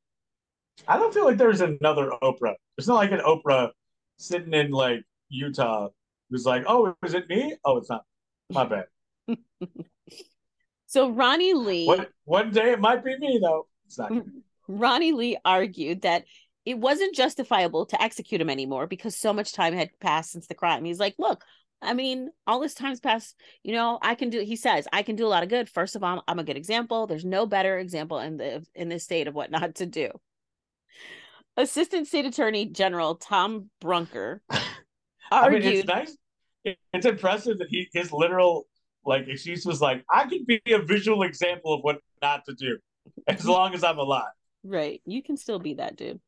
[0.88, 2.54] I don't feel like there's another Oprah.
[2.76, 3.70] It's not like an Oprah
[4.18, 5.88] sitting in like Utah
[6.30, 7.56] who's like, "Oh, is it me?
[7.64, 8.04] Oh, it's not.
[8.50, 8.64] My
[9.28, 9.38] bad."
[10.86, 11.86] so Ronnie Lee.
[11.86, 13.66] One, one day it might be me though.
[13.86, 14.12] It's not.
[14.68, 16.24] Ronnie Lee argued that
[16.64, 20.54] it wasn't justifiable to execute him anymore because so much time had passed since the
[20.54, 20.84] crime.
[20.84, 21.44] He's like, look,
[21.82, 23.36] I mean, all this time's passed.
[23.62, 24.40] You know, I can do.
[24.40, 25.68] He says, I can do a lot of good.
[25.68, 27.06] First of all, I'm a good example.
[27.06, 30.10] There's no better example in the in this state of what not to do.
[31.56, 34.62] Assistant State Attorney General Tom Brunker argued.
[35.30, 36.16] I mean, it's nice.
[36.94, 38.66] It's impressive that he his literal
[39.04, 42.78] like excuse was like, I can be a visual example of what not to do
[43.28, 44.32] as long as I'm alive.
[44.64, 45.02] Right.
[45.04, 46.20] You can still be that dude.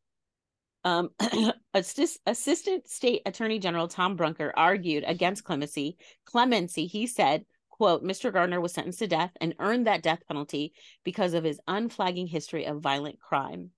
[0.86, 1.10] Um,
[1.74, 5.98] Assist, Assistant State Attorney General Tom Brunker argued against clemency.
[6.24, 8.32] Clemency, he said, quote, Mr.
[8.32, 10.72] Gardner was sentenced to death and earned that death penalty
[11.02, 13.72] because of his unflagging history of violent crime.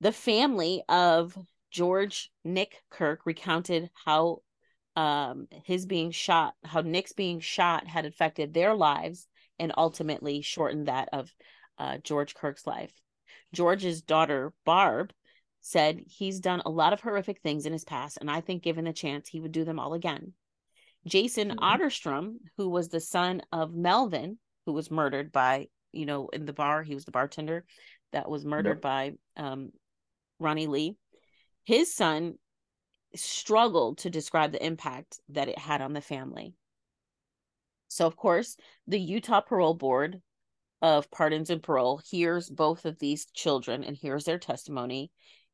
[0.00, 1.36] The family of
[1.70, 4.38] George Nick Kirk recounted how
[4.96, 9.28] um, his being shot, how Nick's being shot had affected their lives
[9.58, 11.30] and ultimately shortened that of
[11.76, 12.94] uh, George Kirk's life.
[13.52, 15.12] George's daughter, Barb,
[15.60, 18.84] said he's done a lot of horrific things in his past, and I think given
[18.84, 20.32] the chance, he would do them all again.
[21.06, 21.58] Jason mm-hmm.
[21.58, 26.52] Otterstrom, who was the son of Melvin, who was murdered by, you know, in the
[26.52, 27.64] bar, he was the bartender
[28.12, 28.82] that was murdered yep.
[28.82, 29.70] by um,
[30.38, 30.96] Ronnie Lee.
[31.64, 32.34] his son
[33.14, 36.54] struggled to describe the impact that it had on the family.
[37.88, 38.56] So, of course,
[38.86, 40.22] the Utah Parole Board
[40.80, 45.10] of Pardons and Parole hears both of these children and hears their testimony,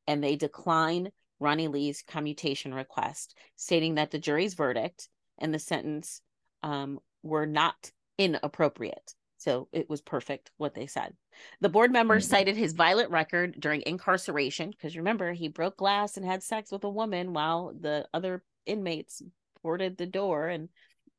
[0.07, 1.11] and they decline
[1.41, 5.09] Ronnie Lee's commutation request, stating that the jury's verdict
[5.39, 6.23] and the sentence
[6.63, 9.15] um, were not inappropriate.
[9.39, 11.15] So it was perfect what they said.
[11.61, 12.37] The board members mm-hmm.
[12.37, 16.85] cited his violent record during incarceration because remember, he broke glass and had sex with
[16.85, 19.23] a woman while the other inmates
[19.63, 20.49] boarded the door.
[20.49, 20.69] And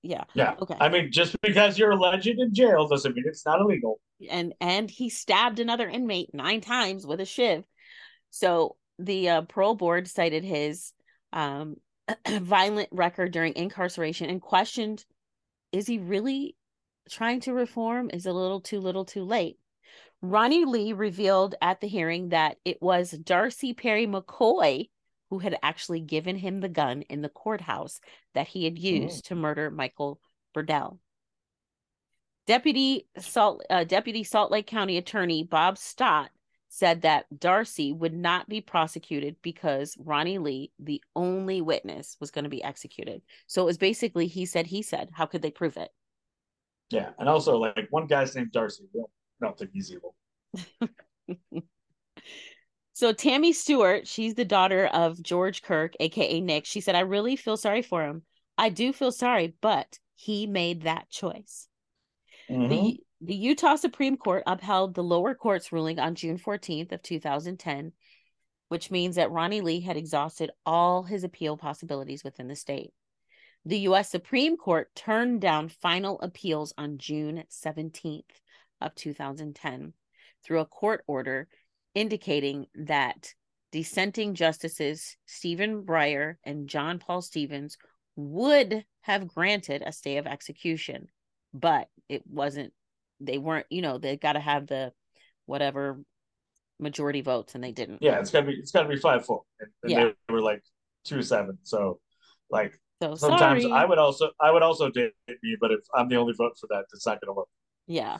[0.01, 0.23] yeah.
[0.33, 0.55] Yeah.
[0.59, 0.75] Okay.
[0.79, 3.99] I mean, just because you're alleged in jail doesn't mean it's not illegal.
[4.29, 7.65] And and he stabbed another inmate nine times with a shiv.
[8.37, 10.93] So the uh, parole board cited his
[11.33, 11.77] um,
[12.27, 15.03] violent record during incarceration and questioned
[15.71, 16.55] is he really
[17.09, 19.57] trying to reform is a little too little too late.
[20.21, 24.89] Ronnie Lee revealed at the hearing that it was Darcy Perry McCoy
[25.31, 27.99] who had actually given him the gun in the courthouse
[28.35, 29.29] that he had used oh.
[29.29, 30.19] to murder Michael
[30.53, 30.99] Burdell.
[32.45, 36.29] Deputy Salt uh, Deputy Salt Lake County Attorney Bob Stott
[36.69, 42.43] said that Darcy would not be prosecuted because Ronnie Lee, the only witness, was going
[42.43, 43.21] to be executed.
[43.47, 45.09] So it was basically he said he said.
[45.13, 45.89] How could they prove it?
[46.89, 48.85] Yeah, and also like one guy's named Darcy.
[48.93, 49.09] Don't,
[49.41, 50.15] don't think he's evil.
[52.93, 56.65] so Tammy Stewart, she's the daughter of George Kirk, aka Nick.
[56.65, 58.23] She said, "I really feel sorry for him.
[58.57, 61.67] I do feel sorry, but he made that choice."
[62.49, 62.69] Mm-hmm.
[62.69, 67.93] The the Utah Supreme Court upheld the lower court's ruling on June 14th of 2010,
[68.69, 72.91] which means that Ronnie Lee had exhausted all his appeal possibilities within the state.
[73.65, 74.09] The U.S.
[74.09, 78.23] Supreme Court turned down final appeals on June 17th
[78.79, 79.93] of 2010
[80.43, 81.47] through a court order
[81.95, 83.33] indicating that
[83.71, 87.77] dissenting justices Stephen Breyer and John Paul Stevens
[88.15, 91.09] would have granted a stay of execution,
[91.53, 92.73] but it wasn't,
[93.19, 94.91] they weren't, you know, they got to have the
[95.45, 95.99] whatever
[96.79, 98.01] majority votes and they didn't.
[98.01, 99.43] Yeah, it's gotta be, it's gotta be five four.
[99.59, 100.09] And, and yeah.
[100.27, 100.61] they were like
[101.05, 101.57] two seven.
[101.63, 101.99] So
[102.49, 103.73] like so sometimes sorry.
[103.73, 106.67] I would also I would also date me, but if I'm the only vote for
[106.67, 107.47] that, it's not going to work.
[107.87, 108.17] Yeah.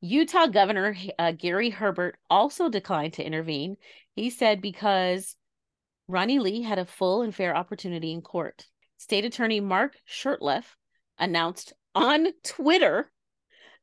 [0.00, 3.76] Utah Governor uh, Gary Herbert also declined to intervene.
[4.16, 5.36] He said because
[6.08, 8.66] Ronnie Lee had a full and fair opportunity in court.
[8.98, 10.64] State Attorney Mark Shurtleff
[11.18, 13.12] announced on Twitter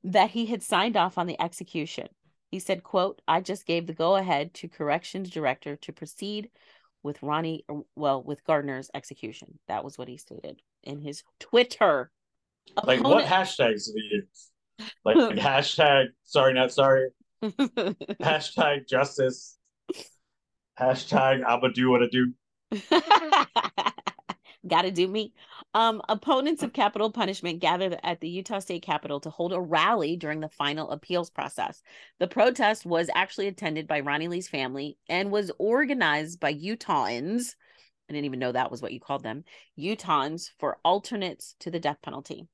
[0.04, 2.08] that he had signed off on the execution.
[2.52, 6.50] He said, quote, I just gave the go ahead to corrections director to proceed
[7.04, 7.66] with Ronnie,
[7.96, 9.60] well, with Gardner's execution.
[9.68, 12.12] That was what he stated in his Twitter.
[12.84, 13.24] Like Opponent...
[13.24, 14.50] what hashtags did he use?
[15.04, 17.10] Like, like hashtag sorry not sorry,
[17.44, 19.58] hashtag justice,
[20.80, 22.34] hashtag I'ma do what I do.
[24.68, 25.34] Gotta do me.
[25.76, 30.16] Um, opponents of capital punishment gathered at the Utah State Capitol to hold a rally
[30.16, 31.84] during the final appeals process.
[32.20, 37.54] The protest was actually attended by Ronnie Lee's family and was organized by Utahns.
[38.10, 39.44] I didn't even know that was what you called them.
[39.78, 42.48] Utahns for alternates to the death penalty.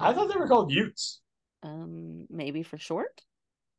[0.00, 1.20] I thought they were called Utes.
[1.62, 3.20] Um, maybe for short.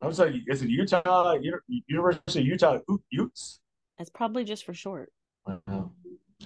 [0.01, 1.33] I was like, is it Utah
[1.87, 2.79] University of Utah
[3.09, 3.59] Utes?
[3.97, 5.11] It's probably just for short.
[5.47, 5.61] I'm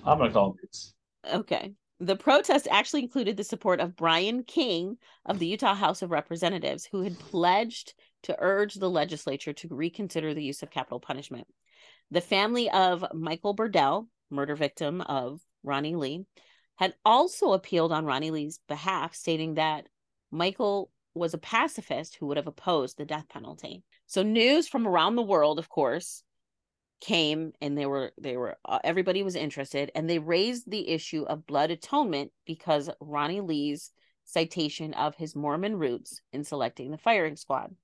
[0.05, 0.93] gonna call them Utes.
[1.29, 1.73] Okay.
[2.03, 6.85] The protest actually included the support of Brian King of the Utah House of Representatives,
[6.91, 7.93] who had pledged
[8.23, 11.47] to urge the legislature to reconsider the use of capital punishment.
[12.11, 16.25] The family of Michael Burdell, murder victim of Ronnie Lee,
[16.75, 19.87] had also appealed on Ronnie Lee's behalf, stating that
[20.29, 23.81] Michael was a pacifist who would have opposed the death penalty.
[24.07, 26.21] So, news from around the world, of course,
[27.03, 31.23] came and they were they were uh, everybody was interested and they raised the issue
[31.23, 33.91] of blood atonement because Ronnie Lee's
[34.23, 37.75] citation of his Mormon roots in selecting the firing squad.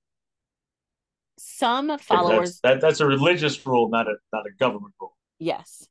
[1.36, 5.14] Some followers that's, that, that's a religious rule, not a not a government rule.
[5.38, 5.86] Yes.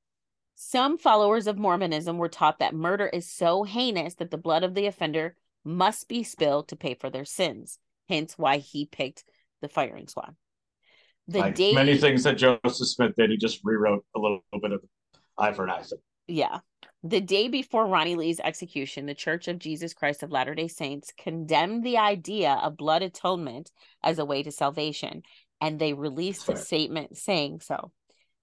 [0.56, 4.74] Some followers of Mormonism were taught that murder is so heinous that the blood of
[4.74, 7.78] the offender must be spilled to pay for their sins.
[8.10, 9.24] Hence why he picked
[9.62, 10.36] the firing squad
[11.30, 14.62] the like day many things that Joseph Smith did, he just rewrote a little, little
[14.62, 14.82] bit of
[15.38, 15.84] eye for an eye.
[16.28, 16.60] Yeah.
[17.04, 21.14] The day before Ronnie Lee's execution, the Church of Jesus Christ of Latter day Saints
[21.18, 23.72] condemned the idea of blood atonement
[24.04, 25.24] as a way to salvation,
[25.62, 27.92] and they released a statement saying so.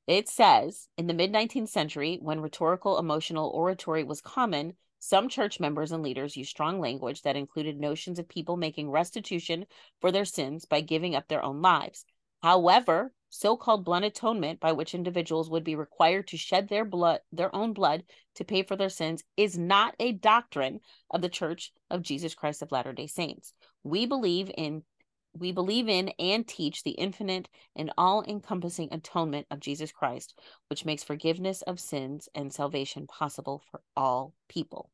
[0.06, 5.60] It says in the mid 19th century, when rhetorical emotional oratory was common, some church
[5.60, 9.66] members and leaders used strong language that included notions of people making restitution
[10.00, 12.04] for their sins by giving up their own lives.
[12.46, 17.52] However, so-called blood atonement by which individuals would be required to shed their blood their
[17.52, 18.04] own blood
[18.36, 20.78] to pay for their sins is not a doctrine
[21.10, 23.52] of the church of jesus christ of latter-day saints.
[23.82, 24.84] We believe in
[25.32, 31.02] we believe in and teach the infinite and all-encompassing atonement of jesus christ which makes
[31.02, 34.92] forgiveness of sins and salvation possible for all people.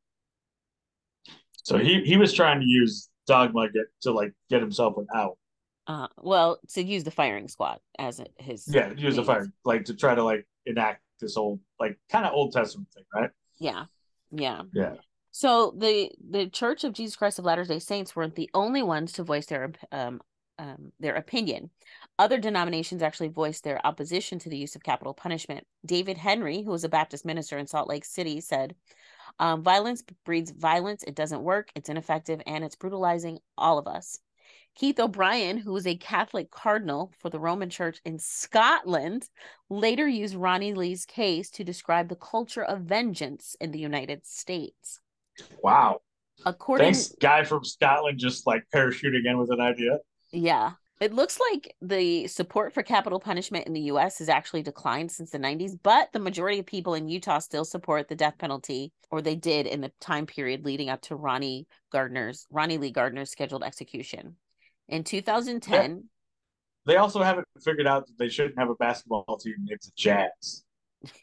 [1.65, 5.37] So he he was trying to use dogma get to like get himself an out
[5.87, 9.95] uh, well, to use the firing squad as his yeah, use the fire like to
[9.95, 13.31] try to like enact this old like kind of Old Testament thing, right?
[13.59, 13.87] Yeah,
[14.31, 14.95] yeah, yeah.
[15.33, 19.13] So the the Church of Jesus Christ of Latter Day Saints weren't the only ones
[19.13, 20.21] to voice their um,
[20.59, 21.71] um, their opinion.
[22.19, 25.67] Other denominations actually voiced their opposition to the use of capital punishment.
[25.85, 28.77] David Henry, who was a Baptist minister in Salt Lake City, said,
[29.41, 31.03] um, "Violence breeds violence.
[31.03, 31.71] It doesn't work.
[31.75, 34.21] It's ineffective, and it's brutalizing all of us."
[34.75, 39.29] Keith O'Brien, who was a Catholic cardinal for the Roman Church in Scotland,
[39.69, 45.01] later used Ronnie Lee's case to describe the culture of vengeance in the United States.
[45.63, 46.01] Wow.
[46.45, 49.99] According Thanks, guy from Scotland, just like parachuting in with an idea.
[50.31, 50.73] Yeah.
[51.01, 55.31] It looks like the support for capital punishment in the US has actually declined since
[55.31, 59.21] the 90s, but the majority of people in Utah still support the death penalty, or
[59.21, 63.65] they did in the time period leading up to Ronnie Gardner's Ronnie Lee Gardner's scheduled
[63.65, 64.37] execution.
[64.89, 65.97] In 2010, yeah.
[66.87, 70.65] they also haven't figured out that they shouldn't have a basketball team named the Jazz.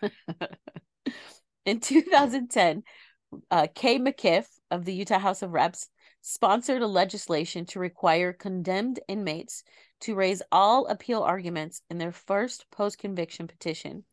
[1.66, 2.84] in 2010,
[3.52, 5.90] uh, Kay McIff of the Utah House of Reps
[6.22, 9.64] sponsored a legislation to require condemned inmates
[10.02, 14.04] to raise all appeal arguments in their first post conviction petition,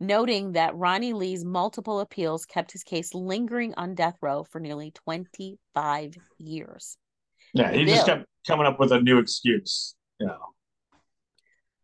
[0.00, 4.90] noting that Ronnie Lee's multiple appeals kept his case lingering on death row for nearly
[4.90, 6.96] 25 years.
[7.54, 9.94] Yeah, he bill, just kept coming up with a new excuse.
[10.20, 10.38] You know.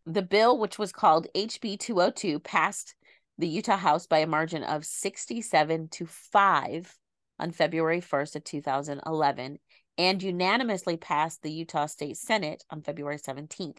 [0.05, 2.95] The bill, which was called HB 202, passed
[3.39, 6.97] the Utah House by a margin of 67 to 5
[7.39, 9.59] on February 1st of 2011
[9.97, 13.79] and unanimously passed the Utah State Senate on February 17th.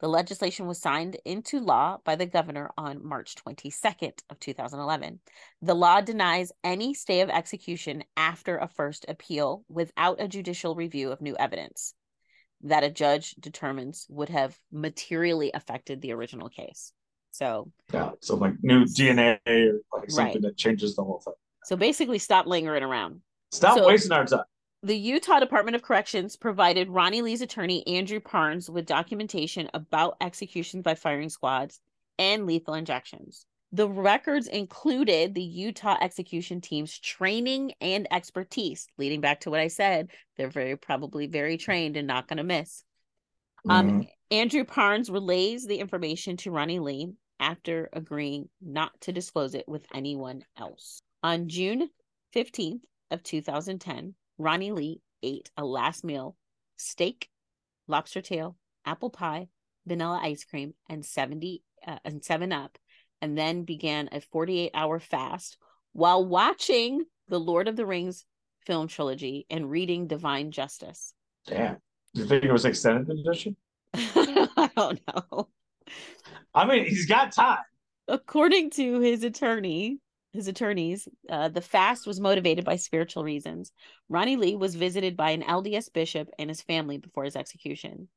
[0.00, 5.20] The legislation was signed into law by the governor on March 22nd of 2011.
[5.62, 11.10] The law denies any stay of execution after a first appeal without a judicial review
[11.10, 11.94] of new evidence
[12.62, 16.92] that a judge determines would have materially affected the original case.
[17.30, 20.42] So yeah, so like new DNA or like something right.
[20.42, 21.34] that changes the whole thing.
[21.64, 23.20] So basically, stop lingering around.
[23.52, 24.44] Stop so, wasting our time
[24.84, 30.82] the Utah Department of Corrections provided Ronnie Lee's attorney, Andrew Parnes, with documentation about executions
[30.82, 31.80] by firing squads
[32.18, 33.46] and lethal injections.
[33.72, 39.68] The records included the Utah execution team's training and expertise, leading back to what I
[39.68, 40.10] said.
[40.36, 42.84] They're very probably very trained and not going to miss.
[43.66, 43.96] Um, mm-hmm.
[44.00, 49.66] Um, Andrew Parnes relays the information to Ronnie Lee after agreeing not to disclose it
[49.66, 51.00] with anyone else.
[51.22, 51.88] On June
[52.36, 56.36] 15th of 2010, Ronnie Lee ate a last meal
[56.76, 57.28] steak,
[57.86, 59.48] lobster tail, apple pie,
[59.86, 62.78] vanilla ice cream, and 70 uh, and 7 Up,
[63.20, 65.56] and then began a 48 hour fast
[65.92, 68.24] while watching the Lord of the Rings
[68.66, 71.14] film trilogy and reading Divine Justice.
[71.46, 71.76] Damn.
[72.14, 73.56] Do you think it was extended edition?
[73.94, 75.48] I don't know.
[76.54, 77.58] I mean, he's got time.
[78.08, 79.98] According to his attorney,
[80.34, 83.70] his attorneys, uh, the fast was motivated by spiritual reasons.
[84.08, 88.08] Ronnie Lee was visited by an LDS bishop and his family before his execution.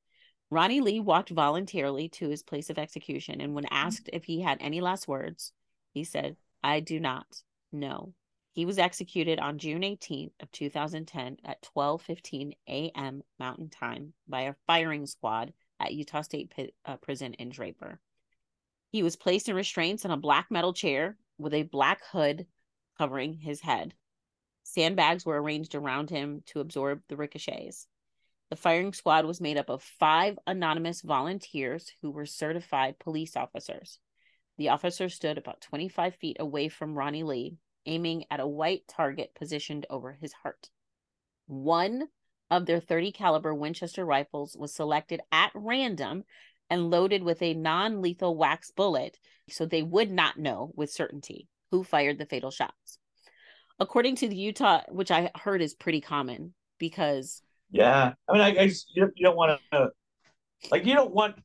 [0.50, 4.58] Ronnie Lee walked voluntarily to his place of execution, and when asked if he had
[4.62, 5.54] any last words,
[5.94, 7.44] he said, "I do not.
[7.72, 8.16] No."
[8.52, 13.24] He was executed on June 18th of 2010 at 12:15 a.m.
[13.38, 18.00] Mountain Time by a firing squad at Utah State P- uh, Prison in Draper.
[18.90, 22.48] He was placed in restraints on a black metal chair with a black hood
[22.98, 23.94] covering his head.
[24.64, 27.88] Sandbags were arranged around him to absorb the ricochets.
[28.50, 34.00] The firing squad was made up of five anonymous volunteers who were certified police officers.
[34.58, 39.36] The officers stood about 25 feet away from Ronnie Lee, aiming at a white target
[39.36, 40.70] positioned over his heart.
[41.46, 42.10] One
[42.50, 46.24] of their 30 caliber Winchester rifles was selected at random
[46.70, 49.18] and loaded with a non lethal wax bullet,
[49.50, 53.00] so they would not know with certainty who fired the fatal shots.
[53.80, 57.42] According to the Utah, which I heard is pretty common because.
[57.70, 58.14] Yeah.
[58.28, 59.90] I mean, I guess you, you don't want to,
[60.72, 61.36] like, you don't want,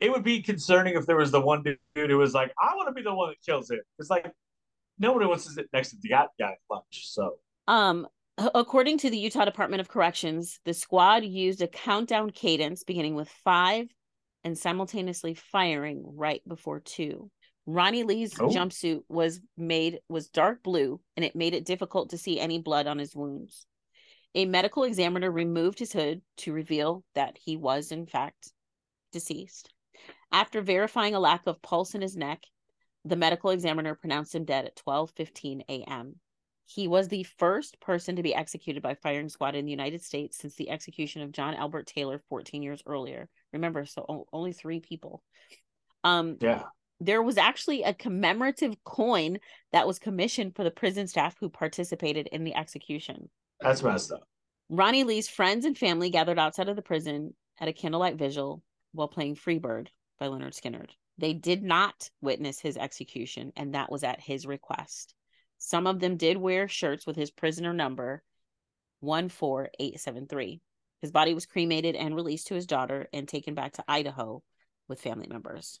[0.00, 2.88] it would be concerning if there was the one dude who was like, I want
[2.88, 3.80] to be the one that kills it.
[3.98, 4.30] It's like,
[4.98, 7.08] nobody wants to sit next to the guy at lunch.
[7.08, 7.36] So,
[7.68, 8.06] um,
[8.38, 13.28] according to the Utah Department of Corrections, the squad used a countdown cadence beginning with
[13.28, 13.88] five,
[14.46, 17.28] and simultaneously firing right before two.
[17.66, 18.46] Ronnie Lee's oh.
[18.46, 22.86] jumpsuit was made was dark blue and it made it difficult to see any blood
[22.86, 23.66] on his wounds.
[24.36, 28.52] A medical examiner removed his hood to reveal that he was in fact
[29.10, 29.74] deceased.
[30.30, 32.44] After verifying a lack of pulse in his neck,
[33.04, 36.20] the medical examiner pronounced him dead at 12:15 a.m.
[36.66, 40.36] He was the first person to be executed by firing squad in the United States
[40.36, 43.28] since the execution of John Albert Taylor 14 years earlier.
[43.52, 45.22] Remember, so only 3 people.
[46.04, 46.64] Um Yeah.
[46.98, 49.38] There was actually a commemorative coin
[49.72, 53.28] that was commissioned for the prison staff who participated in the execution.
[53.60, 54.26] That's messed up.
[54.68, 58.62] Ronnie Lee's friends and family gathered outside of the prison at a candlelight vigil
[58.92, 59.88] while playing Freebird
[60.18, 60.90] by Lynyrd Skynyrd.
[61.18, 65.14] They did not witness his execution, and that was at his request.
[65.66, 68.22] Some of them did wear shirts with his prisoner number
[69.00, 70.60] 14873.
[71.02, 74.44] His body was cremated and released to his daughter and taken back to Idaho
[74.86, 75.80] with family members.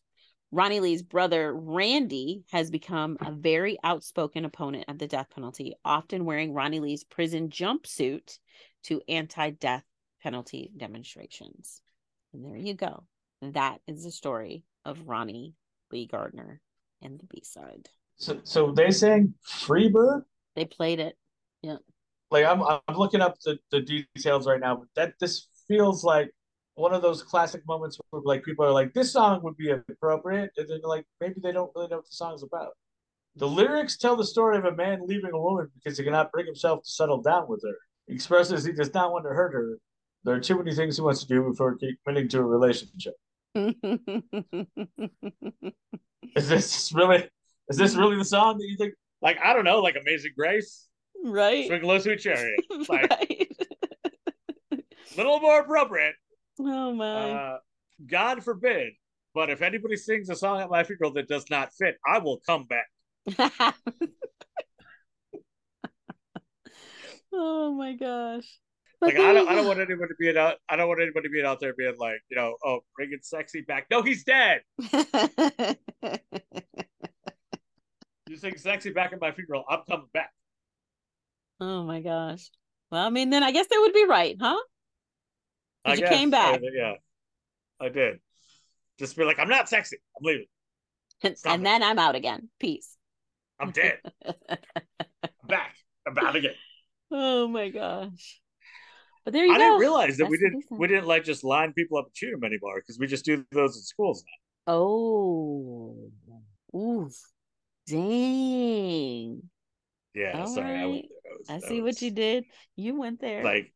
[0.50, 6.24] Ronnie Lee's brother, Randy, has become a very outspoken opponent of the death penalty, often
[6.24, 8.40] wearing Ronnie Lee's prison jumpsuit
[8.84, 9.84] to anti death
[10.20, 11.80] penalty demonstrations.
[12.32, 13.04] And there you go.
[13.40, 15.54] That is the story of Ronnie
[15.92, 16.60] Lee Gardner
[17.00, 17.88] and the B side.
[18.16, 20.22] So, so they sang Freebird.
[20.54, 21.16] They played it.
[21.62, 21.76] Yeah.
[22.30, 24.76] Like I'm, I'm looking up the, the details right now.
[24.76, 26.30] But that this feels like
[26.74, 30.50] one of those classic moments where like people are like, this song would be appropriate,
[30.56, 32.72] and then like maybe they don't really know what the song's about.
[33.36, 36.46] The lyrics tell the story of a man leaving a woman because he cannot bring
[36.46, 37.76] himself to settle down with her.
[38.06, 39.78] He expresses he does not want to hurt her.
[40.24, 43.14] There are too many things he wants to do before committing to a relationship.
[46.34, 47.28] is this really
[47.68, 50.86] is this really the song that you think like I don't know, like Amazing Grace?
[51.24, 51.66] Right.
[51.66, 52.60] Swing Low Sweet Chariot.
[52.88, 53.56] Like right.
[55.16, 56.14] little more appropriate.
[56.60, 57.30] Oh my.
[57.30, 57.58] Uh,
[58.06, 58.92] God forbid.
[59.34, 62.40] But if anybody sings a song at my funeral that does not fit, I will
[62.46, 62.86] come back.
[67.32, 68.46] oh my gosh.
[69.00, 70.56] Like I don't, I don't want anybody being out.
[70.70, 73.86] I don't want anybody being out there being like, you know, oh, bringing sexy back.
[73.90, 74.62] No, he's dead.
[78.28, 79.64] you sing sexy back at my funeral.
[79.68, 80.30] I'm coming back.
[81.60, 82.50] Oh my gosh.
[82.90, 84.56] Well, I mean, then I guess they would be right, huh?
[85.84, 86.60] Because you came back.
[86.60, 86.92] I, yeah,
[87.80, 88.18] I did.
[88.98, 89.98] Just be like, I'm not sexy.
[90.18, 90.46] I'm leaving.
[91.44, 92.48] and then I'm out again.
[92.58, 92.96] Peace.
[93.58, 93.98] I'm dead.
[94.26, 95.74] I'm back.
[96.06, 96.54] I'm out again.
[97.10, 98.40] Oh my gosh.
[99.24, 99.62] But there you I go.
[99.62, 102.16] I didn't realize that That's we didn't we didn't like just line people up and
[102.16, 104.72] shoot them anymore because we just do those in schools now.
[104.74, 106.10] Oh,
[106.74, 107.08] ooh,
[107.86, 109.42] dang.
[110.14, 110.80] Yeah, All sorry, right.
[110.80, 111.32] I, went there.
[111.38, 111.94] Was, I see was...
[111.94, 112.44] what you did.
[112.76, 113.44] You went there.
[113.44, 113.72] Like,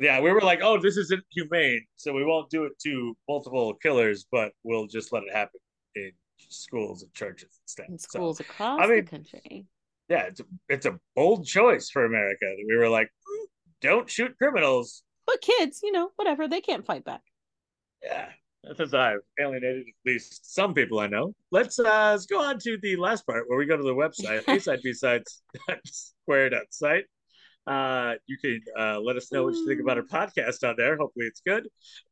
[0.00, 3.74] yeah, we were like, oh, this isn't humane, so we won't do it to multiple
[3.74, 5.60] killers, but we'll just let it happen
[5.94, 6.12] in
[6.48, 7.86] schools and churches instead.
[7.88, 9.66] In schools so, across I mean, the country.
[10.08, 13.46] Yeah, it's a, it's a bold choice for America we were like, mm,
[13.80, 15.02] don't shoot criminals.
[15.26, 17.20] But kids, you know, whatever, they can't fight back.
[18.02, 18.28] Yeah,
[18.76, 21.34] that's I've alienated at least some people I know.
[21.50, 24.42] Let's uh let's go on to the last part where we go to the website,
[24.48, 25.42] A-side B-sides
[26.70, 27.04] site.
[27.66, 30.96] Uh, you can uh, let us know what you think about our podcast on there.
[30.96, 31.68] Hopefully, it's good.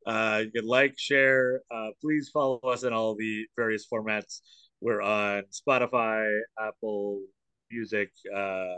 [0.07, 1.63] Uh, you can like, share.
[1.75, 4.41] Uh, please follow us in all the various formats.
[4.83, 7.23] We're on Spotify, Apple
[7.71, 8.75] Music, uh,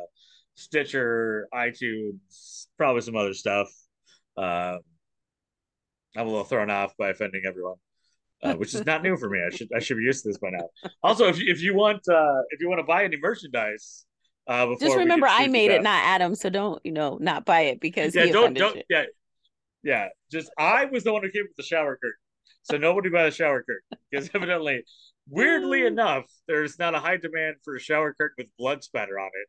[0.54, 3.68] Stitcher, iTunes, probably some other stuff.
[4.36, 4.78] Uh,
[6.16, 7.76] I'm a little thrown off by offending everyone,
[8.42, 9.40] uh, which is not new for me.
[9.46, 10.68] I should I should be used to this by now.
[11.02, 14.06] Also, if you, if you want uh, if you want to buy any merchandise,
[14.46, 16.34] uh, just remember I made it, not Adam.
[16.34, 19.04] So don't you know not buy it because yeah, don't don't yeah
[19.82, 20.08] yeah.
[20.30, 22.18] Just I was the one who came with the shower curtain,
[22.62, 24.84] so nobody buy the shower curtain because evidently,
[25.28, 29.30] weirdly enough, there's not a high demand for a shower curtain with blood spatter on
[29.34, 29.48] it.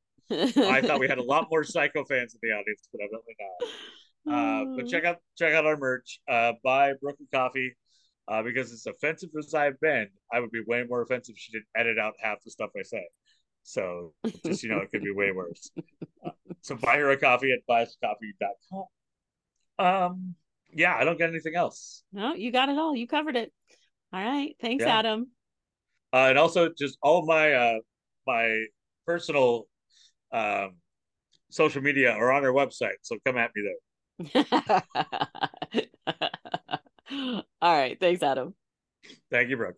[0.57, 3.69] I thought we had a lot more psycho fans in the audience, but evidently not.
[4.29, 6.19] Uh, but check out check out our merch.
[6.27, 7.75] Uh, buy Brooklyn Coffee.
[8.27, 11.51] Uh, because as offensive as I've been, I would be way more offensive if she
[11.51, 13.03] didn't edit out half the stuff I say.
[13.63, 14.13] So
[14.45, 15.71] just you know, it could be way worse.
[16.23, 16.29] Uh,
[16.61, 18.85] so buy her a coffee at buyscoffee.com.
[19.79, 20.35] Um,
[20.71, 22.03] yeah, I don't get anything else.
[22.13, 22.95] No, you got it all.
[22.95, 23.51] You covered it.
[24.13, 24.55] All right.
[24.61, 24.99] Thanks, yeah.
[24.99, 25.31] Adam.
[26.13, 27.79] Uh, and also just all my uh
[28.25, 28.63] my
[29.05, 29.65] personal
[30.31, 30.75] um,
[31.49, 32.97] social media or on our website.
[33.01, 33.73] So come at me there.
[37.61, 37.99] All right.
[37.99, 38.53] Thanks, Adam.
[39.31, 39.75] Thank you, Brooke.